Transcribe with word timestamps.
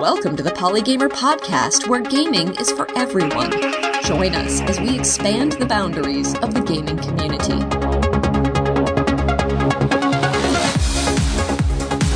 Welcome 0.00 0.34
to 0.36 0.42
the 0.42 0.50
Polygamer 0.50 1.10
Podcast, 1.10 1.86
where 1.86 2.00
gaming 2.00 2.54
is 2.54 2.72
for 2.72 2.86
everyone. 2.96 3.50
Join 4.02 4.34
us 4.34 4.62
as 4.62 4.80
we 4.80 4.98
expand 4.98 5.52
the 5.52 5.66
boundaries 5.66 6.34
of 6.38 6.54
the 6.54 6.62
gaming 6.62 6.96
community. 6.96 7.58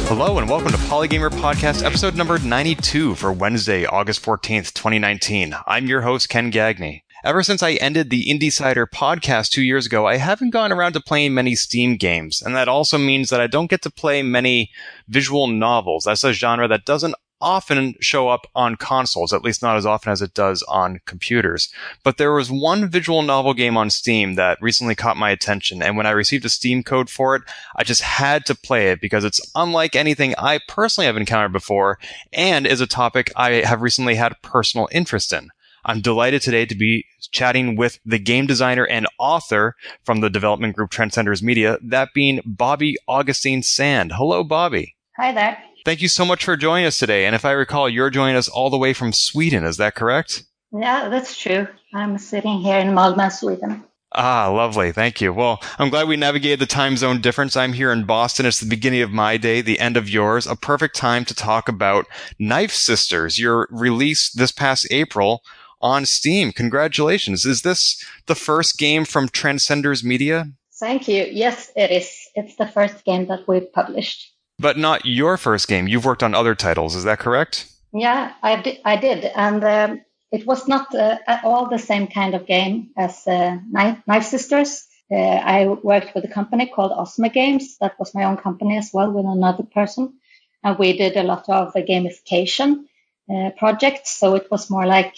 Hello 0.09 0.39
and 0.39 0.49
welcome 0.49 0.73
to 0.73 0.79
Polygamer 0.79 1.29
Podcast, 1.29 1.85
episode 1.85 2.17
number 2.17 2.39
92 2.39 3.17
for 3.17 3.31
Wednesday, 3.31 3.85
August 3.85 4.25
14th, 4.25 4.73
2019. 4.73 5.55
I'm 5.67 5.87
your 5.87 6.01
host, 6.01 6.31
Ken 6.31 6.49
Gagne. 6.49 7.05
Ever 7.23 7.43
since 7.43 7.63
I 7.63 7.73
ended 7.73 8.09
the 8.09 8.27
Indiesider 8.31 8.87
podcast 8.87 9.51
two 9.51 9.63
years 9.63 9.85
ago, 9.85 10.07
I 10.07 10.17
haven't 10.17 10.51
gone 10.51 10.73
around 10.73 10.95
to 10.95 11.01
playing 11.01 11.35
many 11.35 11.55
Steam 11.55 11.97
games, 11.97 12.41
and 12.41 12.57
that 12.57 12.69
also 12.69 12.97
means 12.97 13.29
that 13.29 13.43
I 13.43 13.47
don't 13.47 13.71
get 13.71 13.83
to 13.83 13.91
play 13.91 14.23
many 14.23 14.71
visual 15.07 15.49
novels. 15.49 16.05
That's 16.05 16.25
a 16.25 16.33
genre 16.33 16.67
that 16.69 16.87
doesn't 16.87 17.15
often 17.45 17.95
show 18.01 18.29
up 18.29 18.47
on 18.55 18.77
consoles, 18.77 19.33
at 19.33 19.45
least 19.45 19.63
not 19.63 19.77
as 19.77 19.85
often 19.85 20.11
as 20.11 20.23
it 20.23 20.33
does 20.33 20.63
on 20.63 21.01
computers. 21.05 21.73
But 22.03 22.17
there 22.17 22.33
was 22.33 22.51
one 22.51 22.89
visual 22.89 23.23
novel 23.23 23.53
game 23.53 23.77
on 23.77 23.91
Steam 23.91 24.35
that 24.35 24.59
recently 24.63 24.95
caught 24.95 25.19
my 25.19 25.31
attention, 25.31 25.83
and 25.83 25.97
when 25.97 26.07
I 26.07 26.11
received 26.11 26.47
a 26.47 26.49
Steam 26.49 26.83
code 26.83 27.11
for 27.11 27.37
it, 27.37 27.43
I 27.77 27.85
just 27.85 28.01
had 28.01 28.47
to 28.47 28.55
play 28.55 28.91
it 28.91 29.01
because 29.01 29.25
it's 29.25 29.41
unlike 29.55 29.95
anything 29.95 30.35
I 30.39 30.59
personally 30.67 31.07
have 31.07 31.19
encountered 31.19 31.53
before 31.53 31.99
and 32.33 32.67
is 32.67 32.81
a 32.81 32.87
topic 32.87 33.31
I 33.37 33.51
have 33.57 33.83
recently 33.83 34.15
had 34.15 34.41
personal 34.43 34.89
interest 34.91 35.33
in. 35.33 35.51
I'm 35.85 36.01
delighted 36.01 36.41
today 36.41 36.65
to 36.65 36.75
be 36.75 37.05
chatting 37.31 37.77
with 37.77 37.99
the 38.07 38.19
game 38.19 38.47
designer 38.47 38.87
and 38.87 39.07
author 39.19 39.77
from 40.03 40.21
the 40.21 40.31
development 40.31 40.77
group 40.77 40.91
Transcenders 40.91 41.43
Media, 41.43 41.79
that 41.83 42.15
being 42.15 42.41
Bobby 42.47 42.97
Augustine 43.07 43.63
Sand. 43.63 44.13
Hello, 44.17 44.43
Bobby. 44.43 44.97
Hi 45.19 45.33
there. 45.33 45.63
Thank 45.85 46.01
you 46.01 46.09
so 46.09 46.25
much 46.25 46.45
for 46.45 46.57
joining 46.57 46.87
us 46.87 46.99
today. 46.99 47.27
And 47.27 47.35
if 47.35 47.45
I 47.45 47.53
recall, 47.53 47.91
you're 47.91 48.09
joining 48.09 48.37
us 48.37 48.49
all 48.49 48.71
the 48.71 48.79
way 48.79 48.95
from 48.95 49.13
Sweden. 49.13 49.65
Is 49.65 49.77
that 49.77 49.95
correct? 49.95 50.45
Yeah, 50.73 51.11
that's 51.11 51.39
true. 51.39 51.69
I'm 51.93 52.17
sitting 52.17 52.61
here 52.61 52.79
in 52.79 52.89
Malmö, 52.89 53.31
Sweden. 53.31 53.85
Ah, 54.15 54.49
lovely. 54.49 54.93
Thank 54.93 55.21
you. 55.21 55.33
Well, 55.33 55.61
I'm 55.79 55.91
glad 55.91 56.09
we 56.09 56.17
navigated 56.17 56.61
the 56.61 56.67
time 56.67 56.97
zone 56.97 57.21
difference. 57.21 57.57
I'm 57.57 57.75
here 57.75 57.93
in 57.93 58.05
Boston. 58.05 58.47
It's 58.47 58.61
the 58.61 58.67
beginning 58.67 59.03
of 59.03 59.11
my 59.11 59.37
day, 59.37 59.61
the 59.61 59.79
end 59.79 59.97
of 59.97 60.09
yours. 60.09 60.47
A 60.47 60.57
perfect 60.57 60.97
time 60.97 61.25
to 61.27 61.35
talk 61.35 61.69
about 61.69 62.07
Knife 62.39 62.73
Sisters, 62.73 63.39
your 63.39 63.69
release 63.71 64.31
this 64.31 64.53
past 64.53 64.87
April 64.91 65.43
on 65.83 66.07
Steam. 66.07 66.53
Congratulations. 66.53 67.45
Is 67.45 67.63
this 67.63 68.03
the 68.27 68.35
first 68.35 68.79
game 68.79 69.05
from 69.05 69.29
Transcenders 69.29 70.03
Media? 70.03 70.47
Thank 70.81 71.09
you. 71.09 71.27
Yes, 71.31 71.71
it 71.77 71.91
is. 71.91 72.11
It's 72.35 72.57
the 72.57 72.67
first 72.67 73.05
game 73.05 73.27
that 73.27 73.47
we've 73.47 73.71
published. 73.73 74.34
But 74.59 74.79
not 74.79 75.05
your 75.05 75.37
first 75.37 75.69
game. 75.69 75.89
You've 75.89 76.05
worked 76.05 76.23
on 76.23 76.35
other 76.35 76.55
titles. 76.55 76.95
Is 76.95 77.05
that 77.05 77.19
correct? 77.19 77.67
Yeah, 77.93 78.33
I 78.43 78.61
did. 78.61 78.81
I 78.85 78.97
did. 78.97 79.25
And 79.25 79.65
um, 79.65 80.01
it 80.31 80.47
was 80.47 80.67
not 80.69 80.95
uh, 80.95 81.19
at 81.27 81.45
all 81.45 81.69
the 81.69 81.79
same 81.79 82.07
kind 82.07 82.35
of 82.35 82.47
game 82.47 82.91
as 82.97 83.27
uh, 83.27 83.59
Knife, 83.71 83.99
Knife 84.07 84.25
Sisters. 84.25 84.87
Uh, 85.11 85.17
I 85.17 85.67
worked 85.67 86.15
with 86.15 86.25
a 86.25 86.29
company 86.29 86.67
called 86.67 86.93
Osmo 86.93 87.33
Games. 87.33 87.77
That 87.81 87.99
was 87.99 88.15
my 88.15 88.25
own 88.25 88.37
company 88.37 88.79
as 88.79 88.91
well 88.93 89.11
with 89.11 89.27
another 89.27 89.65
person. 89.65 90.15
And 90.63 90.79
we 90.79 90.97
did 90.97 91.17
a 91.17 91.23
lot 91.23 91.49
of 91.49 91.75
gamification 91.75 92.85
uh, 93.33 93.51
projects. 93.57 94.11
So 94.19 94.35
it 94.35 94.51
was 94.51 94.71
more 94.71 94.87
like 94.87 95.17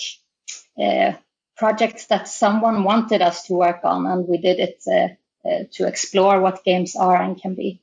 uh, 0.83 1.13
projects 1.57 2.07
that 2.07 2.29
someone 2.29 2.85
wanted 2.85 3.23
us 3.23 3.47
to 3.47 3.55
work 3.55 3.81
on, 3.85 4.07
and 4.07 4.29
we 4.29 4.39
did 4.39 4.59
it 4.59 4.83
uh, 4.87 5.65
to 5.73 5.87
explore 5.87 6.41
what 6.41 6.65
games 6.65 6.97
are 6.97 7.17
and 7.17 7.41
can 7.41 7.55
be. 7.55 7.81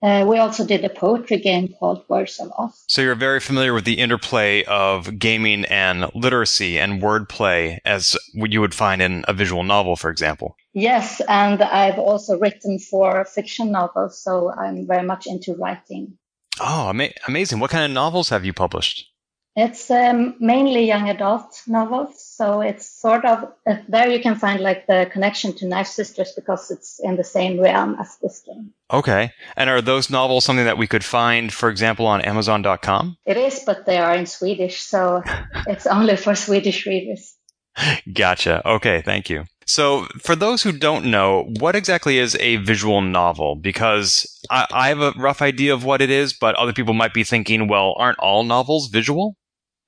Uh, 0.00 0.24
we 0.28 0.38
also 0.38 0.64
did 0.64 0.84
a 0.84 0.88
poetry 0.88 1.38
game 1.38 1.74
called 1.78 2.04
Words 2.08 2.38
of 2.38 2.52
Oz. 2.56 2.84
So 2.86 3.02
you're 3.02 3.16
very 3.16 3.40
familiar 3.40 3.74
with 3.74 3.84
the 3.84 3.98
interplay 3.98 4.62
of 4.64 5.18
gaming 5.18 5.64
and 5.64 6.06
literacy 6.14 6.78
and 6.78 7.02
wordplay 7.02 7.78
as 7.84 8.16
you 8.32 8.60
would 8.60 8.74
find 8.74 9.02
in 9.02 9.24
a 9.26 9.32
visual 9.32 9.64
novel, 9.64 9.96
for 9.96 10.10
example. 10.10 10.56
Yes, 10.72 11.20
and 11.28 11.60
I've 11.60 11.98
also 11.98 12.38
written 12.38 12.78
for 12.78 13.24
fiction 13.24 13.72
novels, 13.72 14.22
so 14.22 14.52
I'm 14.52 14.86
very 14.86 15.04
much 15.04 15.26
into 15.26 15.54
writing. 15.54 16.16
Oh, 16.60 16.88
ama- 16.90 17.10
amazing. 17.26 17.58
What 17.58 17.70
kind 17.70 17.84
of 17.84 17.90
novels 17.90 18.28
have 18.28 18.44
you 18.44 18.52
published? 18.52 19.06
It's 19.56 19.90
um, 19.90 20.36
mainly 20.38 20.86
young 20.86 21.08
adult 21.08 21.62
novels, 21.66 22.22
so 22.22 22.60
it's 22.60 22.88
sort 22.88 23.24
of 23.24 23.52
uh, 23.66 23.76
there 23.88 24.08
you 24.08 24.20
can 24.20 24.36
find 24.36 24.60
like 24.60 24.86
the 24.86 25.08
connection 25.12 25.52
to 25.56 25.66
Knife 25.66 25.88
Sisters 25.88 26.32
because 26.36 26.70
it's 26.70 27.00
in 27.02 27.16
the 27.16 27.24
same 27.24 27.58
realm 27.58 27.96
as 27.98 28.16
this 28.22 28.40
game. 28.46 28.72
Okay, 28.92 29.32
and 29.56 29.68
are 29.68 29.82
those 29.82 30.10
novels 30.10 30.44
something 30.44 30.66
that 30.66 30.78
we 30.78 30.86
could 30.86 31.04
find, 31.04 31.52
for 31.52 31.70
example, 31.70 32.06
on 32.06 32.20
Amazon.com? 32.20 33.16
It 33.26 33.36
is, 33.36 33.64
but 33.66 33.84
they 33.84 33.98
are 33.98 34.14
in 34.14 34.26
Swedish, 34.26 34.80
so 34.80 35.24
it's 35.66 35.86
only 35.86 36.16
for 36.16 36.36
Swedish 36.36 36.86
readers. 36.86 37.34
Gotcha. 38.12 38.66
Okay, 38.68 39.02
thank 39.02 39.28
you. 39.28 39.44
So, 39.68 40.06
for 40.18 40.34
those 40.34 40.62
who 40.62 40.72
don't 40.72 41.04
know, 41.10 41.44
what 41.60 41.76
exactly 41.76 42.16
is 42.16 42.34
a 42.40 42.56
visual 42.56 43.02
novel? 43.02 43.54
Because 43.54 44.40
I, 44.48 44.66
I 44.72 44.88
have 44.88 45.00
a 45.02 45.12
rough 45.18 45.42
idea 45.42 45.74
of 45.74 45.84
what 45.84 46.00
it 46.00 46.08
is, 46.08 46.32
but 46.32 46.54
other 46.54 46.72
people 46.72 46.94
might 46.94 47.12
be 47.12 47.22
thinking, 47.22 47.68
well, 47.68 47.94
aren't 47.98 48.18
all 48.18 48.44
novels 48.44 48.88
visual? 48.88 49.36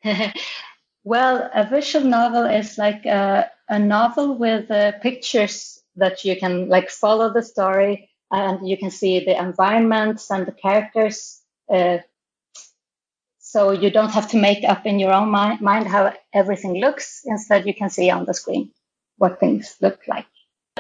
well, 1.05 1.51
a 1.55 1.67
visual 1.67 2.05
novel 2.05 2.45
is 2.45 2.77
like 2.77 3.07
a, 3.07 3.51
a 3.71 3.79
novel 3.79 4.37
with 4.37 4.71
uh, 4.71 4.93
pictures 5.01 5.83
that 5.97 6.27
you 6.27 6.37
can 6.37 6.69
like 6.69 6.91
follow 6.91 7.33
the 7.33 7.43
story 7.43 8.11
and 8.31 8.69
you 8.69 8.77
can 8.77 8.91
see 8.91 9.25
the 9.25 9.35
environments 9.43 10.31
and 10.31 10.45
the 10.45 10.53
characters. 10.53 11.41
Uh, 11.73 11.99
so 13.39 13.71
you 13.71 13.91
don't 13.91 14.12
have 14.12 14.29
to 14.29 14.37
make 14.37 14.62
up 14.62 14.85
in 14.85 14.99
your 14.99 15.15
own 15.15 15.31
mi- 15.33 15.59
mind 15.62 15.89
how 15.89 16.12
everything 16.35 16.75
looks. 16.75 17.23
Instead, 17.25 17.67
you 17.67 17.73
can 17.73 17.89
see 17.89 18.11
on 18.11 18.27
the 18.27 18.35
screen 18.35 18.71
what 19.20 19.38
things 19.38 19.76
look 19.82 20.00
like. 20.08 20.26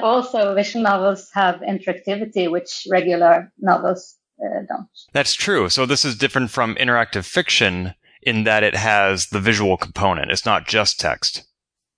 Also, 0.02 0.54
visual 0.54 0.82
novels 0.82 1.30
have 1.34 1.56
interactivity, 1.60 2.50
which 2.50 2.86
regular 2.90 3.52
novels 3.58 4.16
uh, 4.42 4.62
don't. 4.66 4.88
That's 5.12 5.34
true. 5.34 5.68
So 5.68 5.84
this 5.84 6.04
is 6.04 6.16
different 6.16 6.50
from 6.50 6.74
interactive 6.76 7.26
fiction 7.26 7.94
in 8.22 8.44
that 8.44 8.62
it 8.62 8.74
has 8.74 9.28
the 9.28 9.40
visual 9.40 9.76
component. 9.76 10.30
It's 10.30 10.46
not 10.46 10.66
just 10.66 10.98
text. 10.98 11.44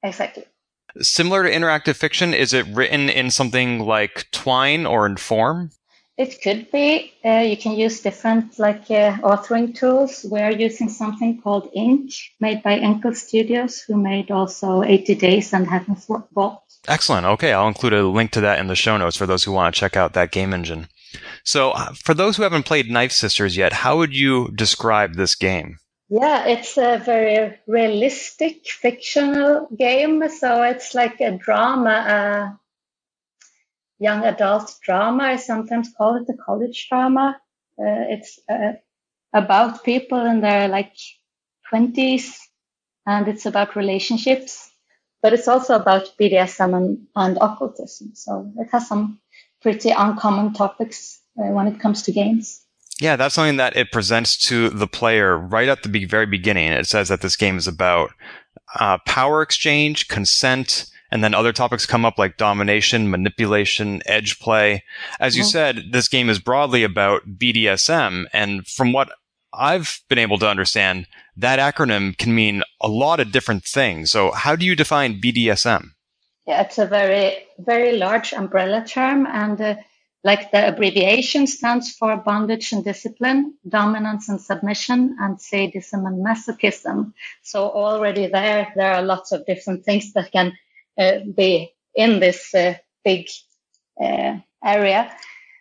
Exactly. 0.02 0.44
Similar 0.98 1.44
to 1.44 1.52
interactive 1.52 1.96
fiction, 1.96 2.34
is 2.34 2.52
it 2.52 2.66
written 2.66 3.08
in 3.08 3.30
something 3.30 3.78
like 3.78 4.26
Twine 4.32 4.84
or 4.84 5.06
Inform? 5.06 5.70
It 6.22 6.40
could 6.40 6.70
be. 6.70 7.12
Uh, 7.24 7.42
you 7.50 7.56
can 7.56 7.72
use 7.72 8.00
different 8.00 8.56
like 8.56 8.88
uh, 8.90 9.18
authoring 9.30 9.74
tools. 9.74 10.24
We're 10.30 10.52
using 10.52 10.88
something 10.88 11.42
called 11.42 11.68
Ink, 11.74 12.12
made 12.38 12.62
by 12.62 12.78
Inkle 12.78 13.16
Studios, 13.16 13.80
who 13.80 13.96
made 13.96 14.30
also 14.30 14.84
80 14.84 15.16
Days 15.16 15.52
and 15.52 15.66
Heaven's 15.66 16.06
Vault. 16.06 16.62
Excellent. 16.86 17.26
Okay, 17.26 17.52
I'll 17.52 17.66
include 17.66 17.94
a 17.94 18.06
link 18.06 18.30
to 18.32 18.40
that 18.42 18.60
in 18.60 18.68
the 18.68 18.76
show 18.76 18.96
notes 18.96 19.16
for 19.16 19.26
those 19.26 19.42
who 19.42 19.50
want 19.50 19.74
to 19.74 19.80
check 19.80 19.96
out 19.96 20.12
that 20.12 20.30
game 20.30 20.54
engine. 20.54 20.86
So, 21.42 21.72
uh, 21.72 21.92
for 21.92 22.14
those 22.14 22.36
who 22.36 22.44
haven't 22.44 22.66
played 22.66 22.88
Knife 22.88 23.12
Sisters 23.12 23.56
yet, 23.56 23.72
how 23.72 23.96
would 23.96 24.14
you 24.14 24.52
describe 24.54 25.14
this 25.14 25.34
game? 25.34 25.78
Yeah, 26.08 26.46
it's 26.46 26.78
a 26.78 26.98
very 26.98 27.58
realistic 27.66 28.68
fictional 28.68 29.66
game. 29.76 30.28
So 30.28 30.62
it's 30.62 30.94
like 30.94 31.20
a 31.20 31.32
drama, 31.36 31.90
a 31.90 32.60
young 34.02 34.24
adult 34.24 34.74
drama. 34.82 35.24
I 35.24 35.36
sometimes 35.36 35.92
call 35.96 36.16
it 36.16 36.26
the 36.26 36.36
college 36.36 36.88
drama. 36.88 37.40
Uh, 37.78 38.04
it's 38.14 38.38
uh, 38.50 38.72
about 39.32 39.84
people 39.84 40.26
in 40.26 40.40
their 40.40 40.68
like 40.68 40.94
20s 41.72 42.36
and 43.06 43.28
it's 43.28 43.46
about 43.46 43.76
relationships, 43.76 44.70
but 45.22 45.32
it's 45.32 45.48
also 45.48 45.74
about 45.74 46.12
BDSM 46.20 46.76
and, 46.76 47.06
and 47.16 47.38
occultism. 47.40 48.12
So 48.14 48.52
it 48.58 48.68
has 48.72 48.88
some 48.88 49.20
pretty 49.62 49.90
uncommon 49.90 50.52
topics 50.52 51.20
uh, 51.38 51.52
when 51.52 51.66
it 51.68 51.80
comes 51.80 52.02
to 52.02 52.12
games. 52.12 52.60
Yeah, 53.00 53.16
that's 53.16 53.34
something 53.34 53.56
that 53.56 53.76
it 53.76 53.90
presents 53.90 54.36
to 54.48 54.68
the 54.68 54.86
player 54.86 55.36
right 55.36 55.68
at 55.68 55.82
the 55.82 55.88
be- 55.88 56.04
very 56.04 56.26
beginning. 56.26 56.70
It 56.72 56.86
says 56.86 57.08
that 57.08 57.20
this 57.20 57.36
game 57.36 57.56
is 57.56 57.66
about 57.66 58.10
uh, 58.78 58.98
power 59.06 59.42
exchange, 59.42 60.08
consent, 60.08 60.91
and 61.12 61.22
then 61.22 61.34
other 61.34 61.52
topics 61.52 61.84
come 61.84 62.06
up 62.06 62.18
like 62.18 62.38
domination, 62.38 63.10
manipulation, 63.10 64.00
edge 64.06 64.40
play. 64.40 64.82
As 65.20 65.36
you 65.36 65.42
mm-hmm. 65.42 65.50
said, 65.50 65.82
this 65.92 66.08
game 66.08 66.30
is 66.30 66.38
broadly 66.38 66.84
about 66.84 67.38
BDSM. 67.38 68.24
And 68.32 68.66
from 68.66 68.94
what 68.94 69.12
I've 69.52 70.00
been 70.08 70.18
able 70.18 70.38
to 70.38 70.48
understand, 70.48 71.06
that 71.36 71.58
acronym 71.58 72.16
can 72.16 72.34
mean 72.34 72.62
a 72.80 72.88
lot 72.88 73.20
of 73.20 73.30
different 73.30 73.62
things. 73.62 74.10
So 74.10 74.30
how 74.30 74.56
do 74.56 74.64
you 74.64 74.74
define 74.74 75.20
BDSM? 75.20 75.90
Yeah, 76.46 76.62
it's 76.62 76.78
a 76.78 76.86
very, 76.86 77.44
very 77.58 77.98
large 77.98 78.32
umbrella 78.32 78.82
term. 78.86 79.26
And 79.26 79.60
uh, 79.60 79.74
like 80.24 80.50
the 80.50 80.66
abbreviation 80.66 81.46
stands 81.46 81.92
for 81.92 82.16
bondage 82.16 82.72
and 82.72 82.82
discipline, 82.82 83.52
dominance 83.68 84.30
and 84.30 84.40
submission, 84.40 85.18
and 85.20 85.38
sadism 85.38 86.06
and 86.06 86.24
masochism. 86.24 87.12
So 87.42 87.64
already 87.64 88.28
there, 88.28 88.72
there 88.76 88.94
are 88.94 89.02
lots 89.02 89.30
of 89.32 89.44
different 89.44 89.84
things 89.84 90.14
that 90.14 90.32
can 90.32 90.54
be 90.96 91.74
in 91.94 92.20
this 92.20 92.54
uh, 92.54 92.74
big 93.04 93.28
uh, 94.02 94.38
area. 94.64 95.10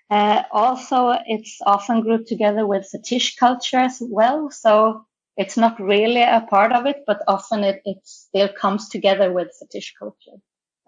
Uh, 0.09 0.43
also, 0.51 1.13
it's 1.25 1.59
often 1.65 2.01
grouped 2.01 2.27
together 2.27 2.67
with 2.67 2.87
fetish 2.89 3.37
culture 3.37 3.77
as 3.77 4.01
well. 4.01 4.49
So 4.51 5.05
it's 5.37 5.57
not 5.57 5.79
really 5.79 6.21
a 6.21 6.45
part 6.49 6.73
of 6.73 6.85
it, 6.85 7.03
but 7.07 7.21
often 7.27 7.63
it, 7.63 7.81
it 7.85 7.97
still 8.03 8.49
comes 8.49 8.89
together 8.89 9.31
with 9.31 9.55
fetish 9.57 9.95
culture 9.97 10.37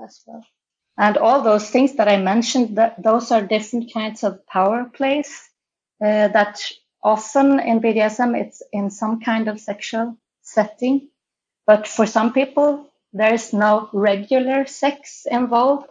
as 0.03 0.21
well. 0.25 0.45
And 0.97 1.17
all 1.17 1.41
those 1.41 1.69
things 1.69 1.95
that 1.95 2.07
I 2.07 2.17
mentioned, 2.17 2.77
that 2.77 3.01
those 3.01 3.31
are 3.31 3.41
different 3.41 3.93
kinds 3.93 4.23
of 4.23 4.45
power 4.45 4.85
plays 4.93 5.29
uh, 6.03 6.27
that 6.27 6.61
often 7.01 7.59
in 7.59 7.79
BDSM 7.81 8.39
it's 8.39 8.61
in 8.71 8.89
some 8.89 9.21
kind 9.21 9.47
of 9.47 9.59
sexual 9.59 10.17
setting. 10.41 11.09
But 11.65 11.87
for 11.87 12.05
some 12.05 12.33
people, 12.33 12.87
there 13.13 13.33
is 13.33 13.53
no 13.53 13.89
regular 13.93 14.65
sex 14.65 15.25
involved. 15.29 15.87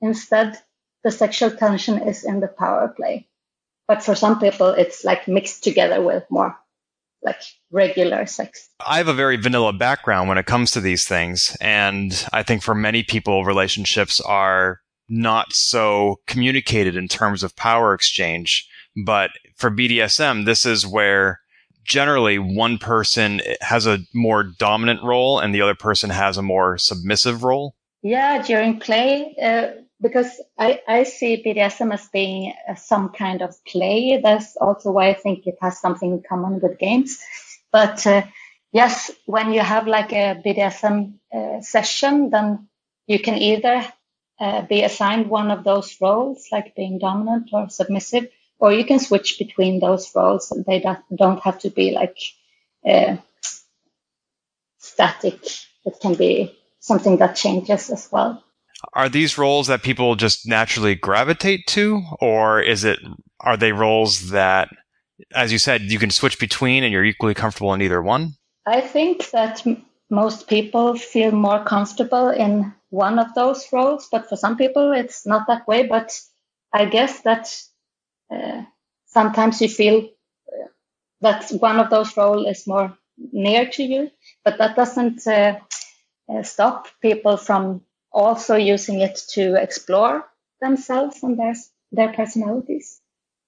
Instead, 0.00 0.58
the 1.02 1.10
sexual 1.10 1.50
tension 1.50 2.06
is 2.06 2.24
in 2.24 2.40
the 2.40 2.48
power 2.48 2.88
play. 2.88 3.26
But 3.88 4.02
for 4.02 4.14
some 4.14 4.38
people, 4.38 4.68
it's 4.68 5.04
like 5.04 5.26
mixed 5.26 5.64
together 5.64 6.02
with 6.02 6.24
more 6.30 6.56
like 7.22 7.40
regular 7.70 8.26
sex. 8.26 8.68
I 8.84 8.98
have 8.98 9.08
a 9.08 9.14
very 9.14 9.36
vanilla 9.36 9.72
background 9.72 10.28
when 10.28 10.38
it 10.38 10.46
comes 10.46 10.70
to 10.72 10.80
these 10.80 11.06
things. 11.06 11.56
And 11.60 12.26
I 12.32 12.42
think 12.42 12.62
for 12.62 12.74
many 12.74 13.02
people, 13.02 13.44
relationships 13.44 14.20
are 14.20 14.80
not 15.08 15.52
so 15.52 16.20
communicated 16.26 16.96
in 16.96 17.08
terms 17.08 17.42
of 17.42 17.56
power 17.56 17.94
exchange. 17.94 18.68
But 19.04 19.30
for 19.56 19.70
BDSM, 19.70 20.44
this 20.44 20.66
is 20.66 20.86
where 20.86 21.40
generally 21.86 22.38
one 22.38 22.78
person 22.78 23.40
has 23.60 23.86
a 23.86 24.00
more 24.12 24.42
dominant 24.42 25.02
role 25.02 25.38
and 25.38 25.54
the 25.54 25.62
other 25.62 25.74
person 25.74 26.10
has 26.10 26.36
a 26.36 26.42
more 26.42 26.78
submissive 26.78 27.44
role. 27.44 27.74
Yeah, 28.02 28.42
during 28.42 28.78
play, 28.78 29.34
uh, 29.42 29.80
because 30.00 30.40
I, 30.58 30.80
I 30.86 31.04
see 31.04 31.42
BDSM 31.44 31.92
as 31.92 32.08
being 32.08 32.52
uh, 32.68 32.74
some 32.74 33.08
kind 33.10 33.42
of 33.42 33.54
play. 33.64 34.20
That's 34.22 34.56
also 34.56 34.90
why 34.92 35.08
I 35.08 35.14
think 35.14 35.46
it 35.46 35.56
has 35.60 35.80
something 35.80 36.12
in 36.12 36.22
common 36.28 36.60
with 36.60 36.78
games. 36.78 37.18
But 37.72 38.06
uh, 38.06 38.22
yes, 38.72 39.10
when 39.24 39.52
you 39.52 39.60
have 39.60 39.86
like 39.86 40.12
a 40.12 40.40
BDSM 40.44 41.14
uh, 41.34 41.60
session, 41.62 42.30
then 42.30 42.68
you 43.06 43.18
can 43.18 43.36
either 43.36 43.86
uh, 44.38 44.62
be 44.62 44.82
assigned 44.82 45.30
one 45.30 45.50
of 45.50 45.64
those 45.64 45.96
roles, 46.00 46.46
like 46.52 46.74
being 46.74 46.98
dominant 46.98 47.50
or 47.52 47.68
submissive, 47.70 48.28
or 48.58 48.72
you 48.72 48.84
can 48.84 48.98
switch 48.98 49.38
between 49.38 49.80
those 49.80 50.14
roles. 50.14 50.52
They 50.66 50.84
don't 51.14 51.40
have 51.40 51.58
to 51.60 51.70
be 51.70 51.92
like 51.92 52.16
uh, 52.86 53.16
static. 54.78 55.44
It 55.84 55.94
can 56.00 56.14
be 56.14 56.56
something 56.80 57.18
that 57.18 57.36
changes 57.36 57.90
as 57.90 58.08
well. 58.10 58.42
Are 58.94 59.08
these 59.08 59.38
roles 59.38 59.66
that 59.68 59.82
people 59.82 60.14
just 60.16 60.46
naturally 60.46 60.94
gravitate 60.94 61.66
to, 61.68 62.02
or 62.20 62.60
is 62.60 62.84
it 62.84 62.98
are 63.40 63.56
they 63.56 63.72
roles 63.72 64.30
that, 64.30 64.68
as 65.34 65.52
you 65.52 65.58
said, 65.58 65.82
you 65.82 65.98
can 65.98 66.10
switch 66.10 66.38
between 66.38 66.84
and 66.84 66.92
you're 66.92 67.04
equally 67.04 67.34
comfortable 67.34 67.74
in 67.74 67.82
either 67.82 68.02
one? 68.02 68.34
I 68.66 68.80
think 68.80 69.30
that 69.30 69.66
m- 69.66 69.84
most 70.10 70.48
people 70.48 70.96
feel 70.96 71.32
more 71.32 71.64
comfortable 71.64 72.28
in 72.28 72.72
one 72.90 73.18
of 73.18 73.34
those 73.34 73.66
roles, 73.72 74.08
but 74.10 74.28
for 74.28 74.36
some 74.36 74.56
people 74.56 74.92
it's 74.92 75.26
not 75.26 75.46
that 75.48 75.66
way. 75.66 75.86
But 75.86 76.18
I 76.72 76.84
guess 76.84 77.22
that 77.22 77.52
sometimes 79.06 79.60
you 79.60 79.68
feel 79.68 79.98
uh, 80.48 80.68
that 81.20 81.50
one 81.60 81.80
of 81.80 81.90
those 81.90 82.16
roles 82.16 82.46
is 82.46 82.66
more 82.66 82.96
near 83.32 83.66
to 83.70 83.82
you, 83.82 84.10
but 84.44 84.58
that 84.58 84.76
doesn't 84.76 85.26
uh, 85.26 85.58
uh 86.28 86.42
stop 86.42 86.88
people 87.00 87.36
from 87.36 87.82
also 88.12 88.56
using 88.56 89.00
it 89.00 89.16
to 89.28 89.54
explore 89.60 90.24
themselves 90.60 91.22
and 91.22 91.38
their 91.38 91.54
their 91.92 92.12
personalities. 92.12 93.00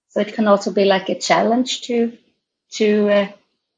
So 0.08 0.20
it 0.20 0.34
can 0.34 0.48
also 0.48 0.72
be 0.72 0.84
like 0.84 1.08
a 1.08 1.19
challenge 1.19 1.82
to 1.82 2.16
to 2.72 3.08
uh, 3.08 3.28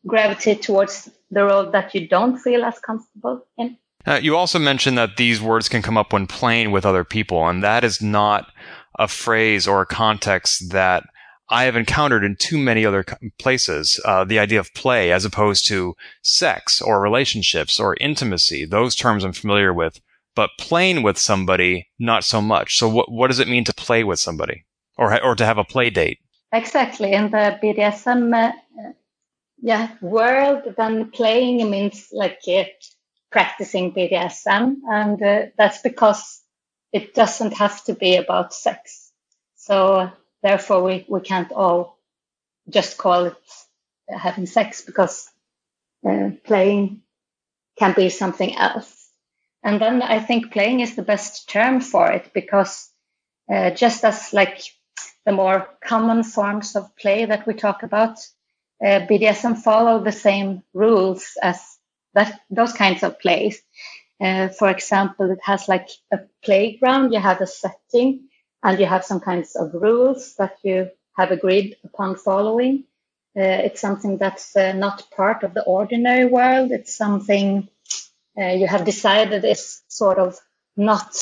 gravitate 0.06 0.62
towards 0.62 1.10
the 1.30 1.44
role 1.44 1.70
that 1.70 1.94
you 1.94 2.08
don't 2.08 2.38
feel 2.38 2.64
as 2.64 2.78
comfortable 2.78 3.46
in. 3.56 3.76
Uh, 4.06 4.18
you 4.22 4.36
also 4.36 4.58
mentioned 4.58 4.96
that 4.96 5.16
these 5.16 5.40
words 5.42 5.68
can 5.68 5.82
come 5.82 5.98
up 5.98 6.12
when 6.12 6.26
playing 6.26 6.70
with 6.70 6.86
other 6.86 7.04
people, 7.04 7.46
and 7.48 7.62
that 7.62 7.84
is 7.84 8.00
not 8.00 8.50
a 8.98 9.08
phrase 9.08 9.66
or 9.66 9.82
a 9.82 9.86
context 9.86 10.70
that 10.70 11.04
I 11.48 11.64
have 11.64 11.76
encountered 11.76 12.24
in 12.24 12.36
too 12.36 12.58
many 12.58 12.86
other 12.86 13.04
places. 13.38 14.00
Uh, 14.04 14.24
the 14.24 14.38
idea 14.38 14.60
of 14.60 14.72
play 14.74 15.10
as 15.10 15.24
opposed 15.24 15.66
to 15.68 15.96
sex 16.22 16.80
or 16.80 17.00
relationships 17.00 17.80
or 17.80 17.96
intimacy, 18.00 18.64
those 18.64 18.94
terms 18.94 19.24
I'm 19.24 19.32
familiar 19.32 19.74
with 19.74 20.00
but 20.34 20.50
playing 20.58 21.02
with 21.02 21.18
somebody, 21.18 21.88
not 21.98 22.24
so 22.24 22.40
much. 22.40 22.78
So 22.78 22.88
what, 22.88 23.10
what 23.10 23.28
does 23.28 23.40
it 23.40 23.48
mean 23.48 23.64
to 23.64 23.74
play 23.74 24.04
with 24.04 24.18
somebody 24.18 24.64
or, 24.96 25.22
or 25.22 25.34
to 25.34 25.44
have 25.44 25.58
a 25.58 25.64
play 25.64 25.90
date? 25.90 26.18
Exactly. 26.52 27.12
In 27.12 27.30
the 27.30 27.58
BDSM, 27.62 28.32
uh, 28.32 28.52
yeah, 29.58 29.90
world, 30.00 30.62
then 30.76 31.10
playing 31.10 31.68
means 31.70 32.08
like 32.12 32.40
practicing 33.30 33.92
BDSM. 33.92 34.76
And 34.88 35.22
uh, 35.22 35.42
that's 35.58 35.82
because 35.82 36.39
it 36.92 37.14
doesn't 37.14 37.52
have 37.52 37.84
to 37.84 37.94
be 37.94 38.16
about 38.16 38.54
sex. 38.54 39.12
So 39.56 40.10
therefore 40.42 40.82
we, 40.82 41.04
we 41.08 41.20
can't 41.20 41.52
all 41.52 41.98
just 42.68 42.98
call 42.98 43.26
it 43.26 43.36
having 44.08 44.46
sex 44.46 44.82
because 44.82 45.30
uh, 46.08 46.30
playing 46.44 47.02
can 47.78 47.94
be 47.94 48.08
something 48.08 48.56
else. 48.56 49.08
And 49.62 49.80
then 49.80 50.02
I 50.02 50.20
think 50.20 50.52
playing 50.52 50.80
is 50.80 50.96
the 50.96 51.02
best 51.02 51.48
term 51.48 51.80
for 51.80 52.10
it 52.10 52.32
because 52.32 52.90
uh, 53.52 53.70
just 53.70 54.04
as 54.04 54.32
like 54.32 54.62
the 55.26 55.32
more 55.32 55.68
common 55.84 56.22
forms 56.24 56.76
of 56.76 56.96
play 56.96 57.26
that 57.26 57.46
we 57.46 57.54
talk 57.54 57.82
about, 57.82 58.18
uh, 58.82 59.00
BDSM 59.06 59.58
follow 59.58 60.02
the 60.02 60.12
same 60.12 60.62
rules 60.72 61.36
as 61.42 61.60
that 62.14 62.40
those 62.50 62.72
kinds 62.72 63.02
of 63.02 63.18
plays. 63.20 63.62
Uh, 64.20 64.48
for 64.48 64.68
example, 64.68 65.30
it 65.30 65.40
has 65.42 65.68
like 65.68 65.88
a 66.12 66.18
playground, 66.44 67.12
you 67.12 67.20
have 67.20 67.40
a 67.40 67.46
setting, 67.46 68.28
and 68.62 68.78
you 68.78 68.86
have 68.86 69.04
some 69.04 69.20
kinds 69.20 69.56
of 69.56 69.72
rules 69.74 70.34
that 70.36 70.56
you 70.62 70.90
have 71.16 71.30
agreed 71.30 71.76
upon 71.84 72.16
following. 72.16 72.84
Uh, 73.36 73.64
it's 73.66 73.80
something 73.80 74.18
that's 74.18 74.56
uh, 74.56 74.72
not 74.72 75.08
part 75.16 75.42
of 75.42 75.54
the 75.54 75.62
ordinary 75.62 76.26
world. 76.26 76.70
It's 76.72 76.94
something 76.94 77.68
uh, 78.38 78.46
you 78.46 78.66
have 78.66 78.84
decided 78.84 79.44
is 79.44 79.82
sort 79.88 80.18
of 80.18 80.38
not 80.76 81.16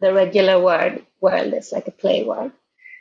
the 0.00 0.12
regular 0.12 0.62
word 0.62 1.04
world. 1.20 1.52
It's 1.52 1.72
like 1.72 1.88
a 1.88 1.92
play 1.92 2.24
world. 2.24 2.52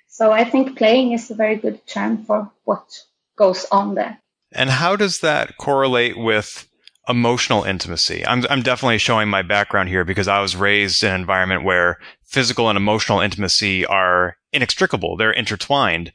So 0.08 0.32
I 0.32 0.44
think 0.44 0.78
playing 0.78 1.14
is 1.14 1.32
a 1.32 1.36
very 1.36 1.56
good 1.56 1.86
term 1.88 2.26
for 2.26 2.52
what 2.64 2.86
goes 3.38 3.66
on 3.72 3.96
there. 3.96 4.20
And 4.52 4.70
how 4.70 4.96
does 4.96 5.20
that 5.20 5.58
correlate 5.58 6.18
with 6.18 6.68
emotional 7.08 7.64
intimacy? 7.64 8.26
I'm, 8.26 8.46
I'm 8.50 8.62
definitely 8.62 8.98
showing 8.98 9.30
my 9.30 9.42
background 9.42 9.90
here 9.90 10.06
because 10.06 10.28
I 10.28 10.40
was 10.40 10.56
raised 10.56 11.04
in 11.04 11.12
an 11.12 11.22
environment 11.22 11.64
where 11.64 12.00
physical 12.24 12.70
and 12.70 12.78
emotional 12.78 13.20
intimacy 13.20 13.86
are 13.86 14.38
inextricable. 14.52 15.18
They're 15.18 15.32
intertwined. 15.32 16.12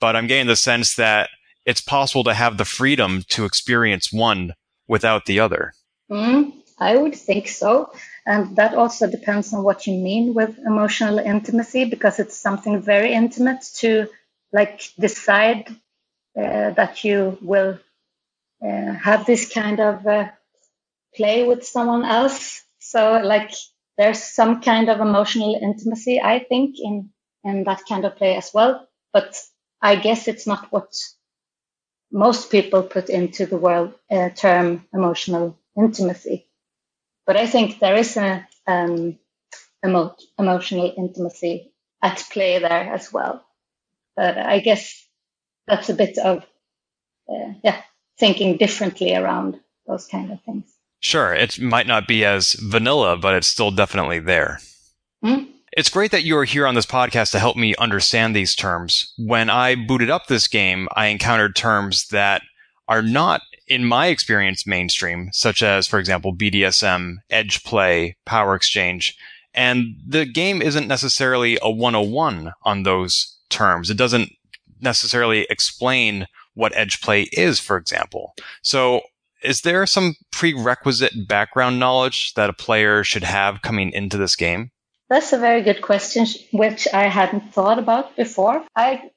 But 0.00 0.16
I'm 0.16 0.26
getting 0.26 0.46
the 0.46 0.56
sense 0.56 0.96
that 0.96 1.30
it's 1.64 1.80
possible 1.80 2.24
to 2.24 2.34
have 2.34 2.56
the 2.56 2.64
freedom 2.64 3.22
to 3.28 3.44
experience 3.44 4.12
one 4.12 4.54
without 4.88 5.26
the 5.26 5.40
other. 5.40 5.72
Mm, 6.10 6.52
I 6.78 6.96
would 6.96 7.14
think 7.14 7.48
so. 7.48 7.92
And 8.26 8.56
that 8.56 8.74
also 8.74 9.10
depends 9.10 9.52
on 9.52 9.62
what 9.62 9.86
you 9.86 9.94
mean 9.94 10.34
with 10.34 10.58
emotional 10.66 11.18
intimacy, 11.18 11.84
because 11.84 12.18
it's 12.18 12.36
something 12.36 12.82
very 12.82 13.12
intimate 13.12 13.64
to 13.76 14.08
like 14.52 14.82
decide 14.98 15.68
uh, 16.36 16.70
that 16.70 17.04
you 17.04 17.38
will 17.40 17.78
uh, 18.64 18.94
have 18.94 19.26
this 19.26 19.52
kind 19.52 19.80
of 19.80 20.06
uh, 20.06 20.28
play 21.16 21.46
with 21.46 21.66
someone 21.66 22.04
else. 22.04 22.62
So 22.80 23.20
like 23.24 23.52
there's 23.98 24.22
some 24.22 24.62
kind 24.62 24.90
of 24.90 25.00
emotional 25.00 25.56
intimacy, 25.60 26.20
I 26.20 26.40
think, 26.40 26.76
in, 26.80 27.10
in 27.44 27.64
that 27.64 27.82
kind 27.88 28.04
of 28.04 28.16
play 28.16 28.36
as 28.36 28.52
well. 28.54 28.88
But 29.12 29.36
I 29.82 29.96
guess 29.96 30.28
it's 30.28 30.46
not 30.46 30.72
what 30.72 30.92
most 32.12 32.50
people 32.50 32.82
put 32.84 33.10
into 33.10 33.46
the 33.46 33.58
world 33.58 33.94
uh, 34.10 34.30
term 34.30 34.86
emotional 34.94 35.58
intimacy. 35.78 36.48
But 37.26 37.36
I 37.38 37.46
think 37.46 37.80
there 37.80 37.96
is 37.96 38.16
a 38.16 38.46
um, 38.66 39.18
emo- 39.84 40.16
emotional 40.38 40.92
intimacy 40.96 41.72
at 42.02 42.18
play 42.32 42.58
there 42.60 42.94
as 42.94 43.12
well. 43.12 43.44
But 44.16 44.38
I 44.38 44.60
guess 44.60 45.06
that's 45.68 45.90
a 45.90 45.94
bit 45.94 46.18
of 46.18 46.44
uh, 47.30 47.54
yeah 47.64 47.82
thinking 48.18 48.56
differently 48.56 49.14
around 49.14 49.58
those 49.86 50.06
kind 50.06 50.30
of 50.30 50.40
things. 50.42 50.64
Sure, 51.00 51.34
it 51.34 51.58
might 51.60 51.86
not 51.86 52.06
be 52.06 52.24
as 52.24 52.52
vanilla, 52.52 53.16
but 53.16 53.34
it's 53.34 53.48
still 53.48 53.70
definitely 53.70 54.20
there. 54.20 54.60
Mm? 55.24 55.48
It's 55.72 55.88
great 55.88 56.10
that 56.10 56.22
you 56.22 56.36
are 56.36 56.44
here 56.44 56.66
on 56.66 56.74
this 56.74 56.86
podcast 56.86 57.32
to 57.32 57.38
help 57.38 57.56
me 57.56 57.74
understand 57.76 58.36
these 58.36 58.54
terms. 58.54 59.12
When 59.16 59.50
I 59.50 59.74
booted 59.74 60.10
up 60.10 60.26
this 60.26 60.46
game, 60.46 60.86
I 60.94 61.06
encountered 61.06 61.56
terms 61.56 62.08
that 62.08 62.42
are 62.88 63.02
not 63.02 63.40
in 63.66 63.84
my 63.84 64.08
experience, 64.08 64.66
mainstream, 64.66 65.30
such 65.32 65.62
as, 65.62 65.86
for 65.86 65.98
example, 65.98 66.36
BDSM, 66.36 67.16
edge 67.30 67.64
play, 67.64 68.16
power 68.26 68.54
exchange. 68.54 69.16
And 69.54 69.96
the 70.06 70.26
game 70.26 70.60
isn't 70.60 70.88
necessarily 70.88 71.58
a 71.62 71.70
101 71.70 72.52
on 72.64 72.82
those 72.82 73.38
terms. 73.48 73.88
It 73.88 73.96
doesn't 73.96 74.30
necessarily 74.80 75.46
explain 75.48 76.26
what 76.54 76.76
edge 76.76 77.00
play 77.00 77.22
is, 77.22 77.58
for 77.60 77.76
example. 77.76 78.34
So 78.62 79.02
is 79.42 79.62
there 79.62 79.86
some 79.86 80.14
prerequisite 80.30 81.26
background 81.26 81.78
knowledge 81.78 82.34
that 82.34 82.50
a 82.50 82.54
player 82.54 83.04
should 83.04 83.24
have 83.24 83.62
coming 83.62 83.92
into 83.92 84.16
this 84.16 84.36
game? 84.36 84.70
That's 85.08 85.32
a 85.32 85.38
very 85.38 85.62
good 85.62 85.82
question, 85.82 86.26
which 86.52 86.88
I 86.92 87.04
hadn't 87.04 87.52
thought 87.52 87.78
about 87.78 88.16
before. 88.16 88.64
I 88.74 89.10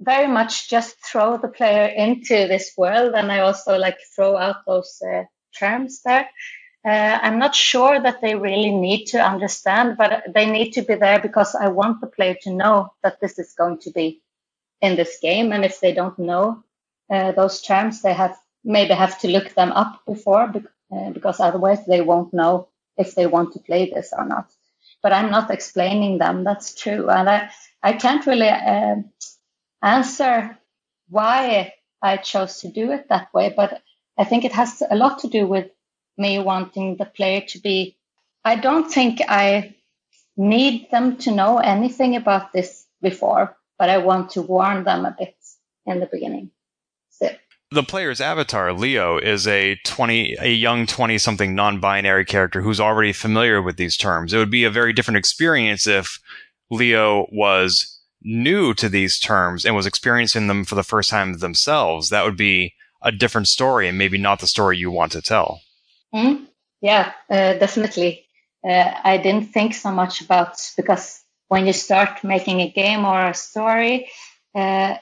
very 0.00 0.26
much 0.26 0.68
just 0.68 0.96
throw 1.04 1.36
the 1.36 1.48
player 1.48 1.86
into 1.86 2.48
this 2.48 2.72
world, 2.76 3.14
and 3.14 3.30
I 3.30 3.40
also 3.40 3.78
like 3.78 3.98
throw 4.14 4.36
out 4.36 4.56
those 4.66 5.00
uh, 5.06 5.24
terms 5.58 6.02
there. 6.04 6.28
Uh, 6.84 7.18
I'm 7.20 7.38
not 7.38 7.54
sure 7.54 8.00
that 8.00 8.20
they 8.20 8.36
really 8.36 8.70
need 8.70 9.06
to 9.06 9.18
understand, 9.18 9.96
but 9.96 10.24
they 10.32 10.48
need 10.48 10.72
to 10.72 10.82
be 10.82 10.94
there 10.94 11.20
because 11.20 11.54
I 11.54 11.68
want 11.68 12.00
the 12.00 12.06
player 12.06 12.36
to 12.42 12.50
know 12.52 12.92
that 13.02 13.20
this 13.20 13.38
is 13.38 13.54
going 13.54 13.78
to 13.80 13.90
be 13.90 14.22
in 14.80 14.96
this 14.96 15.18
game. 15.20 15.52
And 15.52 15.64
if 15.64 15.80
they 15.80 15.92
don't 15.92 16.18
know 16.18 16.62
uh, 17.10 17.32
those 17.32 17.62
terms, 17.62 18.02
they 18.02 18.12
have 18.12 18.36
maybe 18.64 18.94
have 18.94 19.18
to 19.20 19.28
look 19.28 19.54
them 19.54 19.70
up 19.72 20.02
before 20.06 20.52
uh, 20.92 21.10
because 21.10 21.38
otherwise 21.40 21.86
they 21.86 22.00
won't 22.00 22.34
know 22.34 22.68
if 22.96 23.14
they 23.14 23.26
want 23.26 23.52
to 23.52 23.60
play 23.60 23.90
this 23.90 24.12
or 24.16 24.26
not. 24.26 24.50
But 25.02 25.12
I'm 25.12 25.30
not 25.30 25.50
explaining 25.50 26.18
them. 26.18 26.42
That's 26.42 26.74
true. 26.74 27.08
And 27.08 27.28
I, 27.28 27.50
I 27.82 27.92
can't 27.92 28.26
really 28.26 28.48
uh, 28.48 28.96
answer 29.82 30.58
why 31.08 31.74
I 32.02 32.16
chose 32.16 32.60
to 32.60 32.68
do 32.68 32.90
it 32.90 33.08
that 33.08 33.32
way. 33.32 33.54
But 33.56 33.82
I 34.18 34.24
think 34.24 34.44
it 34.44 34.52
has 34.52 34.82
a 34.88 34.96
lot 34.96 35.20
to 35.20 35.28
do 35.28 35.46
with 35.46 35.70
me 36.18 36.38
wanting 36.38 36.96
the 36.96 37.04
player 37.04 37.42
to 37.48 37.60
be. 37.60 37.96
I 38.44 38.56
don't 38.56 38.90
think 38.90 39.20
I 39.28 39.76
need 40.36 40.90
them 40.90 41.16
to 41.18 41.30
know 41.30 41.58
anything 41.58 42.16
about 42.16 42.52
this 42.52 42.86
before, 43.02 43.56
but 43.78 43.90
I 43.90 43.98
want 43.98 44.30
to 44.30 44.42
warn 44.42 44.84
them 44.84 45.04
a 45.04 45.14
bit 45.18 45.36
in 45.86 46.00
the 46.00 46.08
beginning. 46.10 46.50
So 47.10 47.30
the 47.70 47.82
player's 47.82 48.20
avatar, 48.20 48.72
Leo, 48.72 49.18
is 49.18 49.46
a 49.46 49.76
20, 49.84 50.36
a 50.40 50.48
young 50.48 50.86
20 50.86 51.18
something 51.18 51.54
non 51.54 51.80
binary 51.80 52.24
character 52.24 52.62
who's 52.62 52.80
already 52.80 53.12
familiar 53.12 53.60
with 53.60 53.76
these 53.76 53.96
terms. 53.96 54.32
It 54.32 54.38
would 54.38 54.50
be 54.50 54.64
a 54.64 54.70
very 54.70 54.92
different 54.92 55.18
experience 55.18 55.86
if 55.86 56.20
Leo 56.70 57.26
was 57.32 58.00
new 58.22 58.74
to 58.74 58.88
these 58.88 59.18
terms 59.18 59.64
and 59.64 59.76
was 59.76 59.86
experiencing 59.86 60.46
them 60.46 60.64
for 60.64 60.74
the 60.74 60.82
first 60.82 61.10
time 61.10 61.38
themselves. 61.38 62.10
That 62.10 62.24
would 62.24 62.36
be 62.36 62.74
a 63.02 63.12
different 63.12 63.48
story 63.48 63.88
and 63.88 63.98
maybe 63.98 64.18
not 64.18 64.40
the 64.40 64.46
story 64.46 64.78
you 64.78 64.90
want 64.90 65.12
to 65.12 65.22
tell. 65.22 65.60
Mm, 66.14 66.46
yeah, 66.80 67.12
uh, 67.30 67.54
definitely. 67.54 68.26
Uh, 68.66 68.92
I 69.04 69.18
didn't 69.18 69.52
think 69.52 69.74
so 69.74 69.92
much 69.92 70.20
about 70.20 70.58
because 70.76 71.22
when 71.48 71.66
you 71.66 71.72
start 71.72 72.24
making 72.24 72.60
a 72.60 72.70
game 72.70 73.04
or 73.04 73.26
a 73.26 73.34
story, 73.34 74.08
uh, 74.54 74.96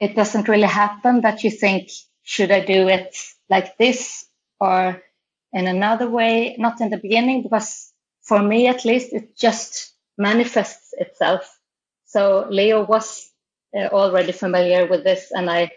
it 0.00 0.16
doesn't 0.16 0.48
really 0.48 0.66
happen 0.66 1.20
that 1.22 1.44
you 1.44 1.50
think, 1.50 1.90
should 2.22 2.50
I 2.50 2.64
do 2.64 2.88
it 2.88 3.16
like 3.48 3.76
this 3.76 4.26
or 4.58 5.02
in 5.52 5.66
another 5.66 6.08
way? 6.08 6.56
Not 6.58 6.80
in 6.80 6.90
the 6.90 6.96
beginning, 6.96 7.42
because 7.42 7.92
for 8.22 8.42
me 8.42 8.66
at 8.66 8.84
least, 8.84 9.12
it 9.12 9.36
just 9.36 9.94
manifests 10.16 10.92
itself. 10.98 11.58
So 12.06 12.46
Leo 12.50 12.84
was 12.84 13.30
uh, 13.76 13.86
already 13.86 14.32
familiar 14.32 14.86
with 14.86 15.04
this, 15.04 15.30
and 15.30 15.50
I 15.50 15.70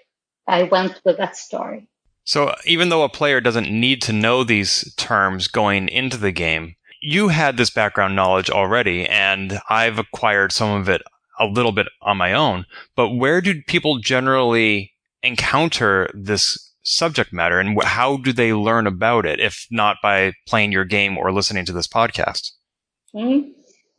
I 0.47 0.63
went 0.63 0.99
with 1.05 1.17
that 1.17 1.37
story. 1.37 1.87
So 2.25 2.55
even 2.65 2.89
though 2.89 3.03
a 3.03 3.09
player 3.09 3.41
doesn't 3.41 3.69
need 3.69 4.01
to 4.03 4.13
know 4.13 4.43
these 4.43 4.93
terms 4.95 5.47
going 5.47 5.89
into 5.89 6.17
the 6.17 6.31
game, 6.31 6.75
you 7.03 7.27
had 7.27 7.57
this 7.57 7.69
background 7.69 8.15
knowledge 8.15 8.49
already, 8.49 9.05
and 9.05 9.59
I've 9.69 9.99
acquired 9.99 10.53
some 10.53 10.71
of 10.71 10.87
it 10.87 11.01
a 11.37 11.45
little 11.45 11.73
bit 11.73 11.87
on 12.01 12.15
my 12.15 12.33
own. 12.33 12.65
But 12.95 13.09
where 13.09 13.41
do 13.41 13.61
people 13.63 13.97
generally 13.97 14.93
encounter 15.21 16.09
this 16.13 16.71
subject 16.83 17.33
matter, 17.33 17.59
and 17.59 17.81
how 17.83 18.17
do 18.17 18.31
they 18.31 18.53
learn 18.53 18.87
about 18.87 19.25
it, 19.25 19.41
if 19.41 19.67
not 19.69 19.97
by 20.01 20.31
playing 20.47 20.71
your 20.71 20.85
game 20.85 21.17
or 21.17 21.33
listening 21.33 21.65
to 21.65 21.73
this 21.73 21.87
podcast? 21.87 22.51
Mm, 23.13 23.51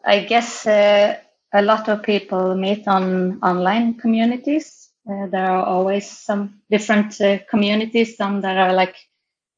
I 0.05 0.25
guess 0.25 0.67
uh, 0.67 1.17
a 1.53 1.63
lot 1.63 1.89
of 1.91 2.03
people 2.03 2.55
meet 2.55 2.89
on 2.89 3.39
online 3.43 3.95
communities. 3.95 4.89
Uh, 5.07 5.27
there 5.27 5.45
are 5.45 5.67
always 5.67 6.11
some 6.11 6.63
different 6.71 7.21
uh, 7.21 7.39
communities, 7.51 8.17
some 8.17 8.41
that 8.41 8.57
are 8.57 8.73
like 8.73 8.97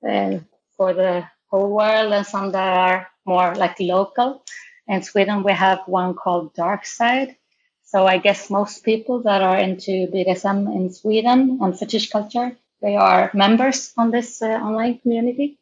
uh, 0.08 0.38
for 0.76 0.92
the 0.94 1.24
whole 1.48 1.70
world, 1.70 2.12
and 2.12 2.26
some 2.26 2.50
that 2.50 2.76
are 2.76 3.06
more 3.26 3.54
like 3.54 3.78
local. 3.80 4.42
In 4.88 5.02
Sweden, 5.02 5.42
we 5.42 5.52
have 5.52 5.80
one 5.86 6.14
called 6.14 6.54
Dark 6.54 6.86
Side. 6.86 7.36
So 7.84 8.06
I 8.06 8.18
guess 8.18 8.50
most 8.50 8.84
people 8.84 9.22
that 9.22 9.42
are 9.42 9.58
into 9.58 10.08
BDSM 10.12 10.74
in 10.74 10.92
Sweden 10.92 11.58
and 11.62 11.78
fetish 11.78 12.10
culture, 12.10 12.56
they 12.82 12.96
are 12.96 13.30
members 13.34 13.92
on 13.96 14.10
this 14.10 14.42
uh, 14.42 14.46
online 14.46 14.98
community. 14.98 15.58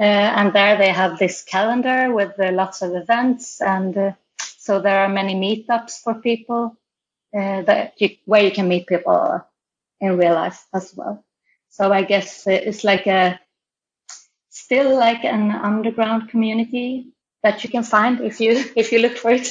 Uh, 0.00 0.04
and 0.04 0.52
there 0.52 0.78
they 0.78 0.90
have 0.90 1.18
this 1.18 1.42
calendar 1.42 2.12
with 2.12 2.38
uh, 2.38 2.52
lots 2.52 2.82
of 2.82 2.94
events 2.94 3.60
and 3.60 4.14
so 4.68 4.80
there 4.80 5.00
are 5.00 5.08
many 5.08 5.34
meetups 5.34 6.02
for 6.02 6.14
people 6.14 6.76
uh, 7.36 7.62
that 7.62 7.94
you, 8.00 8.10
where 8.26 8.44
you 8.44 8.50
can 8.50 8.68
meet 8.68 8.86
people 8.86 9.44
in 10.00 10.16
real 10.16 10.34
life 10.34 10.66
as 10.74 10.94
well. 10.94 11.24
So 11.70 11.92
I 11.92 12.02
guess 12.02 12.46
it's 12.46 12.84
like 12.84 13.06
a 13.06 13.40
still 14.58 14.96
like 14.96 15.24
an 15.24 15.50
underground 15.50 16.28
community 16.28 17.12
that 17.42 17.62
you 17.64 17.70
can 17.70 17.82
find 17.82 18.20
if 18.20 18.40
you 18.40 18.64
if 18.76 18.92
you 18.92 18.98
look 18.98 19.16
for 19.16 19.30
it. 19.30 19.48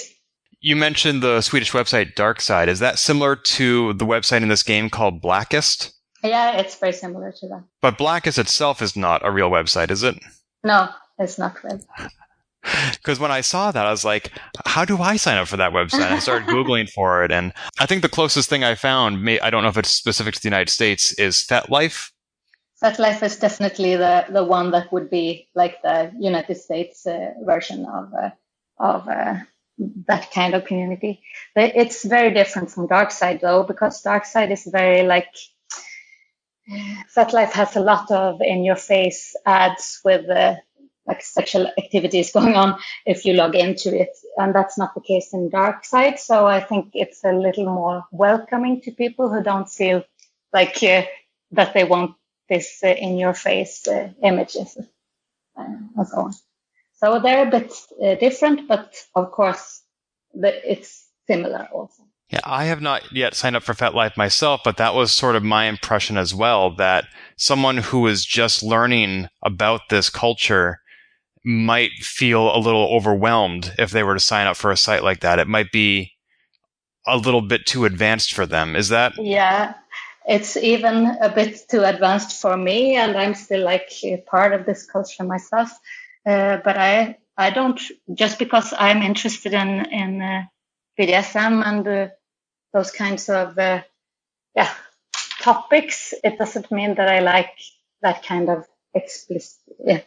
You 0.59 0.75
mentioned 0.75 1.21
the 1.21 1.41
Swedish 1.41 1.71
website 1.71 2.15
Darkside. 2.15 2.67
Is 2.67 2.79
that 2.79 2.97
similar 2.99 3.35
to 3.35 3.93
the 3.93 4.05
website 4.05 4.41
in 4.41 4.47
this 4.47 4.63
game 4.63 4.89
called 4.89 5.21
Blackest? 5.21 5.93
Yeah, 6.23 6.57
it's 6.57 6.75
very 6.75 6.93
similar 6.93 7.31
to 7.31 7.47
that. 7.47 7.63
But 7.81 7.97
Blackest 7.97 8.39
itself 8.39 8.81
is 8.81 8.95
not 8.95 9.25
a 9.25 9.31
real 9.31 9.51
website, 9.51 9.91
is 9.91 10.01
it? 10.01 10.15
No, 10.63 10.89
it's 11.19 11.37
not 11.37 11.63
real. 11.63 11.79
Because 12.93 13.17
when 13.17 13.31
I 13.31 13.39
saw 13.41 13.71
that, 13.71 13.85
I 13.85 13.91
was 13.91 14.03
like, 14.03 14.31
how 14.65 14.83
do 14.83 14.97
I 14.97 15.15
sign 15.15 15.37
up 15.37 15.47
for 15.47 15.55
that 15.55 15.71
website? 15.71 16.11
I 16.11 16.19
started 16.19 16.49
Googling 16.49 16.89
for 16.89 17.23
it. 17.23 17.31
And 17.31 17.53
I 17.79 17.85
think 17.85 18.01
the 18.01 18.09
closest 18.09 18.49
thing 18.49 18.65
I 18.65 18.75
found, 18.75 19.23
may, 19.23 19.39
I 19.39 19.49
don't 19.49 19.63
know 19.63 19.69
if 19.69 19.77
it's 19.77 19.91
specific 19.91 20.33
to 20.35 20.41
the 20.41 20.49
United 20.49 20.69
States, 20.69 21.13
is 21.13 21.37
FetLife. 21.37 22.11
FetLife 22.84 23.24
is 23.24 23.38
definitely 23.38 23.96
the, 23.96 24.25
the 24.29 24.43
one 24.43 24.72
that 24.72 24.91
would 24.91 25.10
be 25.10 25.48
like 25.55 25.81
the 25.81 26.12
United 26.19 26.55
States 26.55 27.07
uh, 27.07 27.31
version 27.43 27.86
of, 27.86 28.13
uh, 28.13 28.29
of 28.77 29.07
uh, 29.07 29.38
that 30.07 30.31
kind 30.31 30.53
of 30.53 30.65
community. 30.65 31.22
But 31.55 31.75
it's 31.75 32.05
very 32.05 32.34
different 32.34 32.69
from 32.69 32.88
Darkside 32.88 33.41
though, 33.41 33.63
because 33.63 34.03
Darkside 34.03 34.51
is 34.51 34.67
very 34.72 35.03
like, 35.07 35.34
FetLife 37.15 37.51
has 37.53 37.75
a 37.75 37.79
lot 37.81 38.12
of 38.12 38.41
in 38.41 38.63
your 38.63 38.75
face 38.75 39.36
ads 39.46 40.01
with 40.03 40.29
uh, 40.29 40.55
like 41.07 41.24
sexual 41.24 41.72
activities 41.77 42.31
going 42.34 42.55
on 42.55 42.77
if 43.05 43.25
you 43.25 43.34
log 43.34 43.55
into 43.55 44.00
it. 44.00 44.15
And 44.38 44.53
that's 44.53 44.77
not 44.77 44.93
the 44.93 45.01
case 45.01 45.34
in 45.34 45.50
dark 45.50 45.84
side. 45.84 46.19
So 46.19 46.46
I 46.46 46.60
think 46.60 46.91
it's 46.93 47.24
a 47.24 47.31
little 47.31 47.65
more 47.65 48.05
welcoming 48.12 48.81
to 48.81 48.91
people 48.91 49.29
who 49.29 49.41
don't 49.41 49.69
feel 49.69 50.03
like 50.53 50.84
uh, 50.84 51.03
that 51.51 51.74
they 51.74 51.84
want 51.86 52.16
this 52.49 52.79
uh, 52.83 52.87
in 52.87 53.17
your 53.17 53.33
face 53.33 53.87
uh, 53.87 54.09
images 54.23 54.77
and 55.55 55.89
so 56.07 56.17
on. 56.17 56.33
So 56.95 57.19
they're 57.19 57.47
a 57.47 57.51
bit 57.51 57.73
uh, 58.03 58.15
different, 58.15 58.67
but 58.67 58.95
of 59.15 59.31
course 59.31 59.83
the, 60.33 60.71
it's 60.71 61.07
similar 61.27 61.67
also. 61.73 62.03
Yeah, 62.29 62.41
I 62.43 62.65
have 62.65 62.81
not 62.81 63.03
yet 63.13 63.35
signed 63.35 63.55
up 63.55 63.63
for 63.63 63.73
FetLife 63.73 64.17
myself, 64.17 64.61
but 64.63 64.77
that 64.77 64.93
was 64.93 65.13
sort 65.13 65.37
of 65.37 65.43
my 65.43 65.65
impression 65.65 66.17
as 66.17 66.35
well 66.35 66.75
that 66.75 67.05
someone 67.37 67.77
who 67.77 68.05
is 68.07 68.25
just 68.25 68.61
learning 68.61 69.29
about 69.43 69.81
this 69.89 70.09
culture 70.09 70.81
might 71.45 71.91
feel 72.01 72.53
a 72.53 72.59
little 72.59 72.93
overwhelmed 72.93 73.73
if 73.77 73.91
they 73.91 74.03
were 74.03 74.15
to 74.15 74.19
sign 74.19 74.45
up 74.45 74.57
for 74.57 74.71
a 74.71 74.77
site 74.77 75.03
like 75.03 75.21
that. 75.21 75.39
It 75.39 75.47
might 75.47 75.71
be 75.71 76.11
a 77.07 77.15
little 77.15 77.41
bit 77.41 77.65
too 77.65 77.85
advanced 77.85 78.33
for 78.33 78.45
them. 78.45 78.75
Is 78.75 78.89
that? 78.89 79.13
Yeah, 79.17 79.75
it's 80.27 80.57
even 80.57 81.07
a 81.22 81.29
bit 81.29 81.69
too 81.69 81.84
advanced 81.84 82.41
for 82.41 82.57
me, 82.57 82.98
and 82.98 83.17
I'm 83.17 83.36
still 83.36 83.65
like 83.65 83.91
part 84.27 84.53
of 84.53 84.65
this 84.67 84.86
culture 84.88 85.25
myself. 85.25 85.72
Uh, 86.25 86.60
but 86.65 86.77
I 86.77 87.17
I 87.38 87.51
don't 87.51 87.81
just 88.13 88.39
because 88.39 88.74
I'm 88.77 89.03
interested 89.03 89.53
in 89.53 89.86
in 89.91 90.24
uh, 90.24 90.43
BDSM 91.00 91.65
and 91.65 91.88
uh, 91.88 92.10
those 92.74 92.91
kinds 92.91 93.29
of 93.29 93.57
uh, 93.60 93.84
yeah 94.55 94.72
topics. 95.41 96.13
It 96.24 96.38
doesn't 96.39 96.72
mean 96.72 96.96
that 96.96 97.10
I 97.10 97.19
like 97.22 97.51
that 98.01 98.24
kind 98.24 98.50
of 98.50 98.65
explicit 98.96 99.60
yeah, 99.86 100.01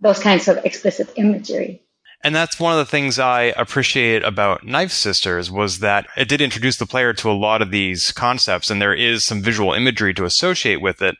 those 0.00 0.20
kinds 0.20 0.48
of 0.48 0.58
explicit 0.64 1.12
imagery. 1.16 1.82
And 2.24 2.34
that's 2.34 2.58
one 2.58 2.72
of 2.72 2.78
the 2.78 2.90
things 2.90 3.18
I 3.18 3.42
appreciate 3.42 4.24
about 4.24 4.64
Knife 4.64 4.92
Sisters 4.92 5.50
was 5.50 5.80
that 5.80 6.06
it 6.16 6.26
did 6.26 6.40
introduce 6.40 6.78
the 6.78 6.86
player 6.86 7.12
to 7.12 7.30
a 7.30 7.32
lot 7.32 7.60
of 7.60 7.70
these 7.70 8.12
concepts 8.12 8.70
and 8.70 8.80
there 8.80 8.94
is 8.94 9.26
some 9.26 9.42
visual 9.42 9.74
imagery 9.74 10.14
to 10.14 10.24
associate 10.24 10.80
with 10.80 11.02
it, 11.02 11.16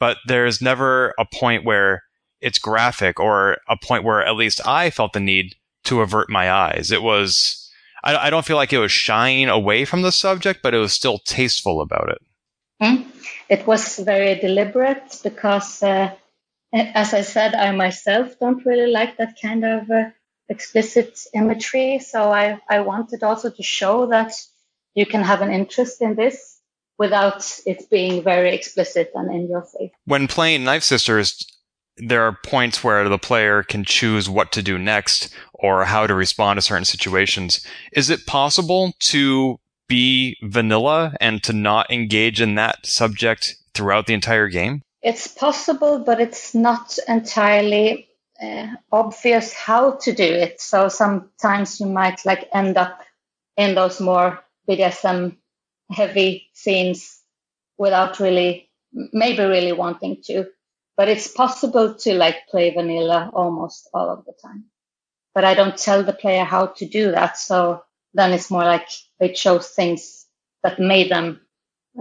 but 0.00 0.16
there's 0.26 0.62
never 0.62 1.12
a 1.18 1.26
point 1.26 1.66
where 1.66 2.04
it's 2.40 2.58
graphic 2.58 3.20
or 3.20 3.58
a 3.68 3.76
point 3.76 4.02
where 4.02 4.24
at 4.24 4.34
least 4.34 4.66
I 4.66 4.88
felt 4.88 5.12
the 5.12 5.20
need 5.20 5.56
to 5.84 6.00
avert 6.00 6.30
my 6.30 6.50
eyes. 6.50 6.90
It 6.90 7.02
was, 7.02 7.70
I, 8.02 8.16
I 8.16 8.30
don't 8.30 8.46
feel 8.46 8.56
like 8.56 8.72
it 8.72 8.78
was 8.78 8.92
shying 8.92 9.50
away 9.50 9.84
from 9.84 10.00
the 10.00 10.12
subject, 10.12 10.60
but 10.62 10.72
it 10.72 10.78
was 10.78 10.94
still 10.94 11.18
tasteful 11.18 11.82
about 11.82 12.08
it. 12.08 12.22
Mm. 12.82 13.06
it 13.48 13.66
was 13.66 13.98
very 13.98 14.34
deliberate 14.36 15.20
because, 15.22 15.82
uh, 15.82 16.10
as 16.72 17.14
I 17.14 17.22
said, 17.22 17.54
I 17.54 17.72
myself 17.72 18.38
don't 18.38 18.64
really 18.64 18.90
like 18.90 19.16
that 19.18 19.34
kind 19.40 19.64
of 19.64 19.90
uh, 19.90 20.10
explicit 20.48 21.20
imagery. 21.34 21.98
So 21.98 22.30
I, 22.30 22.60
I 22.68 22.80
wanted 22.80 23.22
also 23.22 23.50
to 23.50 23.62
show 23.62 24.06
that 24.06 24.32
you 24.94 25.06
can 25.06 25.22
have 25.22 25.42
an 25.42 25.52
interest 25.52 26.00
in 26.00 26.14
this 26.14 26.60
without 26.98 27.60
it 27.66 27.88
being 27.90 28.22
very 28.22 28.54
explicit 28.54 29.10
and 29.14 29.30
in 29.34 29.48
your 29.48 29.62
face. 29.62 29.90
When 30.06 30.26
playing 30.28 30.64
Knife 30.64 30.82
Sisters, 30.82 31.46
there 31.98 32.22
are 32.22 32.38
points 32.44 32.82
where 32.82 33.08
the 33.08 33.18
player 33.18 33.62
can 33.62 33.84
choose 33.84 34.28
what 34.28 34.52
to 34.52 34.62
do 34.62 34.78
next 34.78 35.34
or 35.54 35.84
how 35.84 36.06
to 36.06 36.14
respond 36.14 36.58
to 36.58 36.62
certain 36.62 36.84
situations. 36.84 37.66
Is 37.92 38.10
it 38.10 38.26
possible 38.26 38.94
to 39.00 39.58
be 39.88 40.36
vanilla 40.42 41.14
and 41.20 41.42
to 41.44 41.52
not 41.52 41.90
engage 41.90 42.40
in 42.40 42.54
that 42.56 42.84
subject 42.86 43.56
throughout 43.74 44.06
the 44.06 44.14
entire 44.14 44.48
game? 44.48 44.82
It's 45.02 45.28
possible, 45.28 46.00
but 46.00 46.20
it's 46.20 46.54
not 46.54 46.98
entirely 47.06 48.05
uh, 48.42 48.68
obvious 48.92 49.52
how 49.52 49.92
to 49.92 50.12
do 50.12 50.24
it. 50.24 50.60
So 50.60 50.88
sometimes 50.88 51.80
you 51.80 51.86
might 51.86 52.24
like 52.24 52.48
end 52.52 52.76
up 52.76 53.02
in 53.56 53.74
those 53.74 54.00
more 54.00 54.44
BDSM 54.68 55.36
heavy 55.90 56.48
scenes 56.52 57.20
without 57.78 58.20
really, 58.20 58.68
maybe 58.92 59.42
really 59.42 59.72
wanting 59.72 60.22
to. 60.24 60.46
But 60.96 61.08
it's 61.08 61.28
possible 61.28 61.94
to 61.94 62.14
like 62.14 62.48
play 62.48 62.70
vanilla 62.70 63.30
almost 63.34 63.88
all 63.92 64.10
of 64.10 64.24
the 64.24 64.32
time. 64.42 64.64
But 65.34 65.44
I 65.44 65.54
don't 65.54 65.76
tell 65.76 66.02
the 66.02 66.14
player 66.14 66.44
how 66.44 66.66
to 66.66 66.86
do 66.86 67.12
that. 67.12 67.36
So 67.36 67.82
then 68.14 68.32
it's 68.32 68.50
more 68.50 68.64
like 68.64 68.88
they 69.20 69.32
chose 69.32 69.68
things 69.68 70.26
that 70.62 70.80
made 70.80 71.10
them 71.10 71.40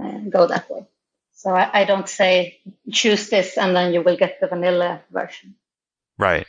uh, 0.01 0.19
go 0.29 0.47
that 0.47 0.69
way. 0.69 0.85
So 1.33 1.51
I, 1.51 1.81
I 1.81 1.85
don't 1.85 2.07
say 2.07 2.59
choose 2.91 3.29
this 3.29 3.57
and 3.57 3.75
then 3.75 3.93
you 3.93 4.01
will 4.01 4.15
get 4.17 4.39
the 4.39 4.47
vanilla 4.47 5.01
version. 5.11 5.55
Right. 6.17 6.47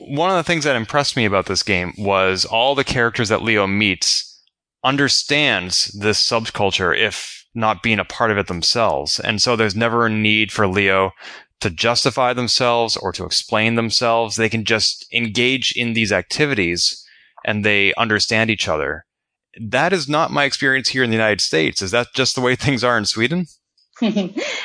One 0.00 0.30
of 0.30 0.36
the 0.36 0.42
things 0.42 0.64
that 0.64 0.76
impressed 0.76 1.16
me 1.16 1.24
about 1.24 1.46
this 1.46 1.62
game 1.62 1.92
was 1.96 2.44
all 2.44 2.74
the 2.74 2.84
characters 2.84 3.28
that 3.28 3.42
Leo 3.42 3.66
meets 3.66 4.42
understands 4.82 5.86
this 5.98 6.20
subculture 6.20 6.96
if 6.96 7.44
not 7.54 7.82
being 7.82 7.98
a 7.98 8.04
part 8.04 8.30
of 8.30 8.38
it 8.38 8.48
themselves. 8.48 9.20
And 9.20 9.40
so 9.40 9.56
there's 9.56 9.76
never 9.76 10.06
a 10.06 10.10
need 10.10 10.50
for 10.50 10.66
Leo 10.66 11.12
to 11.60 11.70
justify 11.70 12.32
themselves 12.32 12.96
or 12.96 13.12
to 13.12 13.24
explain 13.24 13.76
themselves. 13.76 14.36
They 14.36 14.48
can 14.48 14.64
just 14.64 15.06
engage 15.12 15.72
in 15.76 15.92
these 15.94 16.12
activities 16.12 17.04
and 17.44 17.64
they 17.64 17.94
understand 17.94 18.50
each 18.50 18.68
other. 18.68 19.06
That 19.60 19.92
is 19.92 20.08
not 20.08 20.32
my 20.32 20.44
experience 20.44 20.88
here 20.88 21.04
in 21.04 21.10
the 21.10 21.16
United 21.16 21.40
States. 21.40 21.80
Is 21.80 21.92
that 21.92 22.08
just 22.14 22.34
the 22.34 22.40
way 22.40 22.56
things 22.56 22.82
are 22.82 22.98
in 22.98 23.04
Sweden? 23.04 23.46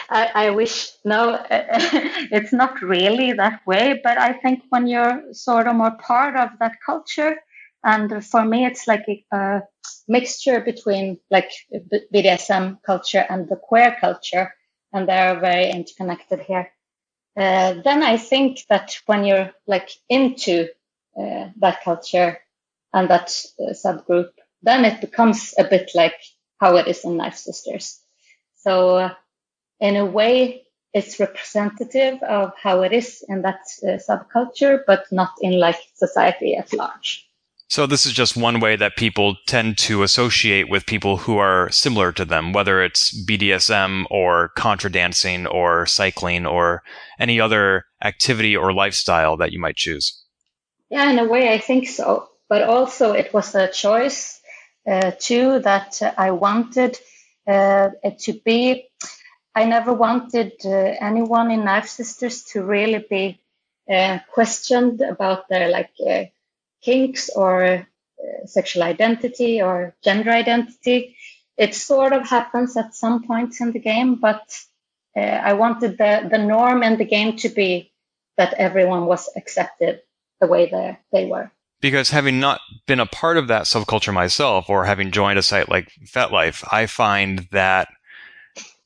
I, 0.10 0.32
I, 0.34 0.50
wish 0.50 0.92
no, 1.06 1.40
it's 1.50 2.52
not 2.52 2.82
really 2.82 3.34
that 3.34 3.66
way. 3.68 4.00
But 4.04 4.18
I 4.18 4.34
think 4.34 4.64
when 4.70 4.88
you're 4.88 5.34
sort 5.34 5.68
of 5.68 5.76
more 5.76 5.96
part 6.00 6.36
of 6.36 6.50
that 6.60 6.74
culture, 6.86 7.38
and 7.84 8.26
for 8.26 8.44
me, 8.44 8.66
it's 8.66 8.88
like 8.88 9.06
a, 9.08 9.36
a 9.36 9.64
mixture 10.08 10.62
between 10.62 11.20
like 11.30 11.52
BDSM 12.14 12.82
culture 12.84 13.26
and 13.30 13.48
the 13.48 13.56
queer 13.56 13.96
culture, 14.00 14.54
and 14.94 15.08
they 15.08 15.18
are 15.18 15.40
very 15.40 15.70
interconnected 15.70 16.42
here. 16.42 16.72
Uh, 17.38 17.76
then 17.84 18.04
I 18.04 18.18
think 18.18 18.66
that 18.70 18.98
when 19.06 19.24
you're 19.24 19.52
like 19.68 19.90
into 20.10 20.68
uh, 21.20 21.50
that 21.60 21.84
culture, 21.84 22.40
and 22.94 23.10
that 23.10 23.30
uh, 23.60 23.74
subgroup, 23.74 24.30
then 24.62 24.86
it 24.86 25.02
becomes 25.02 25.54
a 25.58 25.64
bit 25.64 25.92
like 25.94 26.16
how 26.60 26.76
it 26.78 26.88
is 26.88 27.06
in 27.06 27.18
Knife 27.18 27.38
Sisters. 27.38 28.02
So 28.63 28.98
uh, 28.98 29.13
in 29.80 29.96
a 29.96 30.06
way, 30.06 30.63
it's 30.94 31.20
representative 31.20 32.22
of 32.24 32.51
how 32.62 32.82
it 32.82 32.94
is 32.94 33.24
in 33.28 33.44
that 33.44 33.62
uh, 33.84 33.98
subculture, 33.98 34.80
but 34.88 35.06
not 35.12 35.32
in 35.41 35.60
like 35.60 35.78
society 35.95 36.56
at 36.56 36.74
large. 36.74 37.26
So 37.67 37.86
this 37.86 38.08
is 38.08 38.13
just 38.13 38.36
one 38.36 38.60
way 38.60 38.76
that 38.76 38.98
people 38.98 39.36
tend 39.45 39.78
to 39.80 40.02
associate 40.02 40.69
with 40.69 40.88
people 40.88 41.17
who 41.17 41.38
are 41.38 41.69
similar 41.69 42.12
to 42.13 42.26
them, 42.26 42.52
whether 42.52 42.82
it's 42.82 43.15
BDSM 43.26 44.06
or 44.10 44.50
contra 44.56 44.91
dancing 44.91 45.45
or 45.45 45.86
cycling 45.86 46.48
or 46.48 46.82
any 47.19 47.39
other 47.39 47.86
activity 48.04 48.58
or 48.58 48.74
lifestyle 48.74 49.38
that 49.38 49.52
you 49.52 49.60
might 49.60 49.76
choose. 49.76 50.19
Yeah, 50.89 51.12
in 51.12 51.19
a 51.19 51.26
way, 51.26 51.54
I 51.54 51.60
think 51.60 51.88
so 51.88 52.30
but 52.50 52.63
also 52.63 53.13
it 53.13 53.34
was 53.34 53.56
a 53.56 53.72
choice 53.72 54.41
uh, 54.89 55.12
too 55.19 55.60
that 55.60 56.02
I 56.17 56.32
wanted 56.32 57.00
uh, 57.50 57.90
to 58.20 58.34
be. 58.46 58.90
I 59.56 59.66
never 59.66 59.94
wanted 59.94 60.54
uh, 60.64 60.70
anyone 60.70 61.52
in 61.52 61.66
Knife 61.66 61.88
Sisters 61.88 62.44
to 62.52 62.64
really 62.64 63.06
be 63.10 63.42
uh, 63.90 64.20
questioned 64.32 65.02
about 65.02 65.50
their 65.50 65.70
like 65.70 65.92
uh, 66.08 66.26
kinks 66.82 67.30
or 67.30 67.64
uh, 67.64 68.46
sexual 68.46 68.84
identity 68.84 69.62
or 69.62 69.96
gender 70.04 70.30
identity. 70.30 71.18
It 71.58 71.76
sort 71.76 72.14
of 72.14 72.30
happens 72.30 72.78
at 72.78 72.94
some 72.96 73.24
points 73.24 73.60
in 73.60 73.72
the 73.72 73.80
game, 73.80 74.16
but 74.16 74.44
I 75.16 75.52
wanted 75.54 75.98
the, 75.98 76.30
the 76.32 76.38
norm 76.38 76.82
in 76.82 76.98
the 76.98 77.04
game 77.04 77.36
to 77.38 77.50
be 77.50 77.92
that 78.38 78.54
everyone 78.54 79.06
was 79.06 79.28
accepted 79.36 80.02
the 80.40 80.48
way 80.48 80.70
they, 80.70 80.98
they 81.12 81.26
were 81.26 81.52
because 81.82 82.10
having 82.10 82.39
not 82.39 82.62
been 82.88 83.00
a 83.00 83.06
part 83.06 83.38
of 83.38 83.48
that 83.48 83.63
subculture 83.63 84.13
myself 84.13 84.70
or 84.70 84.86
having 84.86 85.12
joined 85.12 85.39
a 85.39 85.44
site 85.44 85.70
like 85.70 85.92
FetLife, 86.06 86.68
I 86.72 86.86
find 86.86 87.48
that 87.52 87.88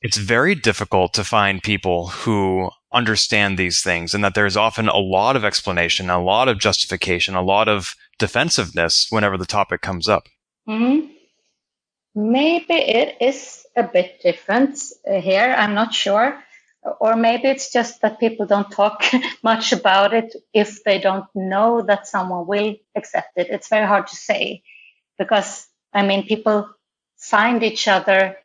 it's 0.00 0.16
very 0.16 0.54
difficult 0.54 1.14
to 1.14 1.24
find 1.24 1.62
people 1.62 2.08
who 2.08 2.70
understand 2.92 3.58
these 3.58 3.82
things 3.82 4.14
and 4.14 4.22
that 4.22 4.34
there's 4.34 4.56
often 4.56 4.88
a 4.88 4.96
lot 4.96 5.34
of 5.34 5.44
explanation, 5.44 6.10
a 6.10 6.22
lot 6.22 6.48
of 6.48 6.58
justification, 6.58 7.34
a 7.34 7.42
lot 7.42 7.68
of 7.68 7.94
defensiveness 8.18 9.08
whenever 9.10 9.36
the 9.36 9.46
topic 9.46 9.80
comes 9.80 10.08
up. 10.08 10.28
Mm-hmm. 10.68 11.08
Maybe 12.14 12.74
it 12.74 13.16
is 13.20 13.66
a 13.76 13.82
bit 13.82 14.20
different 14.22 14.78
here. 15.04 15.54
I'm 15.58 15.74
not 15.74 15.92
sure 15.92 16.38
or 17.00 17.16
maybe 17.16 17.48
it's 17.48 17.72
just 17.72 18.02
that 18.02 18.20
people 18.20 18.46
don't 18.46 18.70
talk 18.70 19.04
much 19.42 19.72
about 19.72 20.14
it 20.14 20.34
if 20.52 20.84
they 20.84 21.00
don't 21.00 21.26
know 21.34 21.82
that 21.82 22.06
someone 22.06 22.46
will 22.46 22.76
accept 22.96 23.32
it. 23.36 23.48
It's 23.50 23.68
very 23.68 23.86
hard 23.86 24.06
to 24.08 24.16
say 24.16 24.62
because 25.18 25.66
I 25.94 26.06
mean, 26.06 26.26
people 26.26 26.68
find 27.18 27.62
each 27.62 27.88
other 27.88 28.36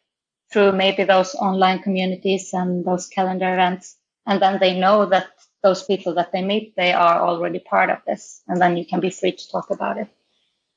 through 0.51 0.73
maybe 0.73 1.03
those 1.03 1.35
online 1.35 1.81
communities 1.81 2.51
and 2.53 2.85
those 2.85 3.07
calendar 3.07 3.51
events. 3.53 3.97
And 4.25 4.41
then 4.41 4.59
they 4.59 4.79
know 4.79 5.07
that 5.07 5.27
those 5.63 5.83
people 5.83 6.15
that 6.15 6.31
they 6.31 6.43
meet, 6.43 6.75
they 6.75 6.93
are 6.93 7.21
already 7.21 7.59
part 7.59 7.89
of 7.89 7.99
this. 8.05 8.41
And 8.47 8.61
then 8.61 8.77
you 8.77 8.85
can 8.85 8.99
be 8.99 9.09
free 9.09 9.33
to 9.33 9.51
talk 9.51 9.71
about 9.71 9.97
it. 9.97 10.07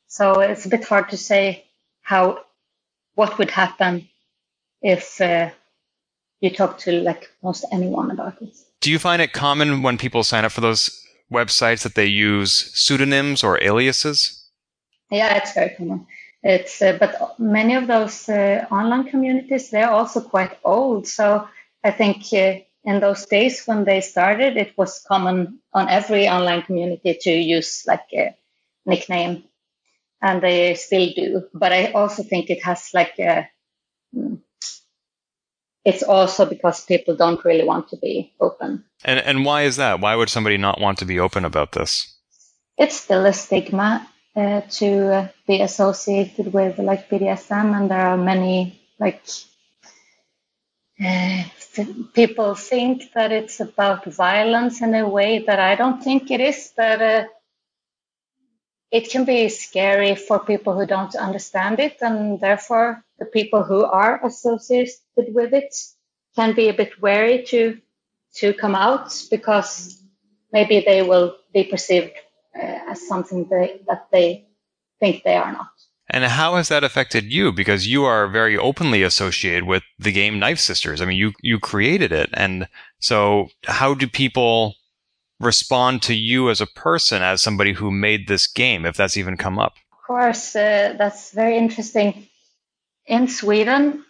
So 0.09 0.41
it's 0.41 0.67
a 0.67 0.71
bit 0.71 0.85
hard 0.85 1.11
to 1.11 1.17
say 1.17 1.67
how, 2.03 2.41
what 3.15 3.39
would 3.39 3.51
happen 3.51 4.09
if 4.83 5.21
uh, 5.21 5.51
you 6.43 6.51
talk 6.51 6.77
to 6.77 7.01
like 7.01 7.31
most 7.43 7.65
anyone 7.73 8.11
about 8.11 8.43
it. 8.43 8.55
Do 8.81 8.91
you 8.91 8.99
find 8.99 9.23
it 9.23 9.33
common 9.33 9.83
when 9.83 9.97
people 9.97 10.25
sign 10.25 10.45
up 10.45 10.53
for 10.53 10.61
those 10.61 10.91
websites 11.33 11.85
that 11.85 11.95
they 11.95 12.07
use 12.07 12.53
pseudonyms 12.75 13.43
or 13.43 13.63
aliases? 13.63 14.45
Yeah, 15.11 15.37
it's 15.37 15.55
very 15.55 15.71
common. 15.77 16.07
It's 16.43 16.83
uh, 16.83 16.97
but 16.99 17.39
many 17.39 17.77
of 17.77 17.87
those 17.87 18.29
uh, 18.29 18.67
online 18.71 19.09
communities 19.09 19.71
they're 19.71 19.91
also 19.91 20.21
quite 20.21 20.59
old. 20.65 21.07
So 21.07 21.49
I 21.85 21.93
think 21.93 22.25
uh, 22.33 22.59
in 22.85 22.99
those 23.01 23.25
days 23.27 23.65
when 23.65 23.85
they 23.85 24.01
started, 24.01 24.57
it 24.57 24.77
was 24.77 25.05
common 25.07 25.61
on 25.73 25.89
every 25.89 26.29
online 26.29 26.63
community 26.63 27.17
to 27.21 27.31
use 27.31 27.85
like 27.87 28.07
a 28.13 28.35
nickname, 28.85 29.45
and 30.21 30.43
they 30.43 30.75
still 30.75 31.09
do. 31.15 31.43
But 31.55 31.73
I 31.73 31.93
also 31.93 32.25
think 32.25 32.51
it 32.51 32.65
has 32.65 32.91
like 32.93 33.17
a 33.21 33.49
hmm, 34.13 34.35
it's 35.85 36.03
also 36.03 36.47
because 36.47 36.85
people 36.85 37.17
don't 37.17 37.45
really 37.45 37.65
want 37.65 37.89
to 37.89 37.97
be 37.97 38.33
open. 38.41 38.85
And 39.05 39.19
and 39.21 39.45
why 39.45 39.63
is 39.63 39.77
that? 39.77 40.01
Why 40.01 40.15
would 40.15 40.31
somebody 40.31 40.57
not 40.57 40.81
want 40.81 40.99
to 40.99 41.05
be 41.05 41.19
open 41.19 41.45
about 41.45 41.73
this? 41.73 42.15
It's 42.79 42.97
still 42.97 43.27
a 43.27 43.33
stigma 43.33 44.09
uh, 44.37 44.63
to 44.79 45.15
uh, 45.15 45.29
be 45.47 45.61
associated 45.61 46.53
with 46.53 46.79
like 46.79 47.09
BDSM, 47.11 47.77
and 47.77 47.91
there 47.91 48.07
are 48.07 48.17
many 48.17 48.81
like 48.99 49.23
uh, 51.05 51.43
people 52.15 52.55
think 52.55 53.13
that 53.15 53.33
it's 53.33 53.61
about 53.61 54.05
violence 54.05 54.83
in 54.83 54.95
a 54.95 55.09
way 55.09 55.41
that 55.47 55.59
I 55.59 55.75
don't 55.75 56.03
think 56.03 56.31
it 56.31 56.41
is. 56.41 56.71
That 56.77 57.03
uh, 57.03 57.29
it 58.91 59.11
can 59.11 59.25
be 59.25 59.49
scary 59.49 60.15
for 60.15 60.39
people 60.39 60.79
who 60.79 60.87
don't 60.87 61.15
understand 61.17 61.81
it, 61.81 61.97
and 62.01 62.41
therefore 62.41 63.05
the 63.23 63.31
people 63.31 63.63
who 63.63 63.85
are 63.85 64.25
associated 64.27 64.97
with 65.17 65.53
it 65.55 65.73
can 66.35 66.55
be 66.55 66.69
a 66.69 66.75
bit 66.75 67.01
wary 67.01 67.45
to 67.45 67.79
to 68.35 68.53
come 68.55 68.75
out 68.75 69.09
because 69.31 70.03
maybe 70.53 70.83
they 70.85 71.03
will 71.03 71.37
be 71.53 71.65
perceived 71.65 72.13
uh, 72.57 72.91
as 72.91 73.07
something 73.07 73.47
they, 73.49 73.81
that 73.87 74.09
they 74.11 74.47
think 74.99 75.23
they 75.23 75.37
are 75.37 75.53
not. 75.53 75.69
And 76.09 76.25
how 76.25 76.57
has 76.57 76.69
that 76.69 76.83
affected 76.83 77.33
you? 77.33 77.53
Because 77.53 77.87
you 77.87 78.05
are 78.05 78.27
very 78.27 78.57
openly 78.57 79.03
associated 79.03 79.65
with 79.65 79.83
the 79.99 80.13
game 80.13 80.39
Knife 80.39 80.59
Sisters. 80.59 81.01
I 81.01 81.05
mean, 81.05 81.19
you, 81.19 81.33
you 81.43 81.59
created 81.59 82.11
it. 82.11 82.31
And 82.33 82.69
so 83.01 83.49
how 83.67 83.95
do 83.95 84.07
people 84.09 84.75
respond 85.41 86.03
to 86.03 86.15
you 86.15 86.51
as 86.51 86.61
a 86.61 86.67
person, 86.67 87.23
as 87.23 87.43
somebody 87.43 87.73
who 87.75 87.91
made 87.91 88.29
this 88.29 88.47
game, 88.47 88.87
if 88.87 88.97
that's 88.97 89.17
even 89.17 89.37
come 89.37 89.59
up? 89.59 89.75
Of 89.93 90.07
course, 90.07 90.57
uh, 90.57 90.95
that's 90.99 91.33
very 91.33 91.57
interesting. 91.57 92.29
In 93.13 93.29
Sweden, 93.29 94.07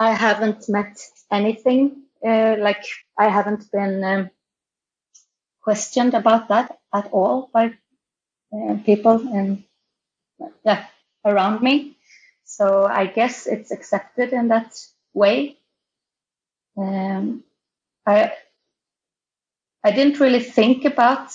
I 0.00 0.10
haven't 0.10 0.68
met 0.68 0.98
anything 1.30 2.06
uh, 2.26 2.56
like 2.58 2.84
I 3.16 3.28
haven't 3.28 3.70
been 3.70 4.02
um, 4.02 4.30
questioned 5.62 6.12
about 6.12 6.48
that 6.48 6.76
at 6.92 7.06
all 7.12 7.48
by 7.52 7.66
uh, 8.52 8.78
people 8.84 9.20
and 9.32 9.62
yeah 10.64 10.86
around 11.24 11.62
me. 11.62 11.96
So 12.42 12.84
I 12.84 13.06
guess 13.06 13.46
it's 13.46 13.70
accepted 13.70 14.32
in 14.32 14.48
that 14.48 14.74
way. 15.14 15.58
Um, 16.76 17.44
I 18.04 18.32
I 19.84 19.92
didn't 19.92 20.18
really 20.18 20.42
think 20.42 20.84
about 20.84 21.30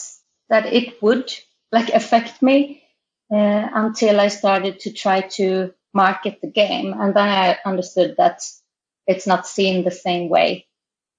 that 0.49 0.65
it 0.65 1.01
would 1.01 1.33
like 1.71 1.87
affect 1.93 2.41
me 2.41 2.83
uh, 3.31 3.69
until 3.73 4.19
I 4.19 4.27
started 4.27 4.81
to 4.81 4.91
try 4.91 5.21
to 5.39 5.73
market 5.93 6.39
the 6.41 6.49
game, 6.49 6.93
and 6.93 7.13
then 7.15 7.27
I 7.29 7.57
understood 7.65 8.15
that 8.17 8.41
it's 9.07 9.27
not 9.27 9.47
seen 9.47 9.83
the 9.83 9.91
same 9.91 10.29
way 10.29 10.67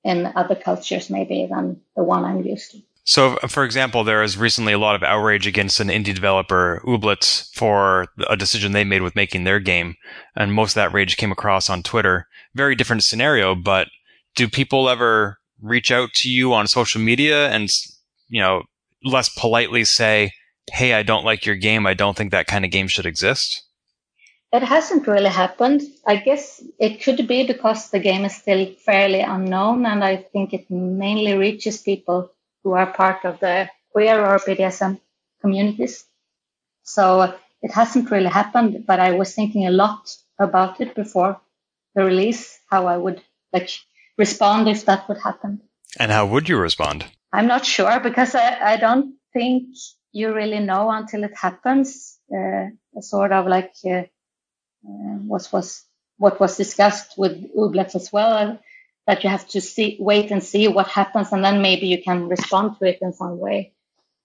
in 0.04 0.32
other 0.34 0.54
cultures 0.54 1.10
maybe 1.10 1.46
than 1.50 1.80
the 1.96 2.02
one 2.02 2.24
I'm 2.24 2.42
used 2.42 2.72
to. 2.72 2.78
So, 3.04 3.36
for 3.48 3.64
example, 3.64 4.04
there 4.04 4.22
is 4.22 4.38
recently 4.38 4.72
a 4.72 4.78
lot 4.78 4.94
of 4.94 5.02
outrage 5.02 5.46
against 5.46 5.80
an 5.80 5.88
indie 5.88 6.14
developer, 6.14 6.80
Ooblets, 6.86 7.52
for 7.52 8.06
a 8.28 8.36
decision 8.36 8.72
they 8.72 8.84
made 8.84 9.02
with 9.02 9.16
making 9.16 9.42
their 9.42 9.58
game. 9.58 9.96
And 10.36 10.52
most 10.52 10.72
of 10.72 10.74
that 10.76 10.92
rage 10.92 11.16
came 11.16 11.32
across 11.32 11.68
on 11.68 11.82
Twitter. 11.82 12.28
Very 12.54 12.76
different 12.76 13.02
scenario, 13.02 13.56
but 13.56 13.88
do 14.36 14.48
people 14.48 14.88
ever 14.88 15.38
reach 15.60 15.90
out 15.90 16.12
to 16.14 16.30
you 16.30 16.54
on 16.54 16.68
social 16.68 17.00
media 17.00 17.48
and, 17.50 17.68
you 18.28 18.40
know, 18.40 18.62
less 19.04 19.28
politely 19.28 19.84
say, 19.84 20.30
Hey, 20.70 20.94
I 20.94 21.02
don't 21.02 21.24
like 21.24 21.44
your 21.44 21.56
game. 21.56 21.86
I 21.86 21.94
don't 21.94 22.16
think 22.16 22.30
that 22.30 22.46
kind 22.46 22.64
of 22.64 22.70
game 22.70 22.86
should 22.86 23.06
exist? 23.06 23.64
It 24.52 24.62
hasn't 24.62 25.06
really 25.06 25.30
happened. 25.30 25.82
I 26.06 26.16
guess 26.16 26.62
it 26.78 27.02
could 27.02 27.26
be 27.26 27.46
because 27.46 27.90
the 27.90 27.98
game 27.98 28.26
is 28.26 28.36
still 28.36 28.66
fairly 28.84 29.20
unknown 29.20 29.86
and 29.86 30.04
I 30.04 30.16
think 30.16 30.52
it 30.52 30.70
mainly 30.70 31.34
reaches 31.36 31.80
people 31.80 32.30
who 32.62 32.72
are 32.72 32.92
part 32.92 33.24
of 33.24 33.40
the 33.40 33.70
queer 33.92 34.20
or 34.20 34.38
BDSM 34.38 35.00
communities. 35.40 36.04
So 36.82 37.34
it 37.62 37.72
hasn't 37.72 38.10
really 38.10 38.28
happened, 38.28 38.84
but 38.86 39.00
I 39.00 39.12
was 39.12 39.34
thinking 39.34 39.66
a 39.66 39.70
lot 39.70 40.14
about 40.38 40.80
it 40.80 40.94
before 40.94 41.40
the 41.94 42.04
release, 42.04 42.58
how 42.70 42.86
I 42.86 42.96
would 42.96 43.22
like 43.52 43.70
respond 44.18 44.68
if 44.68 44.84
that 44.84 45.08
would 45.08 45.18
happen. 45.18 45.62
And 45.98 46.10
how 46.10 46.26
would 46.26 46.48
you 46.48 46.58
respond? 46.58 47.06
I'm 47.32 47.46
not 47.46 47.64
sure 47.64 48.00
because 48.00 48.34
I, 48.34 48.74
I 48.74 48.76
don't 48.76 49.14
think 49.32 49.76
you 50.12 50.34
really 50.34 50.60
know 50.60 50.90
until 50.90 51.24
it 51.24 51.34
happens. 51.34 52.18
Uh, 52.30 52.68
sort 53.00 53.32
of 53.32 53.46
like 53.46 53.72
uh, 53.90 54.02
what 54.82 55.48
was 55.52 55.84
what 56.18 56.40
was 56.40 56.56
discussed 56.56 57.18
with 57.18 57.52
Ooblets 57.54 57.94
as 57.94 58.12
well 58.12 58.58
that 59.06 59.24
you 59.24 59.30
have 59.30 59.48
to 59.48 59.60
see, 59.60 59.96
wait 59.98 60.30
and 60.30 60.42
see 60.42 60.68
what 60.68 60.86
happens, 60.86 61.32
and 61.32 61.44
then 61.44 61.60
maybe 61.60 61.88
you 61.88 62.00
can 62.02 62.28
respond 62.28 62.78
to 62.78 62.84
it 62.84 62.98
in 63.02 63.12
some 63.12 63.38
way. 63.38 63.72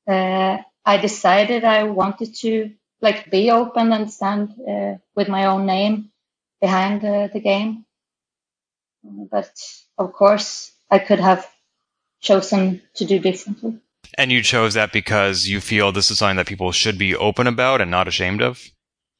Uh, 0.07 0.57
I 0.85 0.97
decided 0.97 1.63
I 1.63 1.83
wanted 1.83 2.35
to 2.35 2.71
like 3.01 3.29
be 3.31 3.51
open 3.51 3.91
and 3.91 4.11
stand 4.11 4.53
uh, 4.67 4.95
with 5.15 5.27
my 5.27 5.45
own 5.45 5.65
name 5.65 6.11
behind 6.61 7.03
uh, 7.03 7.27
the 7.33 7.39
game, 7.39 7.85
but 9.03 9.51
of 9.97 10.13
course 10.13 10.71
I 10.89 10.99
could 10.99 11.19
have 11.19 11.49
chosen 12.21 12.81
to 12.95 13.05
do 13.05 13.19
differently. 13.19 13.79
And 14.17 14.31
you 14.31 14.41
chose 14.41 14.75
that 14.75 14.93
because 14.93 15.47
you 15.47 15.59
feel 15.59 15.91
this 15.91 16.09
is 16.11 16.19
something 16.19 16.37
that 16.37 16.47
people 16.47 16.71
should 16.71 16.97
be 16.97 17.15
open 17.15 17.47
about 17.47 17.81
and 17.81 17.91
not 17.91 18.07
ashamed 18.07 18.41
of. 18.41 18.63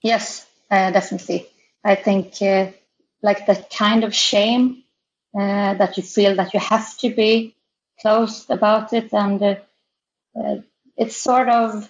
Yes, 0.02 0.46
uh, 0.70 0.92
definitely. 0.92 1.48
I 1.84 1.96
think 1.96 2.42
uh, 2.42 2.72
like 3.22 3.46
that 3.48 3.70
kind 3.70 4.04
of 4.04 4.14
shame 4.14 4.84
uh, 5.38 5.74
that 5.76 5.98
you 5.98 6.04
feel 6.04 6.36
that 6.36 6.54
you 6.54 6.60
have 6.60 6.98
to 7.00 7.10
be 7.14 7.56
closed 8.02 8.50
about 8.50 8.94
it 8.94 9.12
and 9.14 9.42
uh, 9.42 9.56
uh, 10.36 10.56
it 10.98 11.12
sort 11.12 11.50
of 11.50 11.90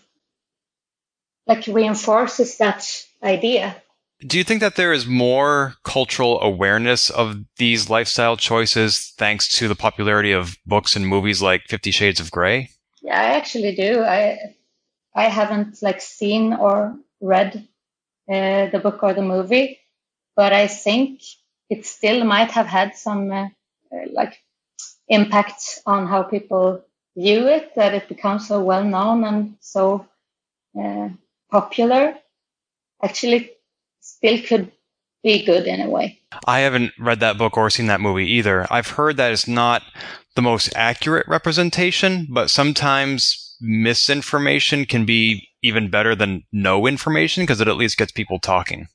like 1.45 1.65
reinforces 1.67 2.57
that 2.57 3.05
idea. 3.23 3.75
Do 4.25 4.37
you 4.37 4.43
think 4.43 4.61
that 4.61 4.75
there 4.75 4.93
is 4.93 5.05
more 5.05 5.75
cultural 5.83 6.41
awareness 6.41 7.09
of 7.09 7.45
these 7.57 7.89
lifestyle 7.89 8.35
choices 8.35 9.13
thanks 9.17 9.47
to 9.59 9.67
the 9.67 9.75
popularity 9.75 10.31
of 10.31 10.57
books 10.65 10.95
and 10.95 11.07
movies 11.07 11.41
like 11.41 11.67
50 11.67 11.91
shades 11.91 12.19
of 12.19 12.31
gray 12.31 12.69
yeah 13.01 13.19
i 13.19 13.25
actually 13.35 13.75
do. 13.75 14.01
I 14.01 14.39
i 15.15 15.25
haven't 15.25 15.81
like 15.81 16.01
seen 16.01 16.53
or 16.53 16.97
read 17.21 17.67
uh, 18.29 18.67
the 18.67 18.79
book 18.81 19.01
or 19.03 19.13
the 19.13 19.21
movie 19.21 19.79
but 20.35 20.53
i 20.53 20.67
think 20.67 21.21
it 21.69 21.85
still 21.85 22.23
might 22.23 22.51
have 22.51 22.67
had 22.67 22.95
some 22.95 23.31
uh, 23.31 23.47
like 24.11 24.41
impact 25.07 25.79
on 25.85 26.07
how 26.07 26.23
people 26.23 26.83
view 27.17 27.47
it 27.47 27.73
that 27.75 27.93
it 27.93 28.07
becomes 28.07 28.47
so 28.47 28.61
well 28.61 28.83
known 28.83 29.23
and 29.23 29.55
so 29.59 30.05
uh, 30.79 31.09
popular. 31.49 32.15
Actually 33.03 33.51
still 33.99 34.41
could 34.43 34.71
be 35.23 35.43
good 35.43 35.65
in 35.65 35.81
a 35.81 35.89
way. 35.89 36.19
I 36.45 36.59
haven't 36.59 36.93
read 36.99 37.19
that 37.19 37.37
book 37.37 37.57
or 37.57 37.69
seen 37.69 37.87
that 37.87 38.01
movie 38.01 38.29
either. 38.33 38.67
I've 38.71 38.89
heard 38.89 39.17
that 39.17 39.31
it's 39.31 39.47
not 39.47 39.83
the 40.35 40.41
most 40.41 40.71
accurate 40.75 41.27
representation 41.27 42.27
but 42.29 42.49
sometimes 42.49 43.55
misinformation 43.59 44.85
can 44.85 45.03
be 45.03 45.47
even 45.63 45.89
better 45.89 46.15
than 46.15 46.43
no 46.51 46.87
information 46.87 47.43
because 47.43 47.61
it 47.61 47.67
at 47.67 47.77
least 47.77 47.97
gets 47.97 48.11
people 48.11 48.39
talking 48.39 48.87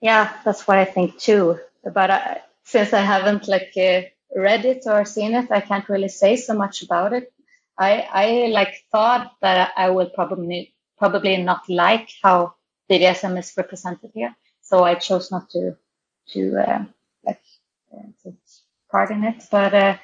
yeah 0.00 0.32
that's 0.44 0.66
what 0.66 0.78
i 0.78 0.84
think 0.84 1.18
too 1.18 1.58
but 1.84 2.10
I, 2.10 2.40
since 2.68 2.92
I 2.92 3.00
haven't 3.00 3.48
like 3.48 3.72
uh, 3.76 4.02
read 4.36 4.64
it 4.64 4.82
or 4.86 5.04
seen 5.04 5.34
it, 5.34 5.50
I 5.50 5.60
can't 5.60 5.88
really 5.88 6.08
say 6.08 6.36
so 6.36 6.54
much 6.54 6.82
about 6.82 7.12
it. 7.12 7.32
I 7.78 8.06
I 8.12 8.26
like 8.52 8.74
thought 8.92 9.32
that 9.40 9.72
I 9.76 9.90
will 9.90 10.10
probably 10.10 10.74
probably 10.98 11.36
not 11.38 11.68
like 11.68 12.10
how 12.22 12.54
BDSM 12.90 13.38
is 13.38 13.54
represented 13.56 14.10
here, 14.14 14.34
so 14.60 14.84
I 14.84 14.94
chose 14.96 15.30
not 15.30 15.48
to 15.50 15.76
to 16.32 16.40
uh, 16.58 16.84
like 17.24 17.42
uh, 17.92 18.30
part 18.90 19.10
in 19.10 19.24
it. 19.24 19.44
But 19.50 19.74
uh, 19.74 19.96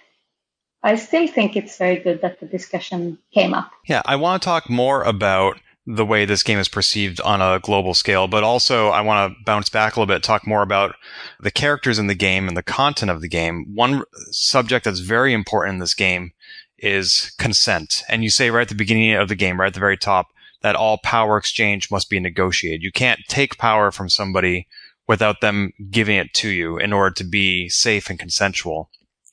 I 0.83 0.96
still 0.96 1.27
think 1.27 1.57
it's 1.57 1.77
very 1.77 1.96
good 1.96 2.22
that 2.22 2.40
the 2.40 2.46
discussion 2.46 3.18
came 3.33 3.53
up. 3.53 3.70
Yeah, 3.88 4.03
I 4.05 4.16
want 4.16 4.42
to 4.42 4.46
talk 4.46 4.70
more 4.70 5.03
about 5.03 5.59
the 5.87 6.07
way 6.07 6.25
this 6.25 6.42
game 6.42 6.59
is 6.59 6.68
perceived 6.68 7.20
on 7.20 7.42
a 7.42 7.61
global 7.61 7.92
scale, 7.92 8.27
but 8.27 8.42
also 8.42 8.88
I 8.88 9.03
want 9.03 9.33
to 9.33 9.44
bounce 9.44 9.68
back 9.68 9.97
a 9.97 10.01
little 10.01 10.12
bit, 10.12 10.23
talk 10.23 10.47
more 10.47 10.62
about 10.62 10.97
the 11.40 11.51
characters 11.51 11.99
in 11.99 12.07
the 12.07 12.14
game 12.14 12.49
and 12.49 12.57
the 12.57 12.62
content 12.62 13.11
of 13.11 13.20
the 13.20 13.29
game. 13.29 13.66
One 13.75 14.03
subject 14.31 14.87
that's 14.87 15.01
very 15.01 15.35
important 15.35 15.75
in 15.75 15.81
this 15.81 15.94
game 15.94 16.33
is 16.79 17.33
consent. 17.38 18.03
And 18.09 18.25
you 18.25 18.31
say 18.31 18.51
right 18.51 18.62
at 18.62 18.68
the 18.68 18.75
beginning 18.75 19.12
of 19.12 19.29
the 19.29 19.35
game, 19.35 19.61
right 19.61 19.68
at 19.68 19.75
the 19.75 19.81
very 19.81 19.99
top, 19.99 20.29
that 20.62 20.77
all 20.77 20.99
power 20.99 21.37
exchange 21.37 21.90
must 21.90 22.09
be 22.09 22.18
negotiated. 22.18 22.83
You 22.83 22.90
can't 22.90 23.20
take 23.29 23.59
power 23.59 23.90
from 23.90 24.09
somebody 24.09 24.66
without 25.07 25.42
them 25.42 25.73
giving 25.90 26.16
it 26.16 26.33
to 26.35 26.49
you 26.49 26.79
in 26.79 26.92
order 26.94 27.12
to 27.16 27.25
be 27.25 27.68
safe 27.68 28.09
and 28.09 28.18
consensual. 28.18 28.88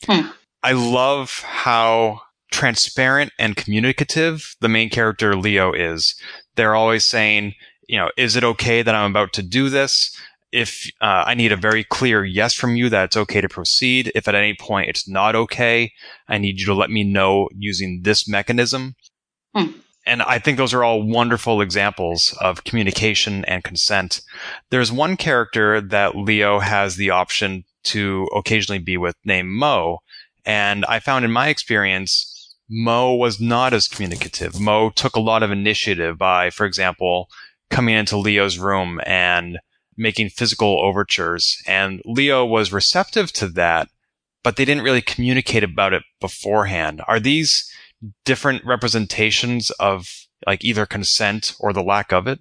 Hmm. 0.06 0.28
I 0.62 0.74
love 0.74 1.40
how 1.46 2.22
transparent 2.52 3.32
and 3.40 3.56
communicative 3.56 4.56
the 4.60 4.70
main 4.70 4.90
character 4.90 5.36
Leo 5.36 5.72
is. 5.72 6.16
They're 6.56 6.76
always 6.76 7.06
saying, 7.06 7.54
you 7.88 7.98
know, 7.98 8.10
is 8.18 8.36
it 8.36 8.44
okay 8.44 8.82
that 8.82 8.96
I'm 8.96 9.12
about 9.12 9.34
to 9.34 9.44
do 9.44 9.70
this? 9.70 10.16
If 10.52 10.90
uh, 11.00 11.24
I 11.26 11.34
need 11.34 11.52
a 11.52 11.58
very 11.58 11.84
clear 11.84 12.26
yes 12.26 12.54
from 12.54 12.76
you 12.76 12.90
that 12.90 13.06
it's 13.06 13.18
okay 13.18 13.40
to 13.40 13.48
proceed. 13.48 14.12
If 14.16 14.28
at 14.28 14.36
any 14.36 14.54
point 14.54 14.90
it's 14.90 15.08
not 15.08 15.36
okay, 15.36 15.94
I 16.28 16.38
need 16.38 16.60
you 16.60 16.66
to 16.66 16.74
let 16.74 16.90
me 16.90 17.04
know 17.04 17.48
using 17.56 18.02
this 18.04 18.28
mechanism. 18.28 18.96
Hmm. 19.56 19.72
And 20.06 20.22
I 20.24 20.40
think 20.40 20.58
those 20.58 20.74
are 20.74 20.84
all 20.84 21.04
wonderful 21.04 21.62
examples 21.62 22.36
of 22.42 22.64
communication 22.64 23.46
and 23.46 23.64
consent. 23.64 24.22
There's 24.72 24.92
one 24.92 25.16
character 25.16 25.80
that 25.80 26.16
Leo 26.16 26.60
has 26.60 26.96
the 26.96 27.12
option 27.12 27.64
to 27.84 28.28
occasionally 28.36 28.80
be 28.80 28.98
with 28.98 29.16
named 29.24 29.50
Mo. 29.50 30.00
And 30.46 30.86
I 30.86 31.00
found 31.00 31.24
in 31.24 31.32
my 31.32 31.50
experience, 31.50 32.31
Mo 32.74 33.14
was 33.14 33.42
not 33.42 33.74
as 33.74 33.90
communicative. 33.90 34.58
Mo 34.58 34.90
took 34.92 35.18
a 35.18 35.20
lot 35.20 35.44
of 35.44 35.52
initiative 35.52 36.18
by, 36.18 36.50
for 36.50 36.66
example, 36.66 37.28
coming 37.70 37.96
into 37.96 38.18
Leo's 38.18 38.58
room 38.58 39.02
and 39.06 39.60
making 39.98 40.30
physical 40.30 40.80
overtures. 40.80 41.62
And 41.68 42.02
Leo 42.06 42.46
was 42.46 42.72
receptive 42.72 43.34
to 43.34 43.50
that, 43.50 43.90
but 44.42 44.56
they 44.56 44.64
didn't 44.64 44.86
really 44.86 45.02
communicate 45.02 45.66
about 45.66 45.92
it 45.92 46.04
beforehand. 46.22 47.02
Are 47.10 47.20
these 47.20 47.70
different 48.24 48.64
representations 48.66 49.70
of 49.72 50.08
like 50.48 50.64
either 50.64 50.86
consent 50.86 51.56
or 51.60 51.74
the 51.74 51.84
lack 51.84 52.14
of 52.14 52.26
it? 52.26 52.40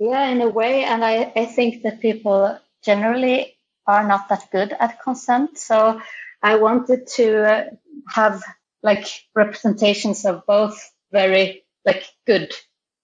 Yeah, 0.00 0.26
in 0.26 0.40
a 0.40 0.48
way. 0.48 0.82
And 0.82 1.04
I, 1.04 1.32
I 1.36 1.46
think 1.46 1.84
that 1.84 2.00
people 2.00 2.58
generally 2.84 3.56
are 3.86 4.06
not 4.06 4.28
that 4.28 4.50
good 4.50 4.74
at 4.80 5.00
consent. 5.00 5.56
So 5.56 6.00
I 6.42 6.56
wanted 6.56 7.06
to 7.14 7.78
have 8.08 8.42
like 8.82 9.06
representations 9.34 10.24
of 10.24 10.46
both 10.46 10.92
very 11.12 11.64
like 11.84 12.04
good 12.26 12.52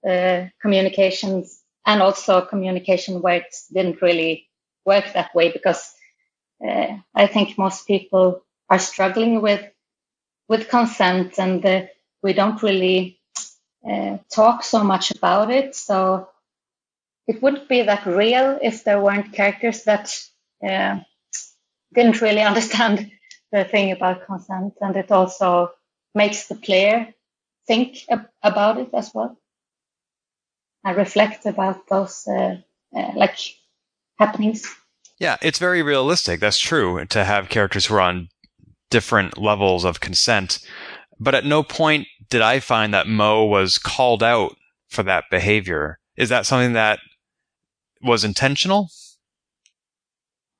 uh, 0.08 0.46
communications 0.60 1.62
and 1.86 2.02
also 2.02 2.42
communication 2.42 3.22
where 3.22 3.36
it 3.36 3.56
didn't 3.72 4.02
really 4.02 4.48
work 4.84 5.04
that 5.14 5.34
way 5.34 5.52
because 5.52 5.92
uh, 6.66 6.96
I 7.14 7.26
think 7.26 7.58
most 7.58 7.86
people 7.86 8.42
are 8.70 8.78
struggling 8.78 9.40
with 9.42 9.64
with 10.48 10.68
consent 10.68 11.38
and 11.38 11.64
uh, 11.64 11.82
we 12.22 12.32
don't 12.32 12.62
really 12.62 13.20
uh, 13.88 14.18
talk 14.34 14.64
so 14.64 14.84
much 14.84 15.10
about 15.12 15.50
it. 15.50 15.74
So 15.76 16.28
it 17.26 17.42
wouldn't 17.42 17.68
be 17.68 17.82
that 17.82 18.06
real 18.06 18.58
if 18.62 18.84
there 18.84 19.00
weren't 19.00 19.32
characters 19.32 19.84
that 19.84 20.14
uh, 20.66 21.00
didn't 21.94 22.20
really 22.20 22.42
understand 22.52 23.10
the 23.52 23.64
thing 23.64 23.92
about 23.92 24.26
consent, 24.26 24.74
and 24.80 24.96
it 24.96 25.10
also 25.10 25.70
makes 26.14 26.48
the 26.48 26.54
player 26.54 27.14
think 27.66 27.98
ab- 28.08 28.28
about 28.42 28.78
it 28.78 28.90
as 28.94 29.10
well 29.14 29.38
and 30.84 30.96
reflect 30.96 31.46
about 31.46 31.86
those 31.88 32.26
uh, 32.26 32.56
uh, 32.96 33.12
like 33.14 33.38
happenings. 34.18 34.74
Yeah, 35.18 35.36
it's 35.42 35.58
very 35.58 35.82
realistic. 35.82 36.40
That's 36.40 36.58
true 36.58 37.04
to 37.06 37.24
have 37.24 37.48
characters 37.48 37.86
who 37.86 37.94
are 37.94 38.00
on 38.00 38.28
different 38.90 39.36
levels 39.36 39.84
of 39.84 40.00
consent. 40.00 40.60
But 41.20 41.34
at 41.34 41.44
no 41.44 41.62
point 41.62 42.06
did 42.30 42.40
I 42.40 42.60
find 42.60 42.94
that 42.94 43.08
Mo 43.08 43.44
was 43.44 43.78
called 43.78 44.22
out 44.22 44.56
for 44.88 45.02
that 45.02 45.24
behavior. 45.30 45.98
Is 46.16 46.28
that 46.28 46.46
something 46.46 46.74
that 46.74 47.00
was 48.02 48.24
intentional? 48.24 48.88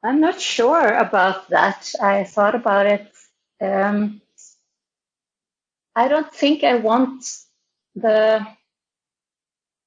I'm 0.03 0.21
not 0.21 0.41
sure 0.41 0.89
about 0.95 1.51
that. 1.51 1.93
I 2.01 2.25
thought 2.25 2.55
about 2.55 2.87
it. 2.87 3.13
Um, 3.61 4.23
I 5.95 6.09
don't 6.09 6.33
think 6.33 6.65
I 6.65 6.77
want 6.77 7.25
the 7.97 8.47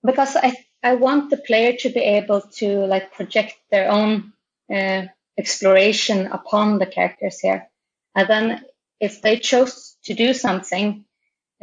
because 0.06 0.36
I 0.36 0.56
I 0.84 0.96
want 0.96 1.30
the 1.30 1.38
player 1.38 1.74
to 1.80 1.90
be 1.90 2.02
able 2.02 2.42
to 2.60 2.86
like 2.86 3.14
project 3.14 3.56
their 3.72 3.90
own 3.92 4.34
uh, 4.74 5.04
exploration 5.38 6.28
upon 6.28 6.80
the 6.80 6.86
characters 6.86 7.40
here, 7.40 7.70
and 8.16 8.28
then 8.28 8.66
if 9.00 9.22
they 9.22 9.38
chose 9.40 9.98
to 10.06 10.14
do 10.14 10.34
something, 10.34 11.06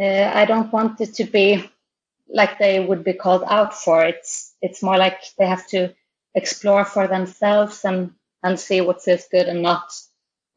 uh, 0.01 0.31
I 0.35 0.45
don't 0.47 0.73
want 0.73 1.01
it 1.01 1.15
to 1.17 1.25
be 1.25 1.69
like 2.29 2.59
they 2.59 2.81
would 2.81 3.05
be 3.05 3.15
called 3.15 3.45
out 3.47 3.75
for. 3.75 4.05
It's 4.05 4.55
it's 4.63 4.83
more 4.83 4.99
like 4.99 5.21
they 5.39 5.47
have 5.47 5.67
to 5.69 5.95
explore 6.35 6.85
for 6.85 7.09
themselves 7.09 7.85
and 7.85 8.13
and 8.43 8.59
see 8.59 8.81
what 8.81 9.03
feels 9.03 9.27
good 9.31 9.47
and 9.47 9.63
not. 9.63 9.93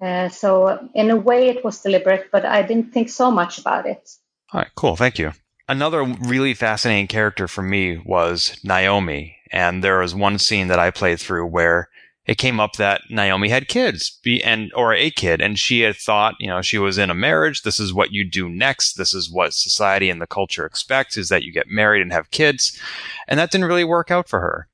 Uh, 0.02 0.30
so 0.30 0.90
in 0.96 1.12
a 1.12 1.16
way, 1.16 1.50
it 1.50 1.64
was 1.64 1.82
deliberate, 1.82 2.30
but 2.32 2.46
I 2.46 2.64
didn't 2.64 2.92
think 2.92 3.10
so 3.10 3.30
much 3.30 3.60
about 3.60 3.86
it. 3.86 4.10
All 4.52 4.60
right, 4.60 4.72
cool. 4.76 4.96
Thank 4.96 5.20
you. 5.20 5.32
Another 5.70 6.04
really 6.04 6.54
fascinating 6.54 7.08
character 7.08 7.48
for 7.48 7.62
me 7.62 8.02
was 8.06 8.60
Naomi, 8.64 9.38
and 9.52 9.84
there 9.84 10.00
was 10.00 10.14
one 10.14 10.40
scene 10.40 10.68
that 10.68 10.80
I 10.80 10.92
played 10.92 11.20
through 11.20 11.46
where 11.46 11.90
it 12.26 12.38
came 12.38 12.60
up 12.60 12.74
that 12.74 13.02
Naomi 13.10 13.50
had 13.50 13.68
kids, 13.68 14.20
be, 14.24 14.44
and 14.44 14.72
or 14.76 14.94
a 14.94 15.10
kid, 15.12 15.42
and 15.42 15.58
she 15.58 15.82
had 15.82 15.96
thought, 15.96 16.36
you 16.40 16.48
know, 16.48 16.62
she 16.62 16.78
was 16.78 16.98
in 16.98 17.10
a 17.10 17.16
marriage. 17.16 17.62
This 17.62 17.80
is 17.80 17.94
what 17.94 18.12
you 18.12 18.30
do 18.30 18.50
next. 18.50 18.94
This 18.94 19.14
is 19.14 19.32
what 19.32 19.54
society 19.54 20.10
and 20.10 20.22
the 20.22 20.28
culture 20.28 20.66
expects: 20.66 21.18
is 21.18 21.30
that 21.30 21.44
you 21.44 21.52
get 21.52 21.68
married 21.68 22.02
and 22.02 22.12
have 22.12 22.32
kids, 22.32 22.80
and 23.28 23.40
that 23.40 23.52
didn't 23.52 23.68
really 23.68 23.84
work 23.84 24.12
out 24.12 24.28
for 24.28 24.40
her. 24.40 24.68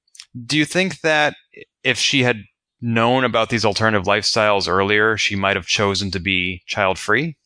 Do 0.46 0.58
you 0.58 0.66
think 0.66 1.02
that 1.02 1.36
if 1.84 1.98
she 1.98 2.24
had 2.24 2.44
known 2.82 3.24
about 3.24 3.50
these 3.50 3.66
alternative 3.66 4.06
lifestyles 4.06 4.68
earlier, 4.68 5.18
she 5.18 5.36
might 5.36 5.56
have 5.56 5.66
chosen 5.66 6.12
to 6.12 6.20
be 6.20 6.64
child 6.66 7.00
free? 7.00 7.38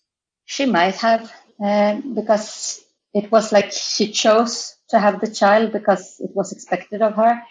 She 0.46 0.66
might 0.66 0.96
have, 0.96 1.32
uh, 1.64 2.02
because 2.14 2.84
it 3.14 3.32
was 3.32 3.52
like 3.52 3.72
she 3.72 4.12
chose 4.12 4.76
to 4.90 5.00
have 5.00 5.22
the 5.22 5.32
child 5.32 5.72
because 5.72 6.20
it 6.20 6.32
was 6.34 6.52
expected 6.52 7.02
of 7.02 7.16
her. 7.16 7.42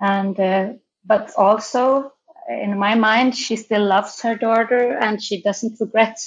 And, 0.00 0.38
uh, 0.38 0.72
but 1.04 1.32
also 1.36 2.12
in 2.48 2.78
my 2.78 2.94
mind, 2.94 3.36
she 3.36 3.56
still 3.56 3.86
loves 3.86 4.20
her 4.22 4.36
daughter 4.36 4.98
and 4.98 5.22
she 5.22 5.42
doesn't 5.42 5.80
regret 5.80 6.18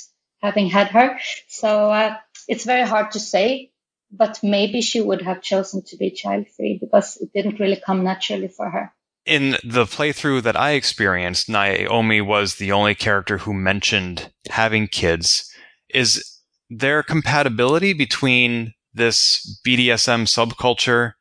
having 0.42 0.70
had 0.70 0.88
her. 0.90 1.20
So 1.48 1.92
uh, 1.92 2.18
it's 2.48 2.66
very 2.66 2.88
hard 2.88 3.12
to 3.12 3.20
say, 3.20 3.72
but 4.12 4.40
maybe 4.42 4.82
she 4.82 5.02
would 5.02 5.22
have 5.22 5.42
chosen 5.42 5.84
to 5.88 5.98
be 5.98 6.12
child 6.12 6.48
free 6.56 6.78
because 6.80 7.18
it 7.18 7.32
didn't 7.34 7.60
really 7.60 7.82
come 7.86 8.04
naturally 8.04 8.48
for 8.48 8.70
her 8.70 8.94
in 9.26 9.52
the 9.64 9.86
playthrough 9.86 10.44
that 10.44 10.56
I 10.56 10.72
experienced, 10.72 11.50
Naomi 11.50 12.22
was 12.22 12.56
the 12.56 12.72
only 12.72 12.96
character 12.96 13.40
who 13.40 13.54
mentioned 13.54 14.32
having 14.50 14.88
kids. 14.88 15.52
Is 15.90 16.24
there 16.70 17.04
compatibility 17.04 17.94
between 17.94 18.74
this 18.94 19.60
BDSM 19.66 20.26
subculture 20.26 21.14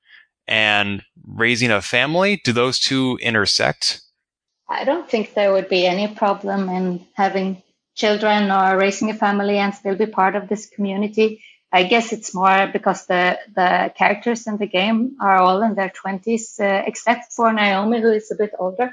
and 0.46 1.02
raising 1.26 1.70
a 1.70 1.80
family? 1.80 2.40
Do 2.44 2.52
those 2.52 2.78
two 2.78 3.18
intersect? 3.22 4.00
I 4.68 4.84
don't 4.84 5.08
think 5.08 5.34
there 5.34 5.52
would 5.52 5.68
be 5.68 5.86
any 5.86 6.08
problem 6.08 6.68
in 6.68 7.06
having 7.14 7.62
children 7.94 8.50
or 8.50 8.76
raising 8.76 9.10
a 9.10 9.14
family 9.14 9.58
and 9.58 9.74
still 9.74 9.94
be 9.94 10.06
part 10.06 10.36
of 10.36 10.48
this 10.48 10.68
community. 10.68 11.42
I 11.74 11.82
guess 11.82 12.12
it's 12.12 12.32
more 12.32 12.68
because 12.72 13.06
the 13.06 13.36
the 13.56 13.92
characters 13.98 14.46
in 14.46 14.58
the 14.58 14.66
game 14.68 15.16
are 15.20 15.38
all 15.38 15.60
in 15.62 15.74
their 15.74 15.90
twenties, 15.90 16.60
uh, 16.60 16.84
except 16.86 17.32
for 17.32 17.52
Naomi, 17.52 18.00
who 18.00 18.12
is 18.12 18.30
a 18.30 18.36
bit 18.36 18.52
older. 18.60 18.92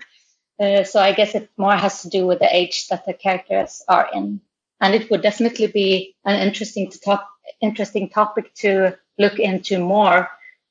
Uh, 0.59 0.83
so 0.83 0.99
I 0.99 1.13
guess 1.13 1.35
it 1.35 1.47
more 1.57 1.75
has 1.75 2.01
to 2.01 2.09
do 2.09 2.25
with 2.25 2.39
the 2.39 2.55
age 2.55 2.87
that 2.87 3.05
the 3.05 3.13
characters 3.13 3.83
are 3.87 4.09
in, 4.11 4.41
and 4.79 4.95
it 4.95 5.11
would 5.11 5.21
definitely 5.21 5.67
be 5.67 6.15
an 6.25 6.41
interesting 6.41 6.89
to 6.89 6.99
talk, 6.99 7.29
interesting 7.61 8.09
topic 8.09 8.51
to 8.55 8.97
look 9.19 9.37
into 9.37 9.77
more, 9.77 10.27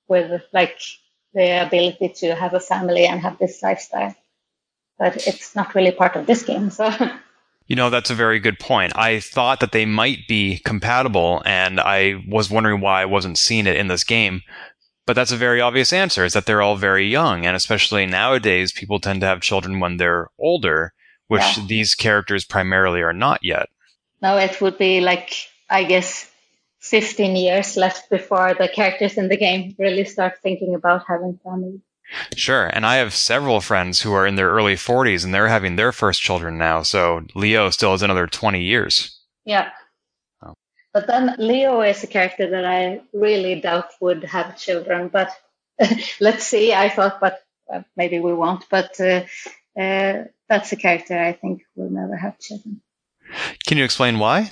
with 0.08 0.42
like 0.52 0.80
the 1.32 1.62
ability 1.64 2.08
to 2.22 2.34
have 2.34 2.54
a 2.54 2.66
family 2.72 3.06
and 3.06 3.20
have 3.20 3.38
this 3.38 3.62
lifestyle. 3.62 4.16
But 4.98 5.28
it's 5.28 5.54
not 5.54 5.76
really 5.76 5.92
part 5.92 6.16
of 6.16 6.26
this 6.26 6.42
game, 6.42 6.70
so. 6.70 6.90
You 7.70 7.76
know, 7.76 7.88
that's 7.88 8.10
a 8.10 8.16
very 8.16 8.40
good 8.40 8.58
point. 8.58 8.94
I 8.96 9.20
thought 9.20 9.60
that 9.60 9.70
they 9.70 9.86
might 9.86 10.26
be 10.26 10.58
compatible, 10.64 11.40
and 11.46 11.78
I 11.78 12.20
was 12.26 12.50
wondering 12.50 12.80
why 12.80 13.00
I 13.00 13.04
wasn't 13.04 13.38
seeing 13.38 13.68
it 13.68 13.76
in 13.76 13.86
this 13.86 14.02
game. 14.02 14.42
But 15.06 15.14
that's 15.14 15.30
a 15.30 15.36
very 15.36 15.60
obvious 15.60 15.92
answer, 15.92 16.24
is 16.24 16.32
that 16.32 16.46
they're 16.46 16.62
all 16.62 16.74
very 16.74 17.06
young, 17.06 17.46
and 17.46 17.54
especially 17.54 18.06
nowadays, 18.06 18.72
people 18.72 18.98
tend 18.98 19.20
to 19.20 19.28
have 19.28 19.40
children 19.40 19.78
when 19.78 19.98
they're 19.98 20.30
older, 20.36 20.92
which 21.28 21.58
yeah. 21.58 21.64
these 21.68 21.94
characters 21.94 22.44
primarily 22.44 23.02
are 23.02 23.12
not 23.12 23.38
yet. 23.44 23.68
No, 24.20 24.36
it 24.36 24.60
would 24.60 24.76
be 24.76 25.00
like, 25.00 25.32
I 25.70 25.84
guess, 25.84 26.28
15 26.80 27.36
years 27.36 27.76
left 27.76 28.10
before 28.10 28.52
the 28.52 28.66
characters 28.66 29.16
in 29.16 29.28
the 29.28 29.36
game 29.36 29.76
really 29.78 30.06
start 30.06 30.40
thinking 30.42 30.74
about 30.74 31.04
having 31.06 31.38
families. 31.44 31.82
Sure. 32.36 32.66
And 32.66 32.84
I 32.84 32.96
have 32.96 33.14
several 33.14 33.60
friends 33.60 34.00
who 34.00 34.12
are 34.12 34.26
in 34.26 34.36
their 34.36 34.50
early 34.50 34.74
40s 34.74 35.24
and 35.24 35.32
they're 35.32 35.48
having 35.48 35.76
their 35.76 35.92
first 35.92 36.20
children 36.20 36.58
now. 36.58 36.82
So 36.82 37.22
Leo 37.34 37.70
still 37.70 37.92
has 37.92 38.02
another 38.02 38.26
20 38.26 38.62
years. 38.62 39.18
Yeah. 39.44 39.70
Oh. 40.42 40.54
But 40.92 41.06
then 41.06 41.36
Leo 41.38 41.80
is 41.82 42.02
a 42.02 42.06
character 42.06 42.50
that 42.50 42.64
I 42.64 43.00
really 43.12 43.60
doubt 43.60 43.90
would 44.00 44.24
have 44.24 44.58
children. 44.58 45.08
But 45.08 45.30
let's 46.20 46.44
see. 46.44 46.72
I 46.72 46.88
thought, 46.88 47.20
but 47.20 47.42
uh, 47.72 47.82
maybe 47.96 48.18
we 48.18 48.34
won't. 48.34 48.64
But 48.70 49.00
uh, 49.00 49.24
uh, 49.78 50.24
that's 50.48 50.72
a 50.72 50.76
character 50.76 51.18
I 51.18 51.32
think 51.32 51.62
will 51.76 51.90
never 51.90 52.16
have 52.16 52.38
children. 52.38 52.80
Can 53.64 53.78
you 53.78 53.84
explain 53.84 54.18
why? 54.18 54.50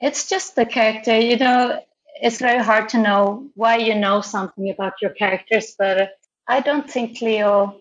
It's 0.00 0.28
just 0.28 0.54
the 0.54 0.66
character. 0.66 1.18
You 1.18 1.38
know, 1.38 1.80
it's 2.22 2.38
very 2.40 2.62
hard 2.62 2.90
to 2.90 2.98
know 2.98 3.48
why 3.54 3.78
you 3.78 3.94
know 3.94 4.20
something 4.20 4.70
about 4.70 4.94
your 5.02 5.12
characters, 5.12 5.74
but 5.78 6.12
I 6.48 6.60
don't 6.60 6.90
think 6.90 7.20
Leo, 7.22 7.76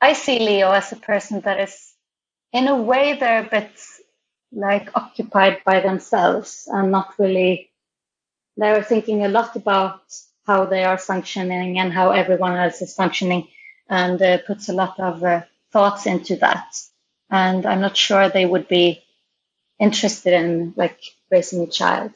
I 0.00 0.14
see 0.14 0.38
Leo 0.40 0.70
as 0.72 0.92
a 0.92 0.96
person 0.96 1.40
that 1.42 1.60
is, 1.60 1.94
in 2.52 2.68
a 2.68 2.76
way, 2.76 3.16
they're 3.18 3.44
a 3.46 3.50
bit 3.50 3.70
like 4.52 4.90
occupied 4.96 5.58
by 5.64 5.80
themselves 5.80 6.68
and 6.72 6.92
not 6.92 7.14
really, 7.18 7.70
they're 8.56 8.82
thinking 8.82 9.24
a 9.24 9.28
lot 9.28 9.56
about 9.56 10.02
how 10.46 10.66
they 10.66 10.84
are 10.84 10.98
functioning 10.98 11.78
and 11.78 11.92
how 11.92 12.12
everyone 12.12 12.56
else 12.56 12.82
is 12.82 12.94
functioning 12.94 13.48
and 13.88 14.20
uh, 14.22 14.38
puts 14.46 14.68
a 14.68 14.74
lot 14.74 14.98
of 15.00 15.24
uh, 15.24 15.42
thoughts 15.72 16.06
into 16.06 16.36
that. 16.36 16.66
And 17.30 17.66
I'm 17.66 17.80
not 17.82 17.96
sure 17.96 18.28
they 18.28 18.46
would 18.46 18.68
be 18.68 19.02
interested 19.80 20.34
in 20.34 20.74
like 20.76 21.00
raising 21.30 21.62
a 21.62 21.68
child 21.68 22.12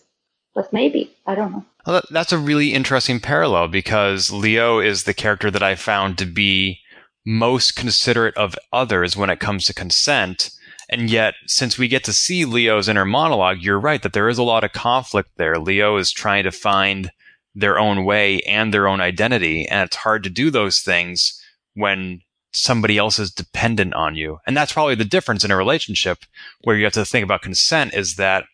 but 0.55 0.73
maybe 0.73 1.11
I 1.27 1.35
don't 1.35 1.53
know. 1.53 1.65
Well, 1.87 2.03
that's 2.11 2.33
a 2.33 2.39
really 2.39 2.75
interesting 2.75 3.21
parallel 3.21 3.69
because 3.69 4.31
Leo 4.31 4.79
is 4.79 5.05
the 5.05 5.15
character 5.15 5.51
that 5.51 5.63
I 5.63 5.75
found 5.75 6.19
to 6.19 6.27
be 6.27 6.81
most 7.25 7.77
considerate 7.77 8.37
of 8.37 8.57
others 8.73 9.17
when 9.17 9.31
it 9.31 9.41
comes 9.41 9.65
to 9.67 9.75
consent. 9.75 10.51
And 10.89 11.09
yet, 11.11 11.35
since 11.47 11.79
we 11.79 11.89
get 11.89 12.05
to 12.05 12.13
see 12.13 12.45
Leo's 12.45 12.89
inner 12.89 13.05
monologue, 13.05 13.59
you're 13.61 13.81
right 13.81 14.03
that 14.03 14.13
there 14.13 14.29
is 14.29 14.39
a 14.39 14.43
lot 14.43 14.65
of 14.65 14.73
conflict 14.73 15.31
there. 15.37 15.59
Leo 15.59 15.97
is 15.97 16.13
trying 16.13 16.45
to 16.45 16.53
find 16.53 17.11
their 17.55 17.79
own 17.79 18.05
way 18.05 18.41
and 18.43 18.73
their 18.73 18.89
own 18.89 19.01
identity. 19.01 19.67
And 19.67 19.87
it's 19.87 19.97
hard 19.97 20.23
to 20.25 20.31
do 20.31 20.51
those 20.51 20.81
things 20.81 21.41
when 21.75 22.21
somebody 22.53 22.99
else 22.99 23.19
is 23.19 23.31
dependent 23.31 23.95
on 23.95 24.15
you. 24.15 24.39
And 24.47 24.57
that's 24.57 24.73
probably 24.73 24.95
the 24.95 25.05
difference 25.05 25.45
in 25.45 25.51
a 25.51 25.57
relationship 25.57 26.19
where 26.63 26.77
you 26.77 26.85
have 26.85 26.93
to 26.95 27.05
think 27.05 27.25
about 27.25 27.43
consent 27.43 27.95
is 27.95 28.17
that 28.17 28.45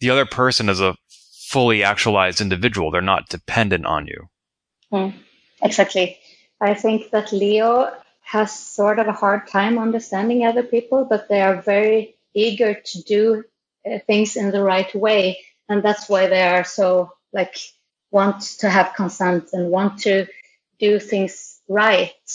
the 0.00 0.10
other 0.10 0.26
person 0.26 0.68
is 0.68 0.80
a 0.80 0.96
fully 1.50 1.82
actualized 1.82 2.40
individual. 2.40 2.92
They're 2.92 3.12
not 3.14 3.28
dependent 3.28 3.84
on 3.84 4.06
you. 4.06 4.28
Mm, 4.92 5.14
exactly. 5.60 6.16
I 6.60 6.74
think 6.74 7.10
that 7.10 7.32
Leo 7.32 7.92
has 8.22 8.52
sort 8.52 9.00
of 9.00 9.08
a 9.08 9.12
hard 9.12 9.48
time 9.48 9.76
understanding 9.76 10.46
other 10.46 10.62
people, 10.62 11.04
but 11.10 11.28
they 11.28 11.40
are 11.40 11.60
very 11.60 12.14
eager 12.34 12.74
to 12.74 13.02
do 13.02 13.42
uh, 13.84 13.98
things 14.06 14.36
in 14.36 14.52
the 14.52 14.62
right 14.62 14.94
way. 14.94 15.38
And 15.68 15.82
that's 15.82 16.08
why 16.08 16.28
they 16.28 16.42
are 16.42 16.64
so 16.64 17.12
like 17.32 17.56
want 18.12 18.42
to 18.60 18.70
have 18.70 18.94
consent 18.94 19.48
and 19.52 19.70
want 19.70 20.02
to 20.02 20.26
do 20.78 21.00
things 21.00 21.60
right 21.68 22.26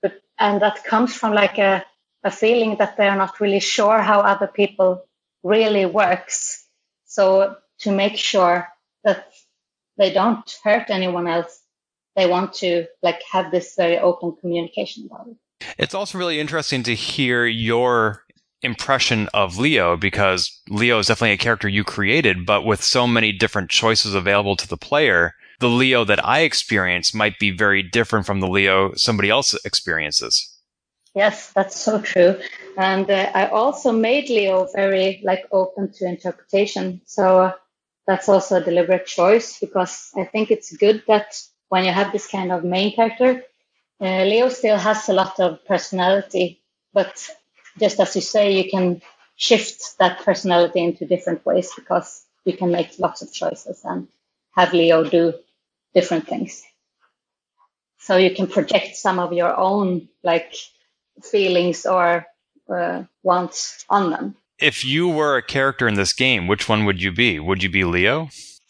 But, 0.00 0.22
and 0.38 0.62
that 0.62 0.84
comes 0.84 1.14
from 1.14 1.34
like 1.34 1.58
a, 1.58 1.84
a 2.22 2.30
feeling 2.30 2.76
that 2.78 2.96
they're 2.96 3.16
not 3.16 3.40
really 3.40 3.60
sure 3.60 4.00
how 4.00 4.20
other 4.20 4.46
people 4.46 5.04
really 5.42 5.84
works. 5.84 6.64
So 7.04 7.56
to 7.84 7.92
make 7.92 8.16
sure 8.16 8.68
that 9.04 9.32
they 9.96 10.12
don't 10.12 10.58
hurt 10.64 10.90
anyone 10.90 11.26
else, 11.26 11.62
they 12.16 12.26
want 12.26 12.52
to 12.54 12.86
like 13.02 13.22
have 13.30 13.50
this 13.50 13.74
very 13.76 13.98
open 13.98 14.34
communication 14.40 15.08
about 15.10 15.28
it. 15.28 15.36
It's 15.78 15.94
also 15.94 16.18
really 16.18 16.40
interesting 16.40 16.82
to 16.84 16.94
hear 16.94 17.46
your 17.46 18.24
impression 18.62 19.28
of 19.34 19.58
Leo 19.58 19.96
because 19.96 20.60
Leo 20.68 20.98
is 20.98 21.06
definitely 21.06 21.34
a 21.34 21.38
character 21.38 21.68
you 21.68 21.84
created, 21.84 22.46
but 22.46 22.64
with 22.64 22.82
so 22.82 23.06
many 23.06 23.30
different 23.30 23.70
choices 23.70 24.14
available 24.14 24.56
to 24.56 24.68
the 24.68 24.76
player, 24.76 25.34
the 25.60 25.68
Leo 25.68 26.04
that 26.04 26.24
I 26.24 26.40
experience 26.40 27.14
might 27.14 27.38
be 27.38 27.50
very 27.50 27.82
different 27.82 28.26
from 28.26 28.40
the 28.40 28.48
Leo 28.48 28.94
somebody 28.96 29.30
else 29.30 29.54
experiences. 29.64 30.50
Yes, 31.14 31.52
that's 31.52 31.78
so 31.78 32.00
true. 32.00 32.40
And 32.76 33.08
uh, 33.08 33.30
I 33.34 33.46
also 33.46 33.92
made 33.92 34.28
Leo 34.28 34.66
very 34.74 35.20
like 35.22 35.44
open 35.52 35.92
to 35.92 36.06
interpretation. 36.06 37.00
So 37.04 37.40
uh, 37.40 37.52
that's 38.06 38.28
also 38.28 38.56
a 38.56 38.64
deliberate 38.64 39.06
choice 39.06 39.58
because 39.60 40.10
I 40.16 40.24
think 40.24 40.50
it's 40.50 40.76
good 40.76 41.04
that 41.08 41.40
when 41.68 41.84
you 41.84 41.92
have 41.92 42.12
this 42.12 42.26
kind 42.26 42.52
of 42.52 42.64
main 42.64 42.94
character, 42.94 43.42
uh, 44.00 44.24
Leo 44.24 44.48
still 44.50 44.78
has 44.78 45.08
a 45.08 45.12
lot 45.14 45.40
of 45.40 45.64
personality, 45.66 46.62
but 46.92 47.28
just 47.78 48.00
as 48.00 48.14
you 48.16 48.22
say, 48.22 48.52
you 48.62 48.70
can 48.70 49.02
shift 49.36 49.98
that 49.98 50.20
personality 50.24 50.80
into 50.84 51.06
different 51.06 51.44
ways 51.46 51.72
because 51.74 52.24
you 52.44 52.56
can 52.56 52.70
make 52.72 52.98
lots 52.98 53.22
of 53.22 53.32
choices 53.32 53.82
and 53.84 54.08
have 54.54 54.72
Leo 54.74 55.04
do 55.04 55.34
different 55.94 56.28
things. 56.28 56.64
So 57.98 58.16
you 58.16 58.34
can 58.34 58.48
project 58.48 58.96
some 58.96 59.18
of 59.18 59.32
your 59.32 59.56
own 59.56 60.08
like 60.22 60.54
feelings 61.22 61.86
or 61.86 62.26
uh, 62.68 63.04
wants 63.22 63.84
on 63.90 64.10
them. 64.10 64.36
If 64.60 64.84
you 64.84 65.08
were 65.08 65.36
a 65.36 65.42
character 65.42 65.88
in 65.88 65.94
this 65.94 66.12
game, 66.12 66.46
which 66.46 66.68
one 66.68 66.84
would 66.84 67.02
you 67.02 67.12
be? 67.12 67.40
Would 67.40 67.62
you 67.62 67.70
be 67.70 67.84
Leo? 67.84 68.28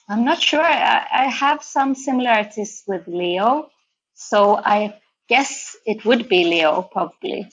I'm 0.08 0.24
not 0.24 0.42
sure. 0.42 0.62
I, 0.62 1.06
I 1.12 1.24
have 1.26 1.62
some 1.62 1.94
similarities 1.94 2.82
with 2.86 3.06
Leo, 3.06 3.70
so 4.14 4.56
I 4.56 5.00
guess 5.28 5.76
it 5.86 6.04
would 6.04 6.28
be 6.28 6.44
Leo 6.44 6.82
probably. 6.82 7.48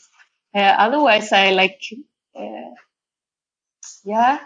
Uh, 0.53 0.59
otherwise, 0.59 1.31
I 1.31 1.51
like, 1.51 1.81
uh, 2.35 2.71
yeah, 4.03 4.39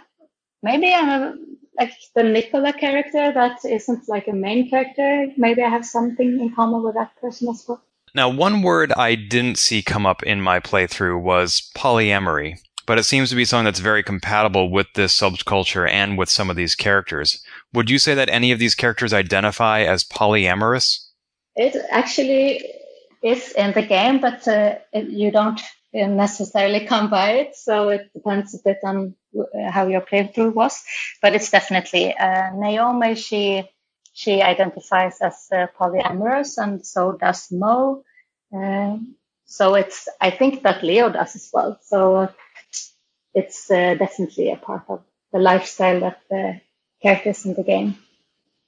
maybe 0.62 0.93
I'm 0.93 1.10
a 1.10 1.36
like 1.78 1.93
the 2.15 2.24
Nicola 2.24 2.74
character 2.74 3.32
that 3.34 3.65
isn't 3.65 4.08
like 4.08 4.28
a 4.28 4.34
main 4.34 4.69
character. 4.69 5.28
Maybe 5.38 5.62
I 5.62 5.69
have 5.69 5.86
something 5.86 6.39
in 6.39 6.54
common 6.56 6.84
with 6.84 6.95
that 6.95 7.15
person 7.19 7.50
as 7.50 7.65
well. 7.67 7.82
Now, 8.13 8.30
one 8.30 8.62
word 8.62 8.93
I 8.93 9.15
didn't 9.15 9.58
see 9.58 9.82
come 9.82 10.06
up 10.06 10.24
in 10.24 10.39
my 10.39 10.62
playthrough 10.62 11.21
was 11.21 11.69
polyamory, 11.76 12.60
but 12.86 13.00
it 13.00 13.04
seems 13.04 13.30
to 13.30 13.36
be 13.36 13.45
something 13.45 13.65
that's 13.65 13.80
very 13.80 14.04
compatible 14.04 14.69
with 14.69 14.88
this 14.93 15.17
subculture 15.19 15.89
and 15.89 16.17
with 16.17 16.30
some 16.30 16.50
of 16.50 16.56
these 16.56 16.76
characters. 16.76 17.43
Would 17.74 17.89
you 17.89 18.00
say 18.00 18.13
that 18.15 18.30
any 18.30 18.52
of 18.52 18.60
these 18.60 18.76
characters 18.76 19.13
identify 19.13 19.82
as 19.82 20.04
polyamorous? 20.04 21.08
It 21.56 21.76
actually 21.89 22.63
is 23.24 23.52
in 23.54 23.74
the 23.74 23.82
game, 23.82 24.19
but 24.19 24.48
uh, 24.48 24.76
you 24.93 25.32
don't 25.32 25.62
necessarily 25.93 26.86
come 26.86 27.10
by 27.10 27.32
it. 27.32 27.56
So 27.56 27.89
it 27.89 28.12
depends 28.13 28.54
a 28.54 28.60
bit 28.63 28.80
on 28.84 29.15
uh, 29.38 29.71
how 29.71 29.88
your 29.88 30.02
playthrough 30.02 30.54
was, 30.54 30.84
but 31.21 31.34
it's 31.34 31.50
definitely 31.50 32.15
uh, 32.15 32.52
Naomi. 32.54 33.15
She 33.15 33.69
she 34.13 34.41
identifies 34.41 35.19
as 35.21 35.48
uh, 35.52 35.67
polyamorous, 35.78 36.58
and 36.58 36.86
so 36.86 37.13
does 37.13 37.52
Mo. 37.52 38.04
Uh, 38.56 38.98
so 39.45 39.76
it's 39.76 40.08
I 40.21 40.32
think 40.32 40.63
that 40.63 40.84
Leo 40.84 41.10
does 41.10 41.36
as 41.36 41.50
well. 41.54 41.80
So 41.82 42.30
it's 43.36 43.69
uh, 43.69 43.93
definitely 43.95 44.52
a 44.52 44.58
part 44.58 44.84
of 44.89 45.04
the 45.32 45.39
lifestyle 45.39 46.00
that 46.00 46.21
the 46.30 46.62
characters 47.02 47.45
in 47.45 47.54
the 47.54 47.63
game 47.63 47.98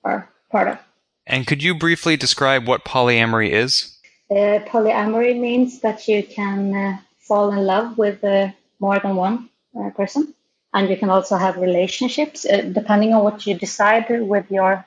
are 0.04 0.30
part 0.52 0.68
of. 0.68 0.78
And 1.26 1.48
could 1.48 1.64
you 1.64 1.74
briefly 1.74 2.18
describe 2.18 2.68
what 2.68 2.86
polyamory 2.86 3.50
is? 3.50 3.98
polyamory 4.30 5.40
means 5.40 5.80
that 5.80 6.08
you 6.08 6.22
can 6.22 7.00
fall 7.28 7.52
in 7.52 7.66
love 7.66 7.98
with 7.98 8.24
uh, 8.24 8.50
more 8.80 9.00
than 9.00 9.16
one 9.16 9.50
uh, 9.78 9.90
person. 9.92 10.34
And 10.74 10.90
you 10.90 10.98
can 10.98 11.10
also 11.10 11.38
have 11.38 11.58
relationships, 11.58 12.46
uh, 12.46 12.62
depending 12.62 13.14
on 13.14 13.24
what 13.24 13.46
you 13.48 13.56
decide 13.56 14.06
with 14.10 14.52
your 14.52 14.86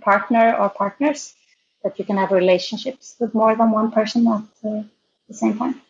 partner 0.00 0.54
or 0.56 0.68
partners, 0.68 1.34
that 1.82 1.98
you 1.98 2.04
can 2.04 2.16
have 2.16 2.30
relationships 2.30 3.16
with 3.18 3.34
more 3.34 3.54
than 3.56 3.70
one 3.70 3.90
person 3.90 4.26
at 4.26 4.42
the 4.62 5.34
same 5.34 5.58
time. 5.58 5.80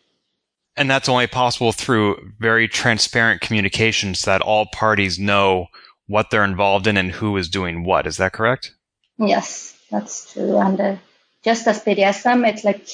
And 0.77 0.89
that's 0.89 1.09
only 1.09 1.27
possible 1.27 1.71
through 1.71 2.33
very 2.39 2.67
transparent 2.67 3.41
communications 3.41 4.23
that 4.23 4.41
all 4.41 4.65
parties 4.67 5.17
know 5.17 5.67
what 6.07 6.29
they're 6.29 6.43
involved 6.43 6.87
in 6.87 6.97
and 6.97 7.11
who 7.11 7.37
is 7.37 7.49
doing 7.49 7.83
what. 7.83 8.05
Is 8.05 8.17
that 8.17 8.33
correct? 8.33 8.73
Yes, 9.17 9.77
that's 9.89 10.33
true. 10.33 10.57
And 10.57 10.79
uh, 10.79 10.95
just 11.43 11.67
as 11.67 11.83
BDSM, 11.83 12.47
it 12.47 12.63
like 12.63 12.87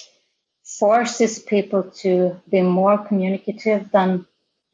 forces 0.63 1.39
people 1.39 1.83
to 2.01 2.39
be 2.49 2.61
more 2.61 2.97
communicative 2.97 3.91
than 3.91 4.25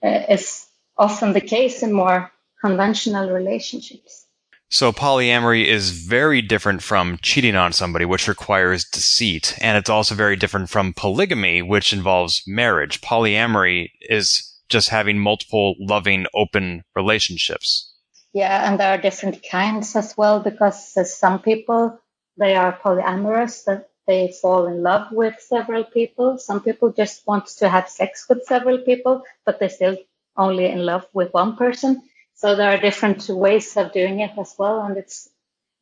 uh, 0.04 0.24
is 0.30 0.68
often 0.98 1.34
the 1.34 1.42
case 1.42 1.84
in 1.84 1.94
more 1.94 2.32
conventional 2.62 3.30
relationships. 3.32 4.27
So 4.70 4.92
polyamory 4.92 5.66
is 5.66 5.92
very 5.92 6.42
different 6.42 6.84
from 6.84 7.20
cheating 7.22 7.56
on 7.56 7.72
somebody, 7.72 8.04
which 8.04 8.28
requires 8.28 8.84
deceit. 8.84 9.58
And 9.62 9.78
it's 9.78 9.90
also 9.90 10.14
very 10.14 10.36
different 10.36 10.70
from 10.70 10.94
polygamy, 10.94 11.62
which 11.62 11.94
involves 11.94 12.44
marriage. 12.46 13.00
Polyamory 13.00 13.92
is 14.02 14.44
just 14.68 14.90
having 14.90 15.20
multiple 15.20 15.76
loving, 15.80 16.26
open 16.34 16.84
relationships. 16.96 17.94
Yeah, 18.34 18.70
and 18.70 18.78
there 18.78 18.92
are 18.92 19.02
different 19.02 19.42
kinds 19.50 19.96
as 19.96 20.16
well, 20.18 20.42
because 20.42 20.94
some 21.18 21.40
people, 21.42 21.98
they 22.38 22.56
are 22.56 22.78
polyamorous, 22.78 23.64
that 23.66 23.90
they 24.06 24.34
fall 24.42 24.68
in 24.68 24.84
love 24.84 25.08
with 25.12 25.36
several 25.40 25.86
people. 25.86 26.38
Some 26.38 26.62
people 26.62 26.92
just 26.92 27.26
want 27.26 27.48
to 27.48 27.70
have 27.70 27.90
sex 27.90 28.26
with 28.28 28.44
several 28.44 28.80
people, 28.80 29.24
but 29.46 29.60
they're 29.60 29.70
still 29.70 29.98
only 30.36 30.66
in 30.66 30.86
love 30.86 31.08
with 31.14 31.34
one 31.34 31.56
person. 31.56 32.02
So 32.38 32.56
there 32.56 32.70
are 32.70 32.80
different 32.80 33.28
ways 33.30 33.76
of 33.78 33.94
doing 33.94 34.20
it 34.20 34.32
as 34.38 34.56
well, 34.60 34.82
and 34.82 34.96
it's 34.96 35.28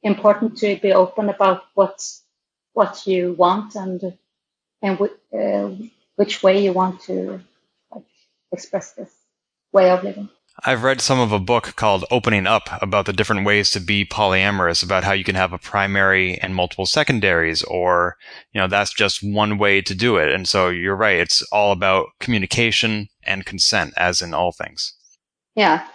important 0.02 0.58
to 0.60 0.78
be 0.78 0.94
open 0.94 1.30
about 1.30 1.64
what 1.74 2.02
what 2.74 3.06
you 3.06 3.34
want 3.34 3.76
and 3.76 4.18
and 4.82 5.00
uh, 5.02 5.70
which 6.16 6.42
way 6.44 6.64
you 6.64 6.72
want 6.72 7.02
to 7.02 7.42
like, 7.94 8.06
express 8.54 8.94
this 8.94 9.14
way 9.74 9.90
of 9.92 10.04
living. 10.04 10.30
I've 10.64 10.84
read 10.84 11.02
some 11.02 11.20
of 11.20 11.34
a 11.34 11.40
book 11.40 11.76
called 11.76 12.06
Opening 12.10 12.48
Up 12.48 12.70
about 12.82 13.06
the 13.06 13.12
different 13.12 13.46
ways 13.46 13.72
to 13.72 13.82
be 13.82 14.06
polyamorous, 14.06 14.82
about 14.82 15.04
how 15.04 15.12
you 15.12 15.26
can 15.26 15.36
have 15.36 15.52
a 15.52 15.58
primary 15.58 16.38
and 16.38 16.56
multiple 16.56 16.86
secondaries, 16.86 17.62
or, 17.64 18.16
you 18.54 18.62
know, 18.62 18.68
that's 18.68 18.94
just 18.94 19.22
one 19.22 19.58
way 19.58 19.82
to 19.82 19.94
do 19.94 20.16
it. 20.16 20.32
And 20.32 20.48
so 20.48 20.70
you're 20.70 20.96
right. 20.96 21.18
It's 21.18 21.42
all 21.52 21.74
about 21.74 22.08
communication 22.22 23.10
and 23.24 23.46
consent, 23.46 23.94
as 23.98 24.22
in 24.22 24.34
all 24.34 24.54
things. 24.54 24.94
Yeah. 25.56 25.86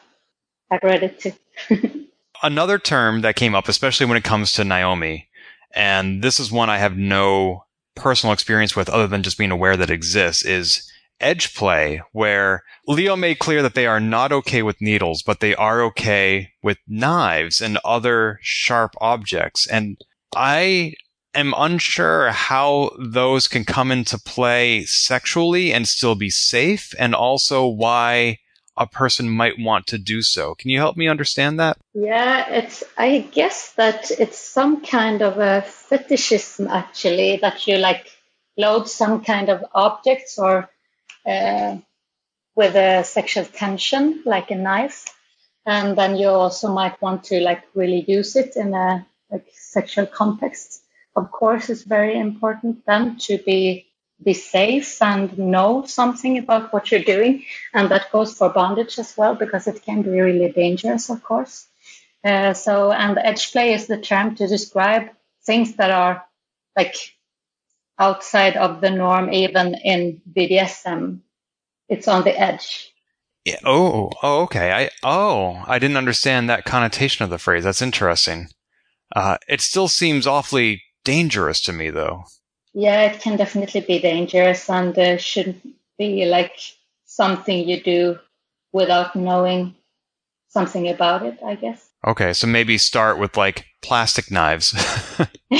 I've 0.70 0.82
read 0.82 1.02
it 1.02 1.18
too. 1.18 1.32
Another 2.42 2.78
term 2.78 3.20
that 3.20 3.36
came 3.36 3.54
up, 3.54 3.68
especially 3.68 4.06
when 4.06 4.16
it 4.16 4.24
comes 4.24 4.52
to 4.52 4.64
Naomi, 4.64 5.28
and 5.72 6.22
this 6.22 6.40
is 6.40 6.50
one 6.50 6.70
I 6.70 6.78
have 6.78 6.96
no 6.96 7.64
personal 7.94 8.32
experience 8.32 8.74
with 8.74 8.88
other 8.88 9.06
than 9.06 9.22
just 9.22 9.38
being 9.38 9.50
aware 9.50 9.76
that 9.76 9.90
it 9.90 9.94
exists, 9.94 10.44
is 10.44 10.90
edge 11.20 11.54
play 11.54 12.00
where 12.12 12.64
Leo 12.86 13.14
made 13.14 13.38
clear 13.38 13.62
that 13.62 13.74
they 13.74 13.86
are 13.86 14.00
not 14.00 14.32
okay 14.32 14.62
with 14.62 14.80
needles, 14.80 15.22
but 15.22 15.40
they 15.40 15.54
are 15.54 15.82
okay 15.82 16.52
with 16.62 16.78
knives 16.88 17.60
and 17.60 17.78
other 17.84 18.38
sharp 18.42 18.94
objects. 19.00 19.66
And 19.66 19.98
I 20.34 20.94
am 21.34 21.54
unsure 21.56 22.30
how 22.30 22.96
those 22.98 23.48
can 23.48 23.64
come 23.64 23.92
into 23.92 24.18
play 24.18 24.84
sexually 24.84 25.72
and 25.72 25.86
still 25.86 26.14
be 26.14 26.30
safe, 26.30 26.94
and 26.98 27.14
also 27.14 27.66
why 27.66 28.38
a 28.76 28.86
person 28.86 29.28
might 29.28 29.58
want 29.58 29.88
to 29.88 29.98
do 29.98 30.22
so. 30.22 30.54
Can 30.54 30.70
you 30.70 30.78
help 30.78 30.96
me 30.96 31.08
understand 31.08 31.60
that? 31.60 31.76
Yeah, 31.94 32.48
it's. 32.48 32.82
I 32.96 33.18
guess 33.18 33.72
that 33.74 34.10
it's 34.10 34.38
some 34.38 34.82
kind 34.84 35.22
of 35.22 35.38
a 35.38 35.62
fetishism 35.62 36.68
actually 36.68 37.36
that 37.42 37.66
you 37.66 37.76
like 37.76 38.06
load 38.56 38.88
some 38.88 39.24
kind 39.24 39.48
of 39.48 39.64
objects 39.74 40.38
or 40.38 40.68
uh, 41.26 41.76
with 42.54 42.74
a 42.74 43.04
sexual 43.04 43.44
tension, 43.44 44.22
like 44.24 44.50
a 44.50 44.56
knife, 44.56 45.06
and 45.66 45.96
then 45.96 46.16
you 46.16 46.28
also 46.28 46.72
might 46.72 47.00
want 47.02 47.24
to 47.24 47.40
like 47.40 47.62
really 47.74 48.04
use 48.06 48.36
it 48.36 48.56
in 48.56 48.74
a 48.74 49.06
like 49.30 49.46
sexual 49.52 50.06
context. 50.06 50.82
Of 51.16 51.30
course, 51.30 51.70
it's 51.70 51.82
very 51.82 52.18
important 52.18 52.86
then 52.86 53.18
to 53.18 53.38
be 53.38 53.89
be 54.22 54.34
safe 54.34 55.00
and 55.00 55.36
know 55.38 55.84
something 55.86 56.38
about 56.38 56.72
what 56.72 56.90
you're 56.90 57.02
doing. 57.02 57.44
And 57.72 57.90
that 57.90 58.12
goes 58.12 58.36
for 58.36 58.50
bondage 58.50 58.98
as 58.98 59.16
well, 59.16 59.34
because 59.34 59.66
it 59.66 59.82
can 59.82 60.02
be 60.02 60.10
really 60.10 60.52
dangerous, 60.52 61.10
of 61.10 61.22
course. 61.22 61.66
Uh, 62.22 62.52
so, 62.52 62.92
and 62.92 63.18
edge 63.18 63.50
play 63.52 63.72
is 63.72 63.86
the 63.86 63.98
term 63.98 64.34
to 64.36 64.46
describe 64.46 65.08
things 65.44 65.76
that 65.76 65.90
are 65.90 66.24
like 66.76 66.94
outside 67.98 68.56
of 68.56 68.80
the 68.80 68.90
norm, 68.90 69.32
even 69.32 69.74
in 69.74 70.20
BDSM. 70.30 71.20
It's 71.88 72.08
on 72.08 72.24
the 72.24 72.38
edge. 72.38 72.92
Yeah. 73.44 73.58
Oh, 73.64 74.10
oh, 74.22 74.42
okay. 74.42 74.70
I, 74.70 74.90
oh, 75.02 75.62
I 75.66 75.78
didn't 75.78 75.96
understand 75.96 76.48
that 76.48 76.64
connotation 76.64 77.24
of 77.24 77.30
the 77.30 77.38
phrase. 77.38 77.64
That's 77.64 77.82
interesting. 77.82 78.48
Uh, 79.14 79.38
it 79.48 79.60
still 79.60 79.88
seems 79.88 80.26
awfully 80.26 80.82
dangerous 81.04 81.60
to 81.62 81.72
me, 81.72 81.90
though. 81.90 82.24
Yeah, 82.72 83.02
it 83.02 83.20
can 83.20 83.36
definitely 83.36 83.80
be 83.80 83.98
dangerous 83.98 84.68
and 84.70 84.96
uh, 84.96 85.16
shouldn't 85.16 85.66
be 85.98 86.24
like 86.24 86.52
something 87.04 87.68
you 87.68 87.82
do 87.82 88.18
without 88.72 89.16
knowing 89.16 89.74
something 90.48 90.88
about 90.88 91.24
it, 91.24 91.38
I 91.44 91.56
guess. 91.56 91.88
Okay, 92.06 92.32
so 92.32 92.46
maybe 92.46 92.78
start 92.78 93.18
with 93.18 93.36
like 93.36 93.66
plastic 93.82 94.30
knives. 94.30 94.72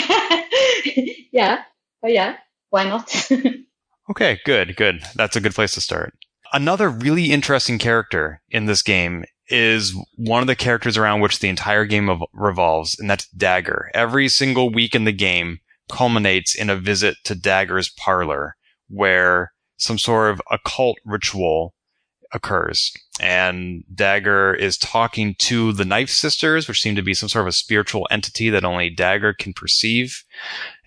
yeah. 1.33 1.63
Oh, 2.03 2.09
yeah. 2.09 2.37
Why 2.71 2.85
not? 2.85 3.31
okay, 4.11 4.39
good, 4.45 4.77
good. 4.77 5.03
That's 5.15 5.37
a 5.37 5.41
good 5.41 5.55
place 5.55 5.75
to 5.75 5.81
start. 5.81 6.15
Another 6.53 6.89
really 6.89 7.31
interesting 7.31 7.79
character 7.79 8.41
in 8.49 8.67
this 8.67 8.83
game 8.83 9.25
is 9.49 9.95
one 10.17 10.41
of 10.41 10.47
the 10.47 10.57
characters 10.57 10.97
around 10.97 11.21
which 11.21 11.41
the 11.41 11.49
entire 11.49 11.85
game 11.85 12.23
revolves, 12.33 12.97
and 12.99 13.11
that's 13.11 13.29
Dagger. 13.29 13.91
Every 13.95 14.29
single 14.29 14.71
week 14.71 14.95
in 14.95 15.05
the 15.05 15.13
game, 15.13 15.59
culminates 15.91 16.55
in 16.55 16.71
a 16.71 16.77
visit 16.77 17.17
to 17.25 17.35
Dagger's 17.35 17.89
parlor 17.91 18.57
where 18.89 19.53
some 19.77 19.99
sort 19.99 20.31
of 20.31 20.43
occult 20.51 20.99
ritual 21.05 21.75
occurs. 22.33 22.93
And 23.21 23.85
Dagger 23.95 24.55
is 24.55 24.79
talking 24.79 25.35
to 25.41 25.73
the 25.73 25.85
Knife 25.85 26.11
Sisters, 26.11 26.69
which 26.69 26.81
seem 26.81 26.97
to 26.97 27.03
be 27.03 27.15
some 27.15 27.29
sort 27.29 27.43
of 27.43 27.49
a 27.49 27.53
spiritual 27.53 28.07
entity 28.11 28.51
that 28.51 28.65
only 28.65 28.91
Dagger 28.91 29.33
can 29.33 29.53
perceive. 29.53 30.25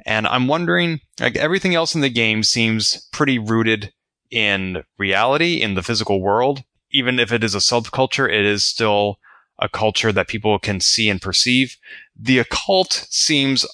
And 0.06 0.28
I'm 0.28 0.48
wondering, 0.48 1.02
like 1.20 1.36
everything 1.36 1.76
else 1.76 1.96
in 1.96 2.02
the 2.02 2.10
game 2.10 2.44
seems 2.44 3.08
pretty 3.12 3.40
rooted 3.40 3.94
in 4.32 4.84
reality, 4.98 5.62
in 5.62 5.76
the 5.76 5.84
physical 5.84 6.22
world. 6.22 6.64
Even 6.92 7.20
if 7.20 7.32
it 7.32 7.44
is 7.44 7.56
a 7.56 7.60
subculture, 7.60 8.28
it 8.28 8.46
is 8.46 8.66
still 8.66 9.18
a 9.60 9.70
culture 9.70 10.12
that 10.12 10.28
people 10.28 10.58
can 10.60 10.80
see 10.80 11.10
and 11.10 11.22
perceive. 11.22 11.78
The 12.16 12.40
occult 12.40 13.08
seems 13.10 13.66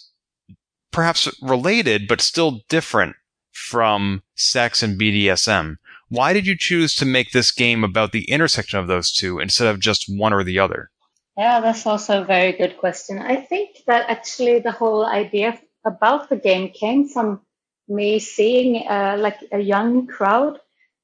perhaps 0.91 1.27
related, 1.41 2.07
but 2.07 2.21
still 2.21 2.61
different 2.69 3.15
from 3.51 4.23
sex 4.35 4.83
and 4.83 4.99
BDSM. 4.99 5.75
Why 6.09 6.33
did 6.33 6.47
you 6.47 6.57
choose 6.57 6.95
to 6.95 7.05
make 7.05 7.31
this 7.31 7.51
game 7.51 7.83
about 7.83 8.11
the 8.11 8.29
intersection 8.29 8.79
of 8.79 8.87
those 8.87 9.11
two 9.11 9.39
instead 9.39 9.67
of 9.67 9.79
just 9.79 10.05
one 10.07 10.33
or 10.33 10.43
the 10.43 10.59
other? 10.59 10.89
Yeah, 11.37 11.61
that's 11.61 11.85
also 11.85 12.21
a 12.21 12.25
very 12.25 12.51
good 12.51 12.77
question. 12.77 13.19
I 13.19 13.37
think 13.37 13.77
that 13.87 14.09
actually 14.09 14.59
the 14.59 14.71
whole 14.71 15.05
idea 15.05 15.59
about 15.85 16.29
the 16.29 16.35
game 16.35 16.69
came 16.69 17.07
from 17.07 17.41
me 17.87 18.19
seeing 18.19 18.87
uh, 18.87 19.17
like 19.19 19.37
a 19.51 19.59
young 19.59 20.07
crowd 20.07 20.59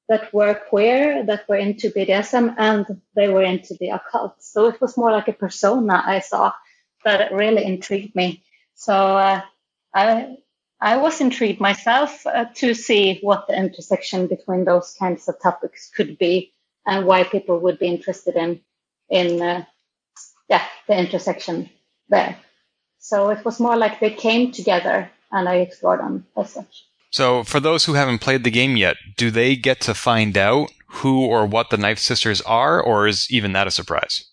that 0.08 0.32
were 0.32 0.54
queer, 0.68 1.24
that 1.24 1.48
were 1.48 1.56
into 1.56 1.90
BDSM, 1.90 2.54
and 2.58 2.86
they 3.14 3.28
were 3.28 3.42
into 3.42 3.76
the 3.80 3.88
occult. 3.90 4.34
So 4.40 4.66
it 4.66 4.80
was 4.80 4.96
more 4.96 5.10
like 5.10 5.28
a 5.28 5.32
persona 5.32 6.02
I 6.04 6.20
saw 6.20 6.52
that 7.04 7.32
really 7.32 7.64
intrigued 7.64 8.14
me. 8.14 8.42
So 8.74 8.94
uh, 8.94 9.40
I 9.96 10.36
I 10.80 10.98
was 10.98 11.20
intrigued 11.20 11.60
myself 11.60 12.26
uh, 12.26 12.44
to 12.56 12.74
see 12.74 13.18
what 13.22 13.46
the 13.46 13.56
intersection 13.56 14.26
between 14.26 14.64
those 14.64 14.94
kinds 14.98 15.26
of 15.28 15.40
topics 15.42 15.90
could 15.96 16.18
be 16.18 16.52
and 16.86 17.06
why 17.06 17.24
people 17.24 17.58
would 17.60 17.78
be 17.78 17.86
interested 17.86 18.36
in 18.36 18.60
in 19.08 19.40
uh, 19.40 19.64
yeah 20.48 20.64
the 20.86 20.98
intersection 20.98 21.70
there. 22.08 22.36
So 22.98 23.30
it 23.30 23.44
was 23.44 23.58
more 23.60 23.76
like 23.76 24.00
they 24.00 24.10
came 24.10 24.52
together 24.52 25.10
and 25.32 25.48
I 25.48 25.56
explored 25.56 26.00
them 26.00 26.26
as 26.36 26.52
such. 26.52 26.84
So 27.10 27.44
for 27.44 27.60
those 27.60 27.84
who 27.84 27.94
haven't 27.94 28.20
played 28.20 28.44
the 28.44 28.50
game 28.50 28.76
yet, 28.76 28.96
do 29.16 29.30
they 29.30 29.56
get 29.56 29.80
to 29.82 29.94
find 29.94 30.36
out 30.36 30.70
who 30.88 31.24
or 31.24 31.46
what 31.46 31.70
the 31.70 31.76
Knife 31.76 31.98
Sisters 31.98 32.40
are, 32.42 32.80
or 32.80 33.06
is 33.06 33.30
even 33.30 33.52
that 33.52 33.66
a 33.66 33.70
surprise? 33.70 34.24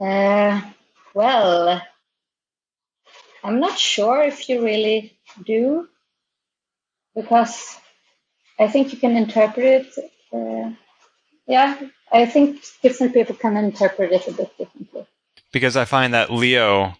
Uh, 0.00 0.60
well, 1.14 1.82
I'm 3.44 3.60
not 3.60 3.78
sure 3.78 4.22
if 4.22 4.48
you 4.48 4.64
really 4.64 5.18
do, 5.44 5.88
because 7.14 7.76
I 8.58 8.68
think 8.68 8.92
you 8.92 8.98
can 8.98 9.16
interpret 9.16 9.86
it. 9.96 10.12
Uh, 10.32 10.74
yeah, 11.46 11.78
I 12.12 12.26
think 12.26 12.62
different 12.82 13.14
people 13.14 13.34
can 13.34 13.56
interpret 13.56 14.12
it 14.12 14.26
a 14.28 14.32
bit 14.32 14.58
differently. 14.58 15.06
Because 15.52 15.76
I 15.76 15.84
find 15.84 16.12
that 16.14 16.32
Leo 16.32 16.94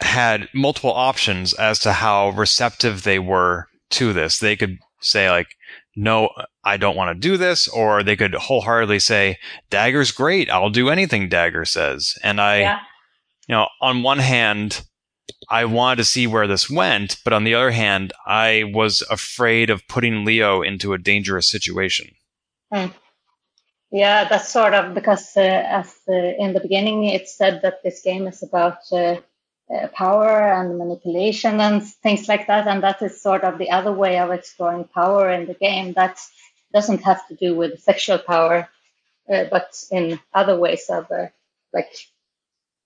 had 0.00 0.48
multiple 0.52 0.92
options 0.92 1.52
as 1.54 1.78
to 1.80 1.92
how 1.92 2.30
receptive 2.30 3.02
they 3.02 3.18
were 3.18 3.68
to 3.90 4.12
this. 4.12 4.38
They 4.38 4.56
could 4.56 4.78
say 5.00 5.30
like, 5.30 5.48
no, 5.94 6.30
I 6.64 6.76
don't 6.76 6.96
want 6.96 7.14
to 7.14 7.28
do 7.28 7.36
this, 7.36 7.68
or 7.68 8.02
they 8.02 8.16
could 8.16 8.34
wholeheartedly 8.34 8.98
say, 8.98 9.38
Dagger's 9.70 10.10
great. 10.10 10.50
I'll 10.50 10.70
do 10.70 10.90
anything 10.90 11.28
Dagger 11.28 11.64
says. 11.64 12.14
And 12.22 12.40
I, 12.40 12.60
yeah. 12.60 12.80
you 13.48 13.54
know, 13.54 13.68
on 13.80 14.02
one 14.02 14.18
hand, 14.18 14.84
I 15.48 15.64
wanted 15.64 15.96
to 15.96 16.04
see 16.04 16.26
where 16.26 16.46
this 16.46 16.68
went, 16.70 17.18
but 17.24 17.32
on 17.32 17.44
the 17.44 17.54
other 17.54 17.70
hand, 17.70 18.12
I 18.26 18.64
was 18.72 19.02
afraid 19.10 19.70
of 19.70 19.86
putting 19.88 20.24
Leo 20.24 20.62
into 20.62 20.92
a 20.92 20.98
dangerous 20.98 21.48
situation. 21.48 22.14
Mm. 22.72 22.92
Yeah, 23.90 24.28
that's 24.28 24.48
sort 24.48 24.74
of 24.74 24.94
because 24.94 25.36
uh, 25.36 25.40
as 25.40 25.94
uh, 26.08 26.12
in 26.12 26.52
the 26.52 26.60
beginning 26.60 27.04
it 27.04 27.28
said 27.28 27.62
that 27.62 27.82
this 27.82 28.02
game 28.02 28.26
is 28.26 28.42
about 28.42 28.78
uh, 28.90 29.16
uh, 29.72 29.88
power 29.94 30.52
and 30.52 30.78
manipulation 30.78 31.60
and 31.60 31.82
things 31.82 32.28
like 32.28 32.46
that, 32.48 32.66
and 32.66 32.82
that 32.82 33.00
is 33.02 33.22
sort 33.22 33.44
of 33.44 33.58
the 33.58 33.70
other 33.70 33.92
way 33.92 34.18
of 34.18 34.32
exploring 34.32 34.84
power 34.84 35.30
in 35.30 35.46
the 35.46 35.54
game. 35.54 35.92
That 35.92 36.18
doesn't 36.72 37.02
have 37.04 37.26
to 37.28 37.34
do 37.34 37.54
with 37.54 37.80
sexual 37.80 38.18
power, 38.18 38.68
uh, 39.32 39.44
but 39.50 39.82
in 39.90 40.18
other 40.34 40.58
ways 40.58 40.86
of 40.90 41.10
uh, 41.10 41.28
like 41.72 41.92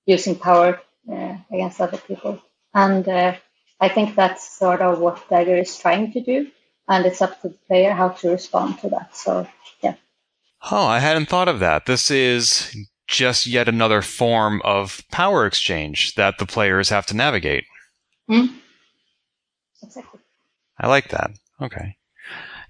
using 0.06 0.36
power 0.36 0.80
uh, 1.10 1.36
against 1.52 1.80
other 1.80 1.98
people. 1.98 2.42
And 2.74 3.08
uh, 3.08 3.34
I 3.80 3.88
think 3.88 4.14
that's 4.14 4.58
sort 4.58 4.80
of 4.80 4.98
what 4.98 5.28
Dagger 5.28 5.56
is 5.56 5.78
trying 5.78 6.12
to 6.12 6.20
do. 6.20 6.48
And 6.88 7.06
it's 7.06 7.22
up 7.22 7.40
to 7.42 7.48
the 7.48 7.54
player 7.68 7.92
how 7.92 8.10
to 8.10 8.30
respond 8.30 8.78
to 8.80 8.88
that. 8.90 9.16
So, 9.16 9.46
yeah. 9.82 9.94
Oh, 10.70 10.86
I 10.86 10.98
hadn't 10.98 11.28
thought 11.28 11.48
of 11.48 11.60
that. 11.60 11.86
This 11.86 12.10
is 12.10 12.76
just 13.06 13.46
yet 13.46 13.68
another 13.68 14.02
form 14.02 14.60
of 14.64 15.02
power 15.10 15.46
exchange 15.46 16.14
that 16.14 16.38
the 16.38 16.46
players 16.46 16.88
have 16.88 17.06
to 17.06 17.16
navigate. 17.16 17.64
Mm-hmm. 18.30 18.56
Exactly. 19.82 20.20
I 20.78 20.88
like 20.88 21.08
that. 21.08 21.32
Okay. 21.60 21.96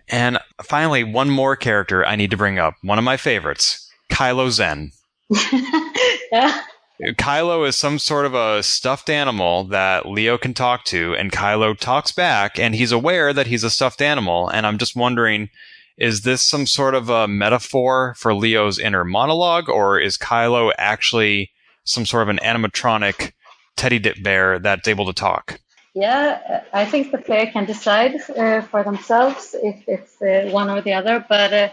And 0.09 0.39
finally, 0.63 1.05
one 1.05 1.31
more 1.31 1.57
character 1.57 2.05
I 2.05 2.17
need 2.17 2.31
to 2.33 2.37
bring 2.37 2.59
up. 2.59 2.75
One 2.83 2.99
of 2.99 3.05
my 3.05 3.17
favorites, 3.17 3.89
Kylo 4.11 4.51
Zen. 4.51 4.91
yeah. 6.33 6.63
Kylo 7.03 7.67
is 7.67 7.77
some 7.77 7.99
sort 7.99 8.27
of 8.27 8.35
a 8.35 8.63
stuffed 8.63 9.09
animal 9.09 9.65
that 9.65 10.07
Leo 10.07 10.37
can 10.37 10.53
talk 10.53 10.85
to, 10.85 11.15
and 11.15 11.33
Kylo 11.33 11.79
talks 11.79 12.13
back, 12.13 12.59
and 12.59 12.75
he's 12.75 12.93
aware 12.93 13.33
that 13.33 13.47
he's 13.47 13.65
a 13.65 13.71
stuffed 13.71 14.03
animal. 14.03 14.49
And 14.49 14.67
I'm 14.67 14.77
just 14.77 14.95
wondering, 14.95 15.49
is 15.97 16.23
this 16.23 16.43
some 16.43 16.67
sort 16.67 16.95
of 16.95 17.09
a 17.09 17.27
metaphor 17.27 18.15
for 18.19 18.35
Leo's 18.35 18.79
inner 18.79 19.05
monologue, 19.05 19.69
or 19.69 19.99
is 19.99 20.19
Kylo 20.19 20.73
actually 20.77 21.51
some 21.85 22.05
sort 22.05 22.23
of 22.23 22.29
an 22.29 22.41
animatronic 22.43 23.33
teddy 23.77 23.99
dip 23.99 24.23
bear 24.23 24.59
that's 24.59 24.87
able 24.87 25.07
to 25.07 25.15
talk? 25.15 25.59
Yeah, 25.95 26.63
I 26.73 26.85
think 26.85 27.11
the 27.11 27.19
player 27.19 27.51
can 27.51 27.65
decide 27.65 28.15
uh, 28.31 28.61
for 28.61 28.85
themselves 28.85 29.57
if 29.61 29.89
it's 29.89 30.23
uh, 30.23 30.51
one 30.53 30.71
or 30.71 30.83
the 30.83 30.93
other, 30.93 31.25
but 31.29 31.53
uh, 31.53 31.69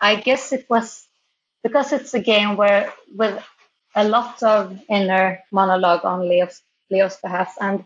I 0.00 0.16
guess 0.16 0.52
it 0.52 0.66
was 0.70 1.06
because 1.62 1.92
it's 1.92 2.14
a 2.14 2.20
game 2.20 2.56
where 2.56 2.92
with 3.14 3.42
a 3.94 4.04
lot 4.08 4.42
of 4.42 4.80
inner 4.88 5.40
monologue 5.52 6.04
on 6.04 6.28
Leo's, 6.28 6.62
Leo's 6.90 7.16
behalf, 7.16 7.56
and 7.60 7.80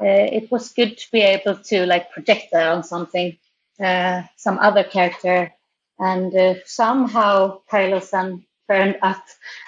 uh, 0.00 0.28
it 0.38 0.50
was 0.50 0.72
good 0.72 0.98
to 0.98 1.10
be 1.12 1.20
able 1.22 1.56
to 1.56 1.86
like 1.86 2.10
project 2.12 2.48
that 2.52 2.68
on 2.68 2.82
something, 2.84 3.38
uh, 3.80 4.22
some 4.36 4.58
other 4.58 4.84
character, 4.84 5.52
And 5.98 6.34
uh, 6.34 6.54
somehow 6.66 7.60
Kylo 7.70 8.00
turned 8.68 8.98
up. 9.02 9.24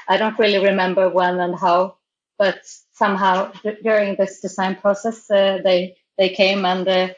I 0.09 0.17
don't 0.17 0.39
really 0.39 0.65
remember 0.65 1.09
when 1.09 1.41
and 1.41 1.55
how, 1.57 1.97
but 2.39 2.61
somehow 2.93 3.53
during 3.83 4.17
this 4.17 4.41
design 4.41 4.77
process, 4.77 5.31
uh, 5.31 5.61
they 5.65 5.97
they 6.19 6.31
came 6.31 6.65
and 6.65 6.89
uh, 6.89 7.09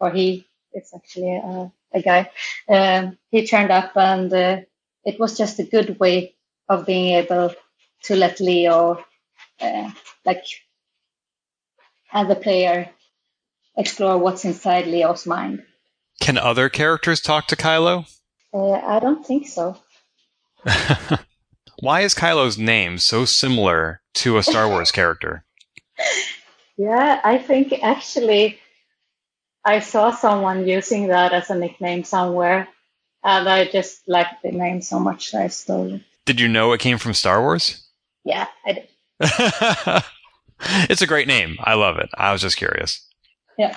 or 0.00 0.10
he 0.10 0.46
it's 0.72 0.94
actually 0.94 1.36
a, 1.36 1.72
a 1.94 2.02
guy. 2.02 2.30
Um, 2.68 3.18
he 3.30 3.46
turned 3.46 3.70
up 3.70 3.96
and 3.96 4.32
uh, 4.32 4.60
it 5.04 5.18
was 5.18 5.38
just 5.38 5.58
a 5.58 5.64
good 5.64 5.98
way 5.98 6.34
of 6.68 6.86
being 6.86 7.14
able 7.14 7.54
to 8.04 8.16
let 8.16 8.40
Leo 8.40 9.04
uh, 9.60 9.90
like 10.24 10.44
as 12.12 12.30
a 12.30 12.34
player 12.34 12.90
explore 13.76 14.18
what's 14.18 14.44
inside 14.44 14.86
Leo's 14.86 15.26
mind. 15.26 15.62
Can 16.20 16.38
other 16.38 16.68
characters 16.68 17.20
talk 17.20 17.46
to 17.48 17.56
Kylo? 17.56 18.06
Uh, 18.52 18.72
I 18.72 18.98
don't 18.98 19.24
think 19.24 19.46
so. 19.46 19.76
Why 21.80 22.00
is 22.00 22.14
Kylo's 22.14 22.58
name 22.58 22.98
so 22.98 23.24
similar 23.24 24.00
to 24.14 24.36
a 24.36 24.42
Star 24.42 24.68
Wars 24.68 24.90
character? 24.90 25.44
Yeah, 26.80 27.20
I 27.24 27.38
think 27.38 27.72
actually 27.82 28.60
I 29.64 29.80
saw 29.80 30.12
someone 30.12 30.68
using 30.68 31.08
that 31.08 31.32
as 31.32 31.50
a 31.50 31.58
nickname 31.58 32.04
somewhere, 32.04 32.68
and 33.24 33.48
I 33.48 33.64
just 33.64 34.08
liked 34.08 34.44
the 34.44 34.52
name 34.52 34.80
so 34.80 35.00
much 35.00 35.32
that 35.32 35.42
I 35.42 35.48
stole 35.48 35.94
it. 35.94 36.02
Did 36.24 36.38
you 36.38 36.46
know 36.46 36.72
it 36.72 36.80
came 36.80 36.98
from 36.98 37.14
Star 37.14 37.42
Wars? 37.42 37.87
Yeah, 38.28 38.46
I 38.66 38.72
did. 38.72 38.88
it's 40.90 41.00
a 41.00 41.06
great 41.06 41.26
name. 41.26 41.56
I 41.60 41.72
love 41.74 41.96
it. 41.96 42.10
I 42.18 42.30
was 42.30 42.42
just 42.42 42.58
curious. 42.58 43.02
Yeah. 43.56 43.74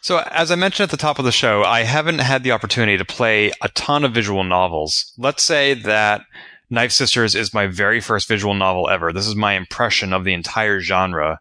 So, 0.00 0.18
as 0.32 0.50
I 0.50 0.56
mentioned 0.56 0.86
at 0.86 0.90
the 0.90 0.96
top 0.96 1.20
of 1.20 1.24
the 1.24 1.30
show, 1.30 1.62
I 1.62 1.84
haven't 1.84 2.18
had 2.18 2.42
the 2.42 2.50
opportunity 2.50 2.98
to 2.98 3.04
play 3.04 3.52
a 3.62 3.68
ton 3.68 4.04
of 4.04 4.12
visual 4.12 4.42
novels. 4.42 5.12
Let's 5.16 5.44
say 5.44 5.74
that 5.74 6.22
Knife 6.68 6.90
Sisters 6.90 7.36
is 7.36 7.54
my 7.54 7.68
very 7.68 8.00
first 8.00 8.26
visual 8.26 8.54
novel 8.54 8.90
ever. 8.90 9.12
This 9.12 9.28
is 9.28 9.36
my 9.36 9.52
impression 9.52 10.12
of 10.12 10.24
the 10.24 10.34
entire 10.34 10.80
genre. 10.80 11.38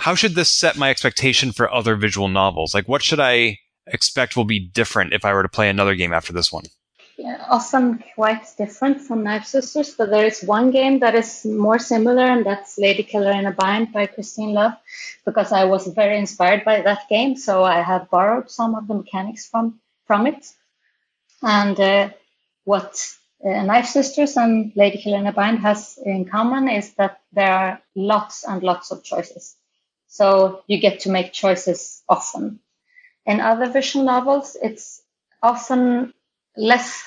How 0.00 0.16
should 0.16 0.34
this 0.34 0.50
set 0.50 0.76
my 0.76 0.90
expectation 0.90 1.52
for 1.52 1.72
other 1.72 1.94
visual 1.94 2.26
novels? 2.26 2.74
Like, 2.74 2.88
what 2.88 3.04
should 3.04 3.20
I 3.20 3.58
expect 3.86 4.36
will 4.36 4.44
be 4.44 4.58
different 4.58 5.12
if 5.12 5.24
I 5.24 5.32
were 5.32 5.44
to 5.44 5.48
play 5.48 5.70
another 5.70 5.94
game 5.94 6.12
after 6.12 6.32
this 6.32 6.52
one? 6.52 6.64
Often 7.20 8.04
quite 8.14 8.46
different 8.56 9.00
from 9.00 9.24
Knife 9.24 9.44
Sisters, 9.44 9.92
but 9.94 10.08
there 10.08 10.24
is 10.24 10.42
one 10.44 10.70
game 10.70 11.00
that 11.00 11.16
is 11.16 11.44
more 11.44 11.80
similar, 11.80 12.22
and 12.22 12.46
that's 12.46 12.78
Lady 12.78 13.02
Killer 13.02 13.32
in 13.32 13.46
a 13.46 13.50
Bind 13.50 13.92
by 13.92 14.06
Christine 14.06 14.52
Love, 14.54 14.74
because 15.24 15.50
I 15.50 15.64
was 15.64 15.88
very 15.88 16.16
inspired 16.16 16.64
by 16.64 16.80
that 16.82 17.08
game, 17.08 17.36
so 17.36 17.64
I 17.64 17.82
have 17.82 18.08
borrowed 18.08 18.50
some 18.50 18.76
of 18.76 18.86
the 18.86 18.94
mechanics 18.94 19.48
from 19.48 19.80
from 20.06 20.28
it. 20.28 20.46
And 21.42 21.78
uh, 21.80 22.10
what 22.64 23.04
uh, 23.44 23.62
Knife 23.64 23.86
Sisters 23.86 24.36
and 24.36 24.72
Lady 24.76 24.98
Killer 24.98 25.18
in 25.18 25.26
a 25.26 25.32
Bind 25.32 25.58
has 25.58 25.98
in 26.04 26.24
common 26.24 26.68
is 26.68 26.94
that 26.94 27.20
there 27.32 27.52
are 27.52 27.82
lots 27.96 28.44
and 28.44 28.62
lots 28.62 28.92
of 28.92 29.02
choices, 29.02 29.56
so 30.06 30.62
you 30.68 30.78
get 30.78 31.00
to 31.00 31.10
make 31.10 31.32
choices 31.32 32.00
often. 32.08 32.60
In 33.26 33.40
other 33.40 33.68
visual 33.68 34.04
novels, 34.04 34.56
it's 34.62 35.02
often 35.42 36.14
less 36.58 37.04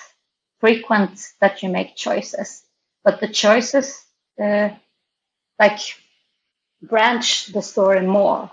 frequent 0.62 1.20
that 1.42 1.64
you 1.64 1.70
make 1.70 1.96
choices, 1.98 2.64
but 3.04 3.20
the 3.22 3.30
choices 3.30 4.04
uh, 4.42 4.70
like 5.60 5.80
branch 6.82 7.48
the 7.48 7.62
story 7.62 8.06
more. 8.06 8.52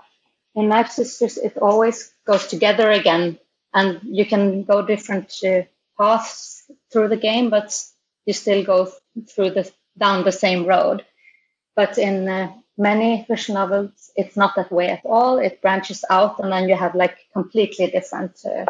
In 0.55 0.69
Knife 0.69 0.91
Sisters, 0.91 1.37
it 1.37 1.57
always 1.57 2.13
goes 2.27 2.47
together 2.47 2.91
again, 2.91 3.39
and 3.73 4.01
you 4.03 4.25
can 4.25 4.63
go 4.63 4.85
different 4.85 5.33
uh, 5.45 5.63
paths 5.99 6.63
through 6.91 7.09
the 7.09 7.17
game, 7.17 7.49
but 7.49 7.77
you 8.25 8.33
still 8.33 8.63
go 8.65 8.91
through 9.29 9.51
the 9.51 9.71
down 9.97 10.23
the 10.25 10.31
same 10.31 10.65
road. 10.65 11.05
But 11.75 11.97
in 11.97 12.29
uh, 12.29 12.53
many 12.77 13.25
fiction 13.27 13.55
novels, 13.55 14.11
it's 14.15 14.37
not 14.37 14.55
that 14.57 14.71
way 14.71 14.89
at 14.89 15.05
all. 15.05 15.39
It 15.39 15.61
branches 15.61 16.05
out, 16.09 16.39
and 16.39 16.51
then 16.51 16.69
you 16.69 16.75
have 16.75 16.95
like 16.95 17.17
completely 17.33 17.87
different 17.91 18.39
uh, 18.45 18.65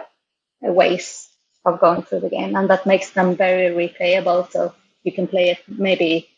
ways 0.62 1.29
of 1.66 1.80
going 1.80 2.04
through 2.04 2.22
the 2.22 2.30
game, 2.30 2.56
and 2.56 2.70
that 2.70 2.86
makes 2.86 3.12
them 3.12 3.36
very 3.36 3.74
replayable. 3.76 4.50
So 4.52 4.74
you 5.04 5.12
can 5.12 5.28
play 5.28 5.50
it 5.52 5.60
maybe 5.68 6.30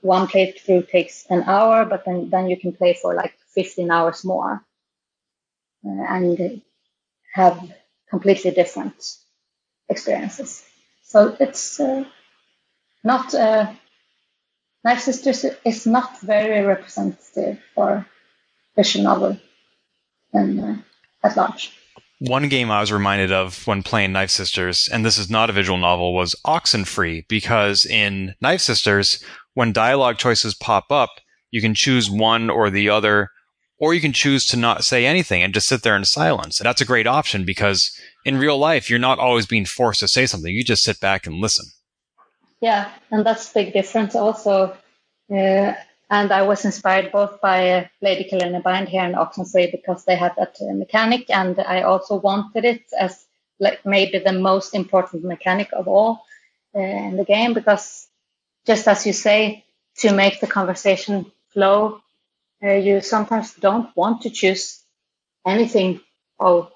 one 0.00 0.26
playthrough 0.28 0.88
takes 0.88 1.26
an 1.30 1.42
hour, 1.44 1.84
but 1.84 2.04
then 2.04 2.30
then 2.30 2.48
you 2.48 2.58
can 2.58 2.72
play 2.72 2.94
for 2.94 3.14
like 3.14 3.34
15 3.54 3.90
hours 3.90 4.24
more, 4.24 4.64
uh, 5.84 6.04
and 6.08 6.62
have 7.34 7.58
completely 8.10 8.50
different 8.50 8.94
experiences. 9.88 10.64
So 11.02 11.36
it's 11.38 11.80
uh, 11.80 12.04
not 13.04 13.34
uh, 13.34 13.72
Knife 14.84 15.00
Sisters 15.00 15.44
is 15.64 15.86
not 15.86 16.20
very 16.20 16.64
representative 16.64 17.58
for 17.74 18.06
visual 18.76 19.04
novel 19.04 19.36
and 20.32 20.60
uh, 20.60 20.74
at 21.24 21.36
large. 21.36 21.72
One 22.18 22.48
game 22.48 22.70
I 22.70 22.80
was 22.80 22.90
reminded 22.90 23.30
of 23.30 23.66
when 23.66 23.82
playing 23.82 24.12
Knife 24.12 24.30
Sisters, 24.30 24.88
and 24.90 25.04
this 25.04 25.18
is 25.18 25.28
not 25.28 25.50
a 25.50 25.52
visual 25.52 25.76
novel, 25.76 26.14
was 26.14 26.34
Oxenfree, 26.46 27.28
because 27.28 27.84
in 27.84 28.34
Knife 28.40 28.62
Sisters, 28.62 29.22
when 29.52 29.72
dialogue 29.72 30.16
choices 30.16 30.54
pop 30.54 30.90
up, 30.90 31.10
you 31.50 31.60
can 31.60 31.74
choose 31.74 32.10
one 32.10 32.48
or 32.48 32.70
the 32.70 32.88
other, 32.88 33.30
or 33.78 33.92
you 33.92 34.00
can 34.00 34.14
choose 34.14 34.46
to 34.46 34.56
not 34.56 34.84
say 34.84 35.04
anything 35.04 35.42
and 35.42 35.52
just 35.52 35.68
sit 35.68 35.82
there 35.82 35.96
in 35.96 36.04
silence. 36.06 36.58
And 36.58 36.66
that's 36.66 36.80
a 36.80 36.86
great 36.86 37.06
option 37.06 37.44
because 37.44 37.90
in 38.24 38.38
real 38.38 38.58
life, 38.58 38.88
you're 38.88 38.98
not 38.98 39.18
always 39.18 39.44
being 39.46 39.66
forced 39.66 40.00
to 40.00 40.08
say 40.08 40.24
something. 40.24 40.54
You 40.54 40.64
just 40.64 40.84
sit 40.84 41.00
back 41.00 41.26
and 41.26 41.36
listen. 41.36 41.66
Yeah, 42.60 42.90
and 43.10 43.26
that's 43.26 43.52
big 43.52 43.74
difference 43.74 44.14
also. 44.14 44.74
Uh, 45.30 45.72
and 46.10 46.32
I 46.32 46.42
was 46.42 46.64
inspired 46.64 47.12
both 47.12 47.40
by 47.40 47.70
uh, 47.70 47.86
Lady 48.02 48.24
Killer 48.24 48.46
in 48.46 48.54
a 48.54 48.60
Bind 48.60 48.88
here 48.88 49.02
and 49.02 49.14
Oxenfree 49.16 49.72
because 49.72 50.04
they 50.04 50.16
had 50.16 50.34
that 50.36 50.56
uh, 50.60 50.74
mechanic, 50.74 51.30
and 51.30 51.58
I 51.60 51.82
also 51.82 52.16
wanted 52.16 52.64
it 52.64 52.84
as 52.98 53.26
like 53.60 53.84
maybe 53.86 54.18
the 54.18 54.32
most 54.32 54.74
important 54.74 55.24
mechanic 55.24 55.70
of 55.72 55.88
all 55.88 56.22
uh, 56.74 56.80
in 56.80 57.16
the 57.16 57.24
game 57.24 57.54
because 57.54 58.08
just 58.66 58.88
as 58.88 59.06
you 59.06 59.12
say, 59.14 59.64
to 59.98 60.12
make 60.14 60.40
the 60.40 60.48
conversation 60.48 61.32
flow, 61.48 62.00
uh, 62.64 62.72
you 62.72 63.00
sometimes 63.02 63.54
don't 63.54 63.94
want 63.96 64.22
to 64.22 64.30
choose 64.30 64.82
anything 65.46 66.00
of 66.40 66.72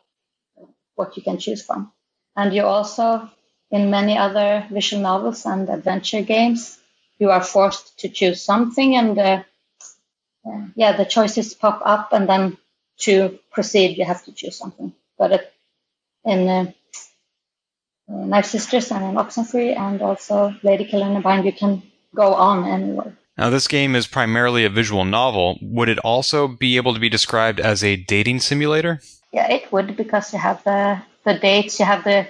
what 0.97 1.17
you 1.17 1.25
can 1.25 1.39
choose 1.39 1.65
from. 1.65 1.93
And 2.37 2.55
you 2.55 2.65
also, 2.65 3.31
in 3.73 3.91
many 3.91 4.19
other 4.19 4.67
visual 4.73 5.03
novels 5.03 5.47
and 5.47 5.71
adventure 5.71 6.23
games, 6.23 6.80
you 7.21 7.31
are 7.31 7.43
forced 7.43 7.99
to 8.01 8.09
choose 8.09 8.43
something 8.43 8.97
and 8.97 9.19
uh, 9.19 9.43
uh, 10.47 10.63
yeah 10.75 10.97
the 10.97 11.05
choices 11.05 11.55
pop 11.55 11.81
up 11.85 12.13
and 12.13 12.29
then 12.29 12.57
to 12.99 13.39
proceed 13.53 13.97
you 13.97 14.05
have 14.05 14.25
to 14.25 14.33
choose 14.33 14.57
something 14.57 14.93
but 15.19 15.33
it, 15.33 15.53
in 16.25 16.49
uh, 16.49 16.73
uh, 18.11 18.25
Knife 18.25 18.47
Sisters 18.47 18.91
and 18.91 19.05
in 19.05 19.15
Oxenfree 19.15 19.77
and 19.77 20.03
also 20.03 20.55
Lady 20.63 20.85
Killer 20.85 21.07
in 21.07 21.17
a 21.17 21.21
Bind 21.21 21.45
you 21.45 21.53
can 21.53 21.83
go 22.15 22.35
on 22.35 22.65
anywhere. 22.65 23.17
Now 23.39 23.51
this 23.51 23.69
game 23.69 23.95
is 23.95 24.07
primarily 24.07 24.65
a 24.65 24.71
visual 24.71 25.05
novel. 25.05 25.59
Would 25.63 25.89
it 25.89 25.99
also 26.01 26.49
be 26.49 26.77
able 26.77 26.93
to 26.95 27.01
be 27.01 27.09
described 27.09 27.61
as 27.61 27.85
a 27.85 27.97
dating 27.97 28.41
simulator? 28.41 29.01
Yeah, 29.33 29.51
it 29.51 29.71
would 29.73 29.97
because 29.97 30.33
you 30.33 30.39
have 30.39 30.63
the 30.65 31.01
the 31.25 31.35
dates, 31.35 31.79
you 31.79 31.87
have 31.87 32.05
the 32.05 32.27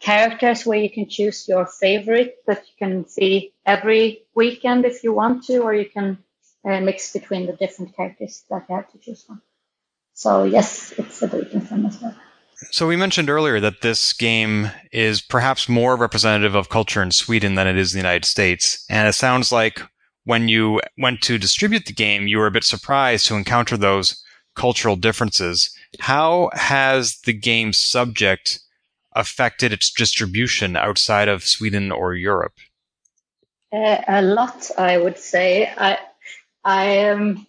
characters 0.00 0.64
where 0.64 0.78
you 0.78 0.90
can 0.90 1.08
choose 1.08 1.48
your 1.48 1.66
favorite 1.66 2.36
that 2.46 2.64
you 2.66 2.74
can 2.78 3.08
see 3.08 3.52
every 3.66 4.22
weekend 4.34 4.84
if 4.84 5.02
you 5.02 5.12
want 5.12 5.44
to, 5.44 5.58
or 5.58 5.74
you 5.74 5.88
can 5.88 6.18
uh, 6.64 6.80
mix 6.80 7.12
between 7.12 7.46
the 7.46 7.52
different 7.52 7.96
characters 7.96 8.44
that 8.50 8.64
you 8.68 8.76
have 8.76 8.90
to 8.92 8.98
choose 8.98 9.22
from. 9.24 9.42
So 10.14 10.44
yes, 10.44 10.92
it's 10.98 11.22
a 11.22 11.28
dating 11.28 11.66
sim 11.66 11.86
as 11.86 12.00
well. 12.00 12.14
So 12.72 12.88
we 12.88 12.96
mentioned 12.96 13.30
earlier 13.30 13.60
that 13.60 13.82
this 13.82 14.12
game 14.12 14.70
is 14.90 15.20
perhaps 15.20 15.68
more 15.68 15.96
representative 15.96 16.56
of 16.56 16.68
culture 16.68 17.02
in 17.02 17.12
Sweden 17.12 17.54
than 17.54 17.68
it 17.68 17.76
is 17.76 17.94
in 17.94 17.98
the 17.98 18.06
United 18.08 18.24
States, 18.24 18.84
and 18.90 19.06
it 19.06 19.12
sounds 19.12 19.52
like 19.52 19.80
when 20.24 20.48
you 20.48 20.80
went 20.98 21.22
to 21.22 21.38
distribute 21.38 21.86
the 21.86 21.92
game, 21.92 22.26
you 22.26 22.38
were 22.38 22.48
a 22.48 22.50
bit 22.50 22.64
surprised 22.64 23.26
to 23.26 23.36
encounter 23.36 23.76
those 23.76 24.22
cultural 24.54 24.96
differences. 24.96 25.70
How 26.00 26.50
has 26.52 27.20
the 27.20 27.32
game's 27.32 27.78
subject 27.78 28.60
affected 29.18 29.72
its 29.72 29.90
distribution 29.92 30.76
outside 30.76 31.28
of 31.28 31.42
Sweden 31.42 31.90
or 31.90 32.14
Europe? 32.14 32.54
Uh, 33.72 34.00
a 34.08 34.22
lot, 34.22 34.70
I 34.78 34.96
would 34.96 35.18
say. 35.18 35.66
I, 35.76 35.98
I, 36.64 37.10
um, 37.10 37.46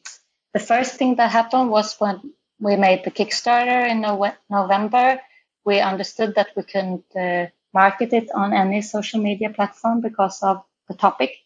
the 0.53 0.59
first 0.59 0.95
thing 0.95 1.15
that 1.15 1.31
happened 1.31 1.69
was 1.69 1.95
when 1.99 2.33
we 2.59 2.75
made 2.75 3.03
the 3.05 3.11
Kickstarter 3.11 3.89
in 3.89 4.01
no- 4.01 4.33
November. 4.49 5.21
We 5.63 5.79
understood 5.79 6.35
that 6.35 6.49
we 6.57 6.63
couldn't 6.63 7.05
uh, 7.15 7.47
market 7.73 8.11
it 8.13 8.29
on 8.33 8.51
any 8.53 8.81
social 8.81 9.21
media 9.21 9.49
platform 9.51 10.01
because 10.01 10.41
of 10.41 10.63
the 10.87 10.95
topic. 10.95 11.37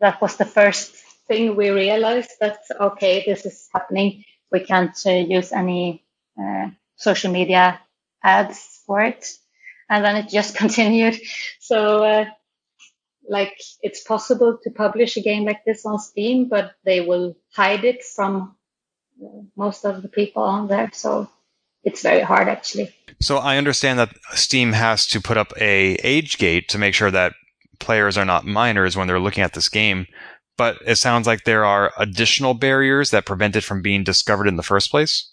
That 0.00 0.20
was 0.20 0.36
the 0.36 0.44
first 0.44 0.94
thing 1.28 1.56
we 1.56 1.70
realized 1.70 2.32
that 2.40 2.58
okay, 2.80 3.22
this 3.24 3.46
is 3.46 3.68
happening. 3.72 4.24
We 4.50 4.60
can't 4.60 4.98
uh, 5.06 5.10
use 5.10 5.52
any 5.52 6.04
uh, 6.38 6.70
social 6.96 7.32
media 7.32 7.80
ads 8.22 8.82
for 8.86 9.00
it. 9.00 9.26
And 9.92 10.02
then 10.04 10.16
it 10.16 10.28
just 10.28 10.56
continued. 10.62 11.20
So, 11.60 12.02
uh, 12.02 12.24
like, 13.28 13.56
it's 13.82 14.02
possible 14.02 14.58
to 14.64 14.70
publish 14.70 15.16
a 15.16 15.20
game 15.20 15.44
like 15.44 15.64
this 15.64 15.86
on 15.86 15.98
Steam, 15.98 16.48
but 16.48 16.72
they 16.84 17.02
will 17.02 17.36
hide 17.54 17.84
it 17.84 18.02
from 18.02 18.56
most 19.54 19.84
of 19.84 20.02
the 20.02 20.08
people 20.08 20.42
on 20.42 20.66
there. 20.66 20.90
So 20.92 21.30
it's 21.84 22.02
very 22.02 22.22
hard 22.22 22.48
actually. 22.48 22.92
So 23.20 23.36
I 23.36 23.56
understand 23.58 23.98
that 23.98 24.10
Steam 24.32 24.72
has 24.72 25.06
to 25.08 25.20
put 25.20 25.36
up 25.36 25.52
a 25.60 25.94
age 26.02 26.38
gate 26.38 26.68
to 26.70 26.78
make 26.78 26.94
sure 26.94 27.10
that 27.10 27.34
players 27.78 28.18
are 28.18 28.24
not 28.24 28.44
minors 28.44 28.96
when 28.96 29.06
they're 29.06 29.20
looking 29.20 29.44
at 29.44 29.52
this 29.52 29.68
game. 29.68 30.06
But 30.56 30.78
it 30.86 30.96
sounds 30.96 31.26
like 31.26 31.44
there 31.44 31.64
are 31.64 31.92
additional 31.98 32.54
barriers 32.54 33.10
that 33.10 33.26
prevent 33.26 33.56
it 33.56 33.64
from 33.64 33.82
being 33.82 34.02
discovered 34.02 34.48
in 34.48 34.56
the 34.56 34.62
first 34.62 34.90
place. 34.90 35.30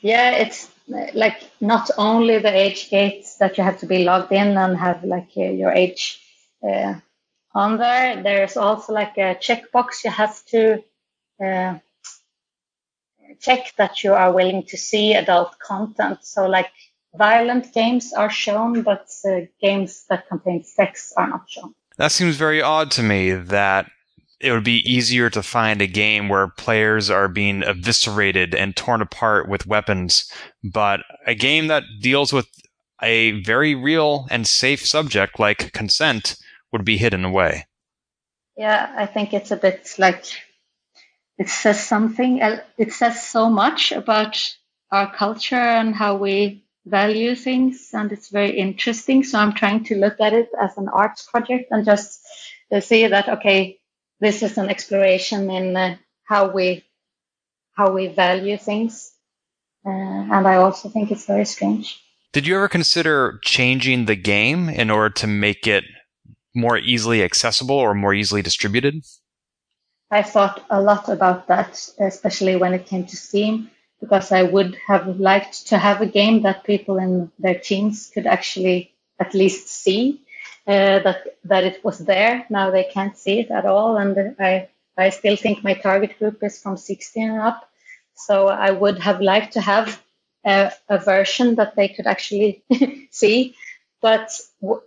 Yeah, 0.00 0.32
it's 0.32 0.68
like 0.88 1.50
not 1.60 1.90
only 1.98 2.38
the 2.38 2.54
age 2.54 2.90
gates 2.90 3.36
that 3.36 3.58
you 3.58 3.64
have 3.64 3.78
to 3.80 3.86
be 3.86 4.04
logged 4.04 4.32
in 4.32 4.56
and 4.56 4.76
have 4.76 5.04
like 5.04 5.30
uh, 5.36 5.42
your 5.42 5.72
age 5.72 6.20
uh, 6.62 6.94
on 7.54 7.78
there. 7.78 8.22
There's 8.22 8.56
also 8.56 8.92
like 8.92 9.16
a 9.18 9.34
checkbox 9.34 10.04
you 10.04 10.10
have 10.10 10.44
to 10.46 10.84
uh, 11.44 11.78
check 13.40 13.72
that 13.76 14.04
you 14.04 14.14
are 14.14 14.32
willing 14.32 14.64
to 14.64 14.76
see 14.76 15.14
adult 15.14 15.58
content. 15.58 16.18
So 16.22 16.46
like 16.46 16.70
violent 17.14 17.72
games 17.72 18.12
are 18.12 18.30
shown, 18.30 18.82
but 18.82 19.08
uh, 19.24 19.40
games 19.60 20.04
that 20.08 20.28
contain 20.28 20.64
sex 20.64 21.12
are 21.16 21.28
not 21.28 21.48
shown. 21.48 21.74
That 21.96 22.12
seems 22.12 22.36
very 22.36 22.62
odd 22.62 22.90
to 22.92 23.02
me 23.02 23.32
that 23.32 23.90
it 24.40 24.52
would 24.52 24.64
be 24.64 24.82
easier 24.90 25.30
to 25.30 25.42
find 25.42 25.80
a 25.80 25.86
game 25.86 26.28
where 26.28 26.48
players 26.48 27.10
are 27.10 27.28
being 27.28 27.62
eviscerated 27.62 28.54
and 28.54 28.76
torn 28.76 29.00
apart 29.00 29.48
with 29.48 29.66
weapons, 29.66 30.30
but 30.62 31.00
a 31.26 31.34
game 31.34 31.68
that 31.68 31.84
deals 32.00 32.32
with 32.32 32.48
a 33.02 33.42
very 33.42 33.74
real 33.74 34.26
and 34.30 34.46
safe 34.46 34.86
subject 34.86 35.38
like 35.38 35.72
consent 35.72 36.36
would 36.72 36.84
be 36.84 36.96
hidden 36.96 37.24
away. 37.24 37.66
Yeah, 38.56 38.92
I 38.96 39.06
think 39.06 39.32
it's 39.32 39.50
a 39.50 39.56
bit 39.56 39.94
like 39.98 40.24
it 41.38 41.48
says 41.48 41.84
something, 41.84 42.40
uh, 42.40 42.62
it 42.78 42.92
says 42.92 43.26
so 43.26 43.50
much 43.50 43.92
about 43.92 44.56
our 44.90 45.12
culture 45.14 45.54
and 45.56 45.94
how 45.94 46.16
we 46.16 46.64
value 46.86 47.34
things, 47.34 47.90
and 47.92 48.12
it's 48.12 48.30
very 48.30 48.56
interesting. 48.58 49.24
So 49.24 49.38
I'm 49.38 49.52
trying 49.52 49.84
to 49.84 49.96
look 49.96 50.20
at 50.20 50.32
it 50.32 50.48
as 50.58 50.78
an 50.78 50.88
arts 50.88 51.28
project 51.30 51.68
and 51.70 51.84
just 51.84 52.20
uh, 52.72 52.80
see 52.80 53.06
that, 53.06 53.28
okay, 53.28 53.80
this 54.20 54.42
is 54.42 54.58
an 54.58 54.68
exploration 54.68 55.50
in 55.50 55.76
uh, 55.76 55.96
how 56.24 56.48
we 56.48 56.84
how 57.74 57.92
we 57.92 58.08
value 58.08 58.56
things, 58.56 59.12
uh, 59.84 59.90
and 59.90 60.48
I 60.48 60.56
also 60.56 60.88
think 60.88 61.10
it's 61.10 61.26
very 61.26 61.44
strange. 61.44 62.02
Did 62.32 62.46
you 62.46 62.56
ever 62.56 62.68
consider 62.68 63.38
changing 63.42 64.06
the 64.06 64.16
game 64.16 64.68
in 64.68 64.90
order 64.90 65.12
to 65.14 65.26
make 65.26 65.66
it 65.66 65.84
more 66.54 66.78
easily 66.78 67.22
accessible 67.22 67.76
or 67.76 67.94
more 67.94 68.14
easily 68.14 68.42
distributed? 68.42 69.04
I 70.10 70.22
thought 70.22 70.64
a 70.70 70.80
lot 70.80 71.08
about 71.08 71.48
that, 71.48 71.88
especially 71.98 72.56
when 72.56 72.72
it 72.72 72.86
came 72.86 73.06
to 73.06 73.16
Steam, 73.16 73.70
because 74.00 74.32
I 74.32 74.42
would 74.42 74.76
have 74.86 75.18
liked 75.20 75.68
to 75.68 75.78
have 75.78 76.00
a 76.00 76.06
game 76.06 76.42
that 76.42 76.64
people 76.64 76.98
in 76.98 77.30
their 77.38 77.58
teens 77.58 78.10
could 78.12 78.26
actually 78.26 78.92
at 79.18 79.34
least 79.34 79.68
see 79.68 80.20
uh, 80.66 81.00
that 81.00 81.38
that 81.44 81.64
it 81.64 81.84
was 81.84 81.98
there. 82.00 82.46
Now 82.50 82.70
they 82.70 82.84
can't 82.84 83.16
see 83.18 83.40
it 83.40 83.50
at 83.50 83.66
all, 83.66 83.96
and 83.98 84.36
I 84.40 84.68
I 84.98 85.10
still 85.10 85.36
think 85.36 85.64
my 85.64 85.74
target 85.74 86.18
group 86.18 86.42
is 86.42 86.60
from 86.62 86.76
16 86.76 87.30
and 87.30 87.40
up. 87.40 87.68
So 88.14 88.48
I 88.48 88.70
would 88.72 88.98
have 89.00 89.20
liked 89.20 89.54
to 89.54 89.60
have 89.62 90.02
a, 90.46 90.72
a 90.88 90.98
version 90.98 91.56
that 91.56 91.76
they 91.76 91.88
could 91.88 92.06
actually 92.06 92.64
see, 93.10 93.56
but 94.02 94.30
w- 94.62 94.82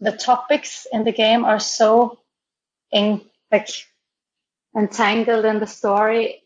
the 0.00 0.12
topics 0.12 0.86
in 0.92 1.04
the 1.04 1.12
game 1.12 1.44
are 1.44 1.60
so 1.60 2.20
in 2.92 3.22
like 3.52 3.68
entangled 4.76 5.44
in 5.44 5.60
the 5.60 5.66
story, 5.66 6.42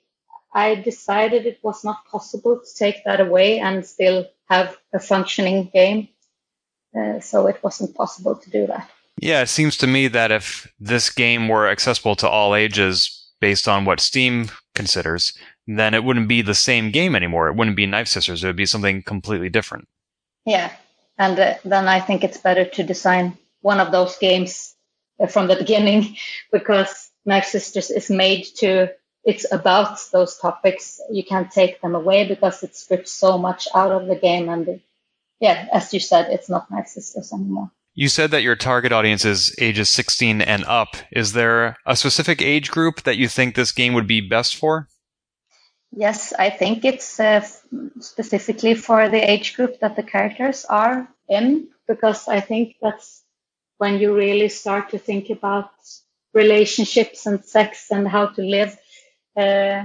I 0.54 0.76
decided 0.76 1.46
it 1.46 1.60
was 1.62 1.84
not 1.84 2.06
possible 2.10 2.60
to 2.60 2.74
take 2.78 3.04
that 3.04 3.20
away 3.20 3.60
and 3.60 3.86
still 3.86 4.26
have 4.48 4.76
a 4.94 5.00
functioning 5.00 5.70
game. 5.72 6.08
Uh, 6.96 7.20
so 7.20 7.46
it 7.46 7.62
wasn't 7.62 7.94
possible 7.94 8.36
to 8.36 8.50
do 8.50 8.66
that. 8.66 8.88
Yeah, 9.20 9.42
it 9.42 9.48
seems 9.48 9.76
to 9.78 9.86
me 9.86 10.08
that 10.08 10.30
if 10.30 10.72
this 10.78 11.10
game 11.10 11.48
were 11.48 11.68
accessible 11.68 12.16
to 12.16 12.28
all 12.28 12.54
ages 12.54 13.32
based 13.40 13.68
on 13.68 13.84
what 13.84 14.00
Steam 14.00 14.50
considers, 14.74 15.32
then 15.66 15.94
it 15.94 16.04
wouldn't 16.04 16.28
be 16.28 16.42
the 16.42 16.54
same 16.54 16.90
game 16.90 17.14
anymore. 17.14 17.48
It 17.48 17.56
wouldn't 17.56 17.76
be 17.76 17.86
Knife 17.86 18.08
Sisters. 18.08 18.42
It 18.42 18.46
would 18.46 18.56
be 18.56 18.66
something 18.66 19.02
completely 19.02 19.50
different. 19.50 19.88
Yeah. 20.46 20.72
And 21.18 21.38
uh, 21.38 21.54
then 21.64 21.88
I 21.88 22.00
think 22.00 22.24
it's 22.24 22.38
better 22.38 22.64
to 22.64 22.82
design 22.82 23.36
one 23.60 23.80
of 23.80 23.90
those 23.90 24.16
games 24.18 24.74
uh, 25.20 25.26
from 25.26 25.48
the 25.48 25.56
beginning 25.64 26.16
because 26.52 27.10
Knife 27.26 27.46
Sisters 27.46 27.90
is 27.90 28.08
made 28.08 28.44
to, 28.56 28.90
it's 29.24 29.50
about 29.52 29.98
those 30.12 30.38
topics. 30.38 31.00
You 31.10 31.24
can't 31.24 31.50
take 31.50 31.80
them 31.82 31.94
away 31.94 32.26
because 32.26 32.62
it 32.62 32.76
strips 32.76 33.10
so 33.10 33.36
much 33.36 33.66
out 33.74 33.90
of 33.90 34.06
the 34.06 34.16
game. 34.16 34.48
And 34.48 34.80
yeah, 35.40 35.66
as 35.72 35.94
you 35.94 36.00
said, 36.00 36.30
it's 36.30 36.48
not 36.48 36.68
Sisters 36.86 37.32
anymore. 37.32 37.70
You 37.94 38.08
said 38.08 38.30
that 38.30 38.42
your 38.42 38.56
target 38.56 38.92
audience 38.92 39.24
is 39.24 39.54
ages 39.60 39.88
16 39.88 40.40
and 40.40 40.64
up. 40.66 40.96
Is 41.10 41.32
there 41.32 41.76
a 41.84 41.96
specific 41.96 42.40
age 42.40 42.70
group 42.70 43.02
that 43.02 43.16
you 43.16 43.28
think 43.28 43.54
this 43.54 43.72
game 43.72 43.94
would 43.94 44.06
be 44.06 44.20
best 44.20 44.56
for? 44.56 44.88
Yes, 45.90 46.32
I 46.32 46.50
think 46.50 46.84
it's 46.84 47.18
uh, 47.18 47.44
specifically 48.00 48.74
for 48.74 49.08
the 49.08 49.30
age 49.30 49.56
group 49.56 49.80
that 49.80 49.96
the 49.96 50.02
characters 50.02 50.64
are 50.64 51.08
in, 51.28 51.68
because 51.86 52.28
I 52.28 52.40
think 52.40 52.76
that's 52.80 53.24
when 53.78 53.98
you 53.98 54.14
really 54.14 54.48
start 54.48 54.90
to 54.90 54.98
think 54.98 55.30
about 55.30 55.70
relationships 56.34 57.26
and 57.26 57.44
sex 57.44 57.90
and 57.90 58.06
how 58.06 58.26
to 58.26 58.42
live. 58.42 58.76
Uh, 59.36 59.84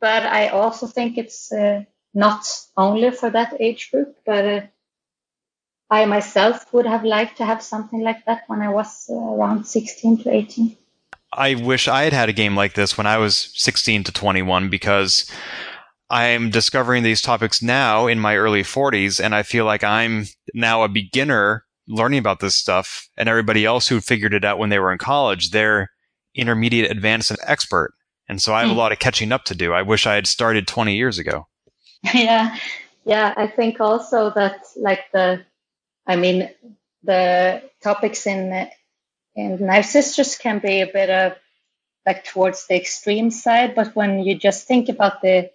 but 0.00 0.24
I 0.24 0.48
also 0.48 0.86
think 0.86 1.16
it's 1.16 1.52
uh, 1.52 1.84
not 2.14 2.46
only 2.76 3.10
for 3.10 3.30
that 3.30 3.60
age 3.60 3.90
group, 3.90 4.16
but 4.24 4.44
uh, 4.44 4.60
I 5.90 6.06
myself 6.06 6.72
would 6.72 6.86
have 6.86 7.04
liked 7.04 7.36
to 7.38 7.44
have 7.44 7.62
something 7.62 8.00
like 8.00 8.24
that 8.26 8.44
when 8.46 8.62
I 8.62 8.68
was 8.68 9.06
uh, 9.10 9.14
around 9.14 9.64
16 9.64 10.22
to 10.22 10.30
18. 10.30 10.76
I 11.32 11.56
wish 11.56 11.88
I 11.88 12.04
had 12.04 12.12
had 12.12 12.28
a 12.28 12.32
game 12.32 12.56
like 12.56 12.74
this 12.74 12.96
when 12.96 13.06
I 13.06 13.18
was 13.18 13.50
16 13.54 14.04
to 14.04 14.12
21 14.12 14.70
because 14.70 15.30
I'm 16.08 16.50
discovering 16.50 17.02
these 17.02 17.20
topics 17.20 17.60
now 17.60 18.06
in 18.06 18.20
my 18.20 18.36
early 18.36 18.62
40s, 18.62 19.22
and 19.22 19.34
I 19.34 19.42
feel 19.42 19.64
like 19.64 19.82
I'm 19.82 20.26
now 20.54 20.82
a 20.84 20.88
beginner 20.88 21.64
learning 21.88 22.18
about 22.18 22.40
this 22.40 22.54
stuff 22.54 23.08
and 23.16 23.28
everybody 23.28 23.64
else 23.64 23.88
who 23.88 24.00
figured 24.00 24.32
it 24.32 24.44
out 24.44 24.58
when 24.58 24.70
they 24.70 24.78
were 24.78 24.92
in 24.92 24.98
college, 24.98 25.50
they're 25.50 25.90
intermediate, 26.34 26.90
advanced, 26.90 27.30
and 27.30 27.40
expert. 27.44 27.92
And 28.28 28.40
so 28.40 28.54
I 28.54 28.60
have 28.60 28.68
mm. 28.68 28.70
a 28.70 28.74
hmm. 28.74 28.78
lot 28.78 28.92
of 28.92 28.98
catching 28.98 29.32
up 29.32 29.44
to 29.44 29.54
do. 29.54 29.72
I 29.72 29.82
wish 29.82 30.06
I 30.06 30.14
had 30.14 30.26
started 30.26 30.66
20 30.66 30.96
years 30.96 31.18
ago. 31.18 31.46
Yeah. 32.14 32.56
Yeah. 33.04 33.34
I 33.36 33.46
think 33.46 33.80
also 33.80 34.30
that 34.30 34.64
like 34.76 35.10
the, 35.12 35.44
I 36.06 36.16
mean, 36.16 36.50
the 37.02 37.62
topics 37.82 38.26
in, 38.26 38.68
in 39.34 39.66
Knife 39.66 39.86
Sisters 39.86 40.36
can 40.36 40.58
be 40.58 40.80
a 40.80 40.86
bit 40.86 41.10
of 41.10 41.32
like 42.06 42.24
towards 42.24 42.66
the 42.66 42.76
extreme 42.76 43.30
side. 43.30 43.74
But 43.74 43.96
when 43.96 44.20
you 44.20 44.38
just 44.38 44.66
think 44.66 44.88
about 44.88 45.22
the 45.22 45.50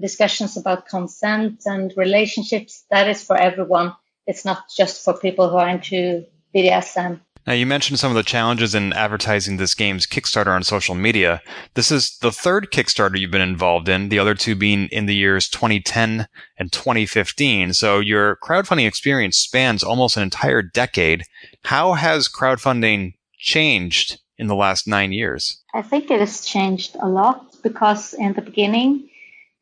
discussions 0.00 0.56
about 0.56 0.88
consent 0.88 1.62
and 1.66 1.92
relationships, 1.96 2.84
that 2.90 3.08
is 3.08 3.22
for 3.22 3.36
everyone 3.36 3.94
it's 4.26 4.44
not 4.44 4.64
just 4.74 5.04
for 5.04 5.14
people 5.14 5.50
who 5.50 5.56
are 5.56 5.68
into 5.68 6.26
BDSM. 6.54 7.20
Now, 7.46 7.52
you 7.52 7.66
mentioned 7.66 7.98
some 7.98 8.10
of 8.10 8.16
the 8.16 8.22
challenges 8.22 8.74
in 8.74 8.94
advertising 8.94 9.58
this 9.58 9.74
game's 9.74 10.06
Kickstarter 10.06 10.54
on 10.54 10.62
social 10.62 10.94
media. 10.94 11.42
This 11.74 11.90
is 11.90 12.16
the 12.18 12.32
third 12.32 12.70
Kickstarter 12.70 13.18
you've 13.18 13.30
been 13.30 13.42
involved 13.42 13.86
in, 13.88 14.08
the 14.08 14.18
other 14.18 14.34
two 14.34 14.54
being 14.54 14.88
in 14.88 15.04
the 15.04 15.14
years 15.14 15.48
2010 15.48 16.26
and 16.58 16.72
2015. 16.72 17.74
So 17.74 18.00
your 18.00 18.36
crowdfunding 18.36 18.86
experience 18.86 19.36
spans 19.36 19.82
almost 19.82 20.16
an 20.16 20.22
entire 20.22 20.62
decade. 20.62 21.24
How 21.64 21.92
has 21.92 22.28
crowdfunding 22.28 23.14
changed 23.38 24.20
in 24.38 24.46
the 24.46 24.54
last 24.54 24.88
nine 24.88 25.12
years? 25.12 25.62
I 25.74 25.82
think 25.82 26.10
it 26.10 26.20
has 26.20 26.46
changed 26.46 26.96
a 27.02 27.08
lot 27.08 27.56
because 27.62 28.14
in 28.14 28.32
the 28.32 28.42
beginning, 28.42 29.10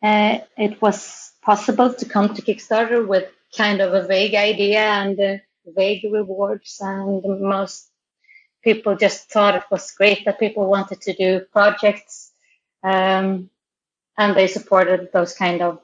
uh, 0.04 0.38
it 0.56 0.80
was 0.80 1.32
possible 1.42 1.92
to 1.92 2.04
come 2.04 2.32
to 2.32 2.42
Kickstarter 2.42 3.04
with 3.04 3.28
kind 3.56 3.80
of 3.80 3.92
a 3.92 4.06
vague 4.06 4.34
idea 4.34 4.80
and 4.80 5.18
uh, 5.18 5.36
vague 5.66 6.04
rewards. 6.10 6.78
And 6.80 7.22
most 7.40 7.88
people 8.62 8.96
just 8.96 9.30
thought 9.30 9.56
it 9.56 9.64
was 9.70 9.90
great 9.92 10.24
that 10.24 10.40
people 10.40 10.66
wanted 10.66 11.00
to 11.02 11.12
do 11.12 11.40
projects. 11.52 12.32
Um, 12.82 13.50
and 14.18 14.36
they 14.36 14.46
supported 14.46 15.10
those 15.12 15.34
kind 15.34 15.62
of 15.62 15.80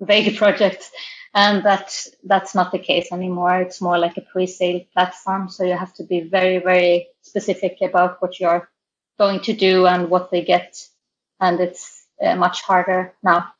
vague 0.00 0.36
projects. 0.42 0.90
And 1.34 1.64
that, 1.64 2.06
that's 2.24 2.54
not 2.54 2.72
the 2.72 2.78
case 2.78 3.12
anymore. 3.12 3.60
It's 3.60 3.80
more 3.80 3.98
like 3.98 4.16
a 4.16 4.22
pre-sale 4.22 4.80
platform. 4.92 5.48
So 5.50 5.64
you 5.64 5.76
have 5.76 5.94
to 5.94 6.04
be 6.04 6.20
very, 6.20 6.58
very 6.58 7.08
specific 7.22 7.78
about 7.82 8.20
what 8.22 8.40
you're 8.40 8.68
going 9.18 9.40
to 9.40 9.52
do 9.52 9.86
and 9.86 10.08
what 10.10 10.30
they 10.30 10.42
get. 10.42 10.82
And 11.40 11.60
it's 11.60 12.06
uh, 12.20 12.34
much 12.36 12.62
harder 12.62 13.14
now 13.22 13.52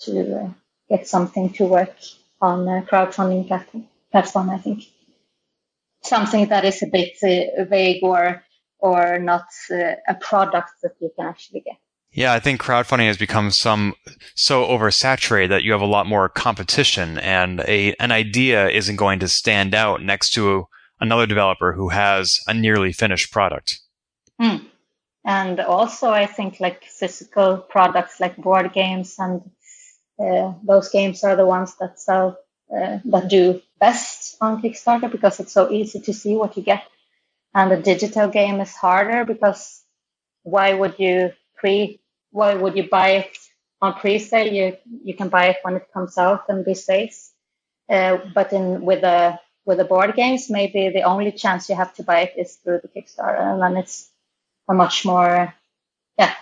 to 0.00 0.40
uh, 0.40 0.50
get 0.88 1.06
something 1.06 1.52
to 1.54 1.66
work 1.66 1.94
on 2.40 2.66
a 2.68 2.82
crowdfunding 2.82 3.46
platform. 3.46 3.86
That's 4.12 4.32
fun, 4.32 4.50
I 4.50 4.58
think. 4.58 4.84
Something 6.02 6.48
that 6.48 6.64
is 6.64 6.82
a 6.82 6.86
bit 6.86 7.16
uh, 7.22 7.64
vague 7.64 8.02
or 8.02 8.44
or 8.78 9.18
not 9.18 9.46
uh, 9.70 9.94
a 10.08 10.14
product 10.20 10.70
that 10.82 10.92
you 11.00 11.10
can 11.16 11.26
actually 11.26 11.60
get. 11.60 11.76
Yeah, 12.10 12.34
I 12.34 12.40
think 12.40 12.60
crowdfunding 12.60 13.06
has 13.06 13.16
become 13.16 13.50
some 13.50 13.94
so 14.34 14.64
oversaturated 14.64 15.48
that 15.48 15.62
you 15.62 15.72
have 15.72 15.80
a 15.80 15.86
lot 15.86 16.06
more 16.06 16.28
competition 16.28 17.18
and 17.18 17.60
a 17.60 17.94
an 17.94 18.12
idea 18.12 18.68
isn't 18.68 18.96
going 18.96 19.20
to 19.20 19.28
stand 19.28 19.74
out 19.74 20.02
next 20.02 20.30
to 20.32 20.66
another 21.00 21.26
developer 21.26 21.72
who 21.72 21.88
has 21.88 22.40
a 22.46 22.54
nearly 22.54 22.92
finished 22.92 23.32
product. 23.32 23.80
Mm. 24.40 24.66
And 25.24 25.60
also, 25.60 26.10
I 26.10 26.26
think 26.26 26.60
like 26.60 26.84
physical 26.84 27.58
products 27.58 28.20
like 28.20 28.36
board 28.36 28.72
games 28.72 29.14
and 29.18 29.40
uh, 30.18 30.52
those 30.66 30.90
games 30.90 31.24
are 31.24 31.36
the 31.36 31.46
ones 31.46 31.76
that 31.80 31.98
sell 31.98 32.36
uh, 32.76 32.98
that 33.06 33.28
do 33.28 33.62
best 33.80 34.36
on 34.40 34.62
Kickstarter 34.62 35.10
because 35.10 35.40
it's 35.40 35.52
so 35.52 35.70
easy 35.70 36.00
to 36.00 36.12
see 36.14 36.36
what 36.36 36.56
you 36.56 36.62
get. 36.62 36.84
And 37.54 37.70
the 37.72 37.78
digital 37.78 38.28
game 38.28 38.60
is 38.60 38.74
harder 38.74 39.24
because 39.24 39.82
why 40.44 40.74
would 40.74 40.98
you 40.98 41.32
pre 41.56 42.00
why 42.30 42.54
would 42.54 42.76
you 42.76 42.88
buy 42.88 43.10
it 43.22 43.38
on 43.82 43.94
pre-sale? 43.94 44.52
You 44.52 44.76
you 45.04 45.14
can 45.14 45.28
buy 45.28 45.46
it 45.48 45.58
when 45.62 45.76
it 45.76 45.88
comes 45.92 46.18
out 46.18 46.44
and 46.48 46.64
be 46.64 46.74
safe. 46.74 47.30
Uh, 47.88 48.18
but 48.34 48.52
in 48.52 48.82
with 48.84 49.02
the 49.02 49.38
with 49.66 49.78
the 49.78 49.84
board 49.84 50.14
games, 50.16 50.50
maybe 50.50 50.90
the 50.90 51.02
only 51.02 51.32
chance 51.32 51.68
you 51.68 51.76
have 51.76 51.94
to 51.94 52.02
buy 52.04 52.20
it 52.22 52.34
is 52.38 52.56
through 52.56 52.80
the 52.82 52.88
Kickstarter, 52.88 53.40
and 53.40 53.62
then 53.62 53.76
it's 53.76 54.10
a 54.68 54.74
much 54.74 55.04
more 55.04 55.54
yeah 56.18 56.34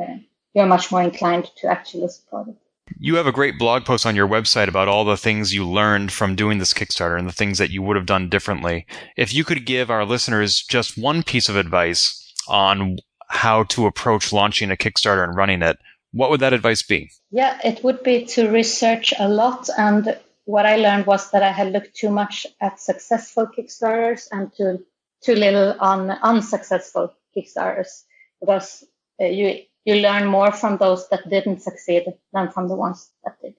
uh, 0.00 0.16
you're 0.54 0.66
much 0.66 0.92
more 0.92 1.02
inclined 1.02 1.50
to 1.58 1.68
actually 1.68 2.08
support 2.08 2.48
it. 2.48 2.56
You 2.98 3.16
have 3.16 3.26
a 3.26 3.32
great 3.32 3.58
blog 3.58 3.84
post 3.84 4.06
on 4.06 4.16
your 4.16 4.28
website 4.28 4.68
about 4.68 4.88
all 4.88 5.04
the 5.04 5.16
things 5.16 5.54
you 5.54 5.68
learned 5.68 6.12
from 6.12 6.36
doing 6.36 6.58
this 6.58 6.72
Kickstarter 6.72 7.18
and 7.18 7.28
the 7.28 7.32
things 7.32 7.58
that 7.58 7.70
you 7.70 7.82
would 7.82 7.96
have 7.96 8.06
done 8.06 8.28
differently. 8.28 8.86
If 9.16 9.34
you 9.34 9.44
could 9.44 9.66
give 9.66 9.90
our 9.90 10.04
listeners 10.04 10.62
just 10.62 10.98
one 10.98 11.22
piece 11.22 11.48
of 11.48 11.56
advice 11.56 12.34
on 12.48 12.98
how 13.28 13.64
to 13.64 13.86
approach 13.86 14.32
launching 14.32 14.70
a 14.70 14.76
Kickstarter 14.76 15.24
and 15.24 15.36
running 15.36 15.62
it, 15.62 15.78
what 16.12 16.30
would 16.30 16.40
that 16.40 16.52
advice 16.52 16.82
be? 16.82 17.10
Yeah, 17.30 17.58
it 17.62 17.84
would 17.84 18.02
be 18.02 18.24
to 18.26 18.50
research 18.50 19.12
a 19.18 19.28
lot. 19.28 19.68
And 19.76 20.16
what 20.44 20.64
I 20.64 20.76
learned 20.76 21.06
was 21.06 21.30
that 21.30 21.42
I 21.42 21.52
had 21.52 21.72
looked 21.72 21.94
too 21.94 22.10
much 22.10 22.46
at 22.60 22.80
successful 22.80 23.46
Kickstarters 23.46 24.28
and 24.32 24.50
too, 24.56 24.84
too 25.22 25.34
little 25.34 25.76
on 25.78 26.10
unsuccessful 26.10 27.12
Kickstarters 27.36 28.04
because 28.40 28.84
uh, 29.20 29.26
you, 29.26 29.62
you 29.88 29.94
learn 29.94 30.26
more 30.26 30.52
from 30.52 30.76
those 30.76 31.08
that 31.08 31.30
didn't 31.30 31.62
succeed 31.62 32.04
than 32.34 32.50
from 32.50 32.68
the 32.68 32.76
ones 32.76 33.10
that 33.24 33.40
did. 33.40 33.54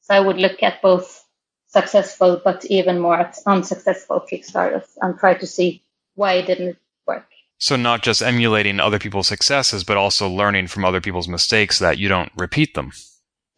So 0.00 0.14
I 0.14 0.20
would 0.20 0.38
look 0.38 0.62
at 0.62 0.80
both 0.80 1.22
successful, 1.66 2.40
but 2.42 2.64
even 2.64 2.98
more 2.98 3.18
at 3.18 3.38
unsuccessful 3.44 4.24
Kickstarters 4.32 4.88
and 5.02 5.18
try 5.18 5.34
to 5.34 5.46
see 5.46 5.82
why 6.14 6.34
it 6.34 6.46
didn't 6.46 6.78
work. 7.06 7.26
So 7.58 7.76
not 7.76 8.02
just 8.02 8.22
emulating 8.22 8.80
other 8.80 8.98
people's 8.98 9.28
successes, 9.28 9.84
but 9.84 9.98
also 9.98 10.26
learning 10.26 10.68
from 10.68 10.86
other 10.86 11.02
people's 11.02 11.28
mistakes 11.28 11.78
that 11.80 11.98
you 11.98 12.08
don't 12.08 12.32
repeat 12.34 12.72
them. 12.74 12.92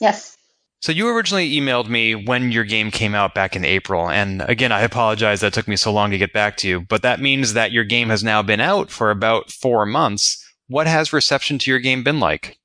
Yes. 0.01 0.37
So 0.81 0.91
you 0.91 1.09
originally 1.09 1.53
emailed 1.53 1.89
me 1.89 2.17
when 2.17 2.51
your 2.51 2.65
game 2.65 2.91
came 2.91 3.15
out 3.15 3.37
back 3.37 3.55
in 3.55 3.65
April, 3.65 4.11
and 4.11 4.43
again, 4.43 4.73
I 4.73 4.83
apologize 4.83 5.41
that 5.41 5.53
took 5.53 5.69
me 5.69 5.77
so 5.77 5.93
long 5.93 6.11
to 6.11 6.19
get 6.19 6.33
back 6.33 6.57
to 6.59 6.69
you, 6.69 6.81
but 6.81 7.03
that 7.03 7.21
means 7.21 7.53
that 7.53 7.71
your 7.71 7.85
game 7.85 8.09
has 8.09 8.25
now 8.25 8.43
been 8.43 8.61
out 8.61 8.91
for 8.91 9.11
about 9.11 9.51
four 9.51 9.87
months. 9.87 10.44
What 10.69 10.87
has 10.87 11.13
reception 11.13 11.59
to 11.59 11.71
your 11.71 11.81
game 11.81 12.05
been 12.05 12.21
like? 12.21 12.59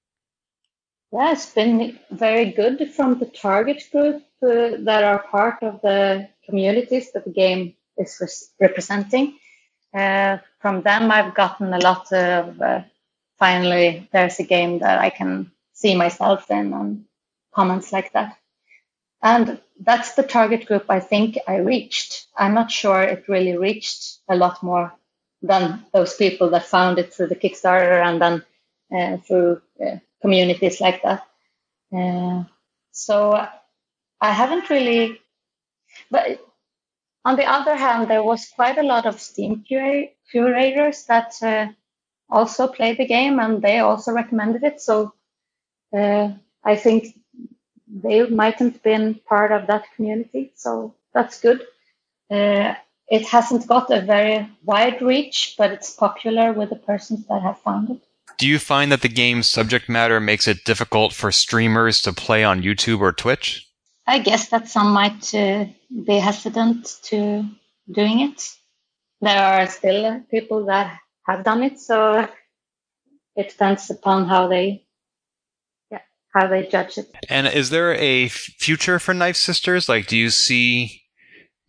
Yeah, 1.11 1.31
it's 1.31 1.53
been 1.53 1.99
very 2.11 2.51
good 2.51 2.91
from 2.93 3.19
the 3.19 3.25
target 3.25 3.83
group 3.91 4.23
uh, 4.43 4.77
that 4.85 5.03
are 5.03 5.23
part 5.23 5.63
of 5.63 5.81
the 5.81 6.29
communities 6.45 7.11
that 7.11 7.25
the 7.25 7.31
game 7.31 7.75
is 7.97 8.17
re- 8.21 8.67
representing. 8.67 9.37
Uh, 9.93 10.37
from 10.59 10.83
them, 10.83 11.11
I've 11.11 11.33
gotten 11.33 11.73
a 11.73 11.79
lot 11.79 12.11
of 12.13 12.61
uh, 12.61 12.83
finally 13.39 14.07
there's 14.11 14.39
a 14.39 14.43
game 14.43 14.79
that 14.79 14.99
I 14.99 15.09
can 15.09 15.51
see 15.73 15.95
myself 15.95 16.51
in 16.51 16.73
and 16.73 17.05
comments 17.53 17.91
like 17.91 18.13
that. 18.13 18.37
And 19.21 19.59
that's 19.79 20.13
the 20.13 20.23
target 20.23 20.67
group 20.67 20.85
I 20.89 20.99
think 20.99 21.37
I 21.47 21.57
reached. 21.57 22.27
I'm 22.37 22.53
not 22.53 22.71
sure 22.71 23.01
it 23.01 23.27
really 23.27 23.57
reached 23.57 24.19
a 24.29 24.35
lot 24.35 24.61
more 24.63 24.93
than 25.41 25.85
those 25.93 26.15
people 26.15 26.49
that 26.49 26.65
found 26.65 26.99
it 26.99 27.13
through 27.13 27.27
the 27.27 27.35
Kickstarter 27.35 28.03
and 28.03 28.21
then 28.21 28.43
uh, 28.95 29.17
through 29.17 29.61
uh, 29.85 29.97
communities 30.21 30.81
like 30.81 31.01
that. 31.03 31.25
Uh, 31.95 32.43
so 32.91 33.47
I 34.21 34.31
haven't 34.31 34.69
really, 34.69 35.19
but 36.11 36.39
on 37.25 37.35
the 37.35 37.45
other 37.45 37.75
hand, 37.75 38.09
there 38.09 38.23
was 38.23 38.47
quite 38.55 38.77
a 38.77 38.83
lot 38.83 39.05
of 39.05 39.21
Steam 39.21 39.63
curators 39.65 41.05
that 41.05 41.33
uh, 41.41 41.67
also 42.29 42.67
played 42.67 42.97
the 42.97 43.07
game 43.07 43.39
and 43.39 43.61
they 43.61 43.79
also 43.79 44.11
recommended 44.11 44.63
it. 44.63 44.81
So 44.81 45.13
uh, 45.95 46.29
I 46.63 46.75
think 46.75 47.15
they 47.87 48.25
mightn't 48.27 48.83
been 48.83 49.19
part 49.27 49.51
of 49.51 49.67
that 49.67 49.85
community. 49.95 50.51
So 50.55 50.95
that's 51.13 51.41
good. 51.41 51.65
Uh, 52.29 52.75
it 53.09 53.25
hasn't 53.27 53.67
got 53.67 53.89
a 53.89 54.01
very 54.01 54.47
wide 54.63 55.01
reach, 55.01 55.55
but 55.57 55.71
it's 55.71 55.89
popular 55.89 56.53
with 56.53 56.69
the 56.69 56.75
persons 56.75 57.25
that 57.27 57.41
have 57.41 57.59
found 57.59 57.89
it. 57.89 58.01
Do 58.37 58.47
you 58.47 58.59
find 58.59 58.91
that 58.91 59.01
the 59.01 59.09
game's 59.09 59.47
subject 59.47 59.89
matter 59.89 60.19
makes 60.19 60.47
it 60.47 60.63
difficult 60.63 61.13
for 61.13 61.31
streamers 61.31 62.01
to 62.03 62.13
play 62.13 62.43
on 62.43 62.61
YouTube 62.61 63.01
or 63.01 63.11
Twitch? 63.11 63.67
I 64.07 64.19
guess 64.19 64.49
that 64.49 64.69
some 64.69 64.91
might 64.91 65.33
uh, 65.35 65.65
be 66.05 66.17
hesitant 66.17 66.97
to 67.03 67.45
doing 67.91 68.21
it. 68.21 68.49
There 69.21 69.43
are 69.43 69.67
still 69.67 70.21
people 70.31 70.65
that 70.65 70.97
have 71.27 71.43
done 71.43 71.63
it, 71.63 71.79
so 71.79 72.27
it 73.35 73.49
depends 73.49 73.89
upon 73.89 74.27
how 74.27 74.47
they 74.47 74.85
yeah, 75.91 75.99
how 76.33 76.47
they 76.47 76.65
judge 76.65 76.97
it. 76.97 77.11
And 77.27 77.45
is 77.47 77.71
there 77.71 77.93
a 77.95 78.29
future 78.29 78.99
for 78.99 79.13
Knife 79.13 79.35
Sisters? 79.35 79.89
Like, 79.89 80.07
do 80.07 80.17
you 80.17 80.29
see 80.29 81.01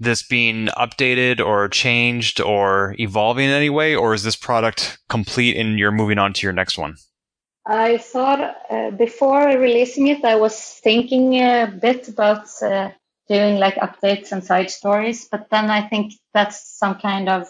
this 0.00 0.22
being 0.22 0.66
updated 0.68 1.44
or 1.44 1.68
changed 1.68 2.40
or 2.40 2.96
evolving 2.98 3.44
in 3.44 3.50
any 3.50 3.70
way, 3.70 3.94
or 3.94 4.14
is 4.14 4.24
this 4.24 4.36
product 4.36 4.98
complete 5.08 5.56
and 5.56 5.78
you're 5.78 5.92
moving 5.92 6.18
on 6.18 6.32
to 6.32 6.46
your 6.46 6.54
next 6.54 6.78
one? 6.78 6.96
I 7.66 7.98
thought 7.98 8.56
uh, 8.70 8.90
before 8.90 9.46
releasing 9.46 10.08
it, 10.08 10.24
I 10.24 10.36
was 10.36 10.58
thinking 10.58 11.34
a 11.34 11.66
bit 11.80 12.08
about 12.08 12.48
uh, 12.62 12.90
doing 13.28 13.58
like 13.58 13.76
updates 13.76 14.32
and 14.32 14.42
side 14.42 14.70
stories, 14.70 15.28
but 15.30 15.50
then 15.50 15.70
I 15.70 15.86
think 15.86 16.14
that's 16.32 16.78
some 16.78 16.96
kind 16.96 17.28
of 17.28 17.46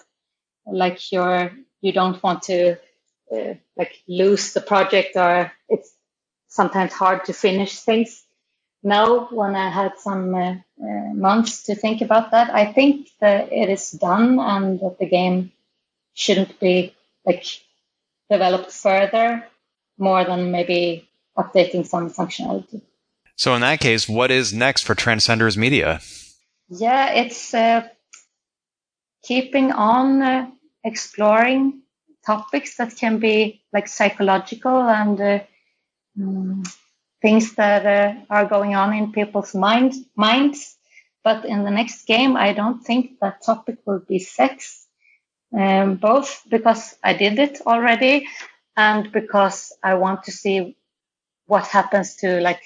like 0.67 1.13
you're 1.13 1.53
you 1.81 1.93
don't 1.93 2.23
want 2.23 2.43
to 2.43 2.77
uh, 3.33 3.55
like 3.77 3.97
lose 4.09 4.53
the 4.53 4.61
project 4.61 5.17
or 5.17 5.53
it's 5.69 5.95
sometimes 6.49 6.93
hard 6.93 7.25
to 7.27 7.33
finish 7.33 7.79
things. 7.79 8.25
Now, 8.83 9.27
when 9.27 9.55
I 9.57 9.69
had 9.69 9.99
some 9.99 10.35
uh, 10.35 10.55
uh, 10.83 11.15
months 11.15 11.65
to 11.65 11.75
think 11.75 12.01
about 12.01 12.31
that, 12.31 12.51
I 12.55 12.73
think 12.73 13.09
that 13.21 13.53
it 13.53 13.69
is 13.69 13.91
done 13.91 14.39
and 14.41 14.81
that 14.81 14.99
the 14.99 15.07
game 15.07 15.53
shouldn't 16.15 16.59
be 16.59 16.95
like 17.27 17.45
developed 18.31 18.73
further 18.73 19.47
more 19.99 20.25
than 20.25 20.51
maybe 20.51 21.09
updating 21.37 21.87
some 21.87 22.11
functionality. 22.11 22.81
So 23.37 23.55
in 23.55 23.61
that 23.61 23.81
case, 23.81 24.09
what 24.09 24.31
is 24.31 24.53
next 24.53 24.83
for 24.83 24.95
Transcenders 24.95 25.57
Media? 25.57 26.01
Yeah, 26.69 27.13
it's 27.13 27.53
uh, 27.53 27.89
keeping 29.23 29.73
on 29.73 30.23
uh, 30.23 30.51
exploring 30.85 31.83
topics 32.25 32.77
that 32.77 32.97
can 32.97 33.19
be 33.19 33.63
like 33.73 33.89
psychological 33.89 34.81
and 34.89 35.21
uh, 35.21 35.41
um, 36.21 36.63
things 37.23 37.55
that 37.57 37.87
uh, 37.87 38.21
are 38.31 38.47
going 38.47 38.75
on 38.75 38.95
in 38.95 39.13
people's 39.13 39.55
mind, 39.55 39.95
minds. 40.17 40.77
But 41.25 41.45
in 41.45 41.65
the 41.65 41.71
next 41.71 42.07
game, 42.07 42.37
I 42.37 42.53
don't 42.55 42.83
think 42.83 43.21
that 43.21 43.43
topic 43.45 43.79
will 43.87 44.01
be 44.09 44.19
sex, 44.21 44.87
um, 45.57 45.97
both 45.97 46.43
because 46.51 46.97
I 47.05 47.15
did 47.15 47.39
it 47.39 47.61
already 47.67 48.29
and 48.77 49.13
because 49.13 49.73
I 49.83 49.95
want 49.95 50.25
to 50.25 50.33
see 50.33 50.77
what 51.47 51.67
happens 51.67 52.17
to 52.17 52.41
like 52.41 52.63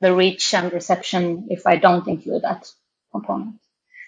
the 0.00 0.14
reach 0.14 0.54
and 0.54 0.72
reception 0.72 1.48
if 1.50 1.66
I 1.66 1.76
don't 1.76 2.08
include 2.08 2.42
that 2.42 2.68
component. 3.12 3.56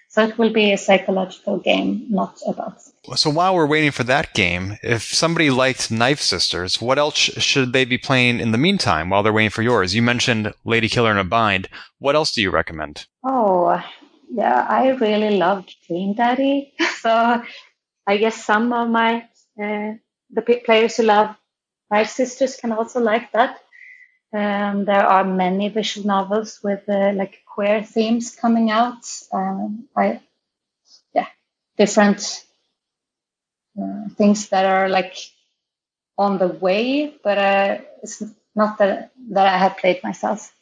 So 0.09 0.23
it 0.23 0.39
will 0.39 0.51
be 0.51 0.71
a 0.71 0.77
psychological 0.77 1.59
game, 1.59 2.07
not 2.09 2.39
about. 2.47 2.81
So 3.15 3.29
while 3.29 3.53
we're 3.53 3.67
waiting 3.67 3.91
for 3.91 4.03
that 4.05 4.33
game, 4.33 4.77
if 4.81 5.03
somebody 5.03 5.51
liked 5.51 5.91
Knife 5.91 6.19
Sisters, 6.19 6.81
what 6.81 6.97
else 6.97 7.15
should 7.15 7.73
they 7.73 7.85
be 7.85 7.99
playing 7.99 8.39
in 8.39 8.51
the 8.51 8.57
meantime 8.57 9.11
while 9.11 9.21
they're 9.21 9.31
waiting 9.31 9.51
for 9.51 9.61
yours? 9.61 9.93
You 9.93 10.01
mentioned 10.01 10.51
Lady 10.65 10.89
Killer 10.89 11.11
in 11.11 11.17
a 11.17 11.23
Bind. 11.23 11.69
What 11.99 12.15
else 12.15 12.33
do 12.33 12.41
you 12.41 12.49
recommend? 12.49 13.05
Oh, 13.23 13.79
yeah, 14.31 14.65
I 14.67 14.89
really 14.89 15.37
loved 15.37 15.75
Dream 15.85 16.15
Daddy. 16.15 16.73
so 17.01 17.43
I 18.07 18.17
guess 18.17 18.43
some 18.43 18.73
of 18.73 18.89
my 18.89 19.27
uh, 19.61 19.93
the 20.31 20.41
players 20.65 20.97
who 20.97 21.03
love 21.03 21.35
Knife 21.91 22.09
Sisters 22.09 22.55
can 22.55 22.71
also 22.71 22.99
like 22.99 23.31
that. 23.33 23.59
Um, 24.31 24.85
there 24.85 25.05
are 25.05 25.23
many 25.23 25.69
visual 25.69 26.05
novels 26.05 26.59
with 26.63 26.87
uh, 26.87 27.13
like 27.15 27.41
queer 27.45 27.83
themes 27.83 28.35
coming 28.35 28.69
out. 28.69 29.03
Um, 29.33 29.87
I, 29.95 30.21
yeah, 31.13 31.27
different 31.77 32.45
uh, 33.79 34.09
things 34.15 34.49
that 34.49 34.65
are 34.65 34.87
like 34.87 35.15
on 36.17 36.37
the 36.37 36.47
way, 36.47 37.15
but 37.23 37.37
uh, 37.37 37.77
it's 38.03 38.21
not 38.55 38.77
that 38.77 39.11
that 39.31 39.47
I 39.47 39.57
have 39.57 39.77
played 39.77 40.03
myself. 40.03 40.53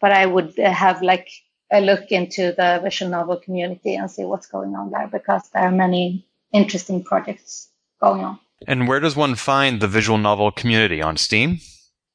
But 0.00 0.12
I 0.12 0.26
would 0.26 0.58
have 0.58 1.02
like 1.02 1.28
a 1.72 1.80
look 1.80 2.12
into 2.12 2.52
the 2.56 2.80
visual 2.82 3.10
novel 3.10 3.36
community 3.36 3.94
and 3.94 4.10
see 4.10 4.24
what's 4.24 4.46
going 4.46 4.74
on 4.74 4.90
there 4.90 5.08
because 5.08 5.48
there 5.50 5.62
are 5.62 5.70
many 5.70 6.26
interesting 6.52 7.04
projects 7.04 7.68
going 8.00 8.24
on. 8.24 8.38
And 8.66 8.88
where 8.88 9.00
does 9.00 9.16
one 9.16 9.34
find 9.34 9.80
the 9.80 9.88
visual 9.88 10.18
novel 10.18 10.50
community 10.50 11.00
on 11.00 11.16
Steam? 11.16 11.60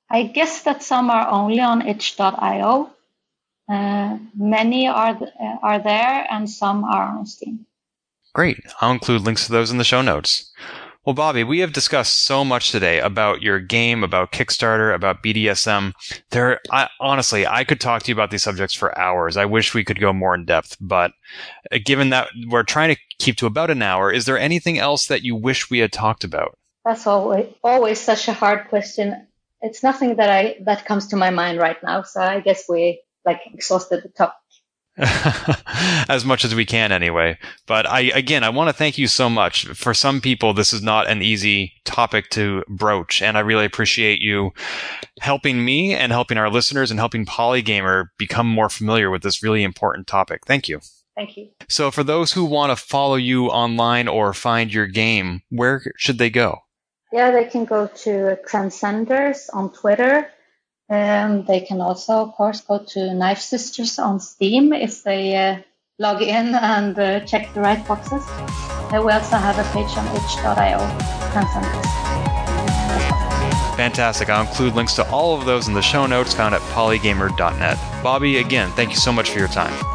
I 0.10 0.24
guess 0.24 0.64
that 0.64 0.84
some 0.84 1.10
are 1.10 1.28
only 1.28 1.60
on 1.60 1.88
itch.io. 1.88 2.92
Uh, 3.70 4.18
many 4.36 4.88
are 4.88 5.18
th- 5.18 5.32
are 5.62 5.80
there, 5.80 6.28
and 6.30 6.50
some 6.50 6.84
are 6.84 7.18
on 7.18 7.26
Steam. 7.26 7.66
Great. 8.34 8.60
I'll 8.82 8.92
include 8.92 9.22
links 9.22 9.46
to 9.46 9.52
those 9.52 9.72
in 9.72 9.78
the 9.78 9.84
show 9.84 10.02
notes. 10.02 10.52
Well, 11.06 11.14
Bobby, 11.14 11.44
we 11.44 11.60
have 11.60 11.74
discussed 11.74 12.24
so 12.24 12.46
much 12.46 12.72
today 12.72 13.00
about 13.00 13.42
your 13.42 13.60
game, 13.60 14.06
about 14.06 14.32
Kickstarter, 14.32 14.96
about 14.96 15.22
BDSM. 15.22 15.92
There, 16.32 16.62
I, 16.72 16.88
honestly, 17.02 17.46
I 17.46 17.66
could 17.66 17.82
talk 17.82 18.04
to 18.04 18.08
you 18.08 18.16
about 18.16 18.32
these 18.32 18.44
subjects 18.44 18.74
for 18.74 18.98
hours. 18.98 19.36
I 19.36 19.44
wish 19.46 19.74
we 19.74 19.84
could 19.84 20.00
go 20.00 20.14
more 20.14 20.34
in 20.34 20.46
depth, 20.46 20.78
but 20.80 21.12
uh, 21.74 21.80
given 21.84 22.10
that 22.12 22.30
we're 22.48 22.64
trying 22.64 22.96
to 22.96 23.02
keep 23.20 23.36
to 23.38 23.48
about 23.48 23.70
an 23.70 23.82
hour, 23.82 24.14
is 24.14 24.26
there 24.26 24.40
anything 24.40 24.80
else 24.80 25.08
that 25.08 25.24
you 25.24 25.36
wish 25.36 25.70
we 25.70 25.80
had 25.80 25.92
talked 25.92 26.24
about? 26.24 26.58
That's 26.86 27.06
always 27.06 27.48
always 27.64 28.00
such 28.00 28.30
a 28.30 28.34
hard 28.34 28.70
question. 28.70 29.28
It's 29.64 29.82
nothing 29.82 30.18
that 30.18 30.30
I 30.30 30.58
that 30.66 30.86
comes 30.86 31.08
to 31.08 31.16
my 31.16 31.32
mind 31.32 31.58
right 31.58 31.82
now. 31.82 32.04
So 32.04 32.22
I 32.22 32.40
guess 32.42 32.66
we 32.70 33.02
like 33.26 33.42
exhausted 33.52 34.04
the 34.04 34.10
topic. 34.10 34.36
as 34.98 36.24
much 36.24 36.46
as 36.46 36.54
we 36.54 36.66
can 36.66 36.92
anyway. 36.92 37.38
But 37.66 37.90
I, 37.90 38.02
again, 38.02 38.44
I 38.44 38.50
want 38.50 38.70
to 38.70 38.74
thank 38.74 38.98
you 39.00 39.08
so 39.08 39.28
much. 39.28 39.66
For 39.66 39.94
some 39.94 40.22
people, 40.22 40.54
this 40.54 40.72
is 40.72 40.84
not 40.84 41.10
an 41.10 41.24
easy 41.24 41.74
topic 41.84 42.30
to 42.32 42.64
broach. 42.68 43.22
And 43.22 43.36
I 43.36 43.40
really 43.40 43.66
appreciate 43.66 44.22
you 44.22 44.52
helping 45.20 45.66
me 45.66 45.96
and 45.96 46.12
helping 46.12 46.38
our 46.38 46.50
listeners 46.50 46.92
and 46.92 47.00
helping 47.00 47.26
Polygamer 47.26 48.10
become 48.20 48.48
more 48.48 48.70
familiar 48.70 49.10
with 49.10 49.24
this 49.24 49.42
really 49.42 49.64
important 49.64 50.06
topic. 50.06 50.42
Thank 50.46 50.70
you. 50.70 50.80
Thank 51.16 51.38
you. 51.38 51.50
So 51.70 51.90
for 51.90 52.04
those 52.04 52.34
who 52.34 52.46
want 52.46 52.72
to 52.72 52.76
follow 52.76 53.16
you 53.16 53.48
online 53.48 54.08
or 54.08 54.34
find 54.34 54.72
your 54.72 54.88
game, 54.88 55.42
where 55.50 55.82
should 55.98 56.20
they 56.20 56.30
go? 56.30 56.60
Yeah, 57.14 57.32
they 57.32 57.46
can 57.46 57.64
go 57.66 57.88
to 57.88 58.38
Transcenders 58.48 59.50
on 59.54 59.72
Twitter 59.72 60.30
um, 60.90 61.46
they 61.46 61.62
can 61.62 61.82
also, 61.82 62.14
of 62.14 62.34
course, 62.34 62.62
go 62.62 62.78
to 62.78 63.14
Knife 63.14 63.40
Sisters 63.40 63.98
on 63.98 64.20
Steam 64.20 64.74
if 64.74 65.04
they 65.04 65.36
uh, 65.36 65.58
log 65.98 66.22
in 66.22 66.54
and 66.54 66.98
uh, 67.00 67.22
check 67.22 67.54
the 67.54 67.62
right 67.62 67.86
boxes. 67.88 68.24
Uh, 68.28 69.02
we 69.04 69.12
also 69.12 69.38
have 69.38 69.58
a 69.58 69.64
page 69.74 69.98
on 69.98 70.06
itch.io. 70.16 70.78
Transcenders. 71.32 71.86
Fantastic. 73.76 74.30
I'll 74.30 74.48
include 74.48 74.76
links 74.76 74.94
to 74.96 75.10
all 75.10 75.36
of 75.36 75.46
those 75.46 75.68
in 75.68 75.74
the 75.74 75.82
show 75.82 76.06
notes 76.06 76.34
found 76.34 76.54
at 76.54 76.62
polygamer.net. 76.74 78.04
Bobby, 78.04 78.38
again, 78.38 78.70
thank 78.74 78.92
you 78.92 78.98
so 78.98 79.12
much 79.12 79.32
for 79.32 79.40
your 79.40 79.48
time. 79.48 79.93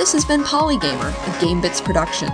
This 0.00 0.14
has 0.14 0.24
been 0.24 0.40
Polygamer, 0.44 1.10
a 1.10 1.44
GameBits 1.44 1.84
production. 1.84 2.30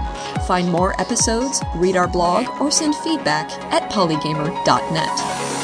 Find 0.46 0.70
more 0.70 0.94
episodes, 1.00 1.60
read 1.74 1.96
our 1.96 2.06
blog, 2.06 2.46
or 2.60 2.70
send 2.70 2.94
feedback 2.94 3.50
at 3.72 3.90
polygamer.net. 3.90 5.55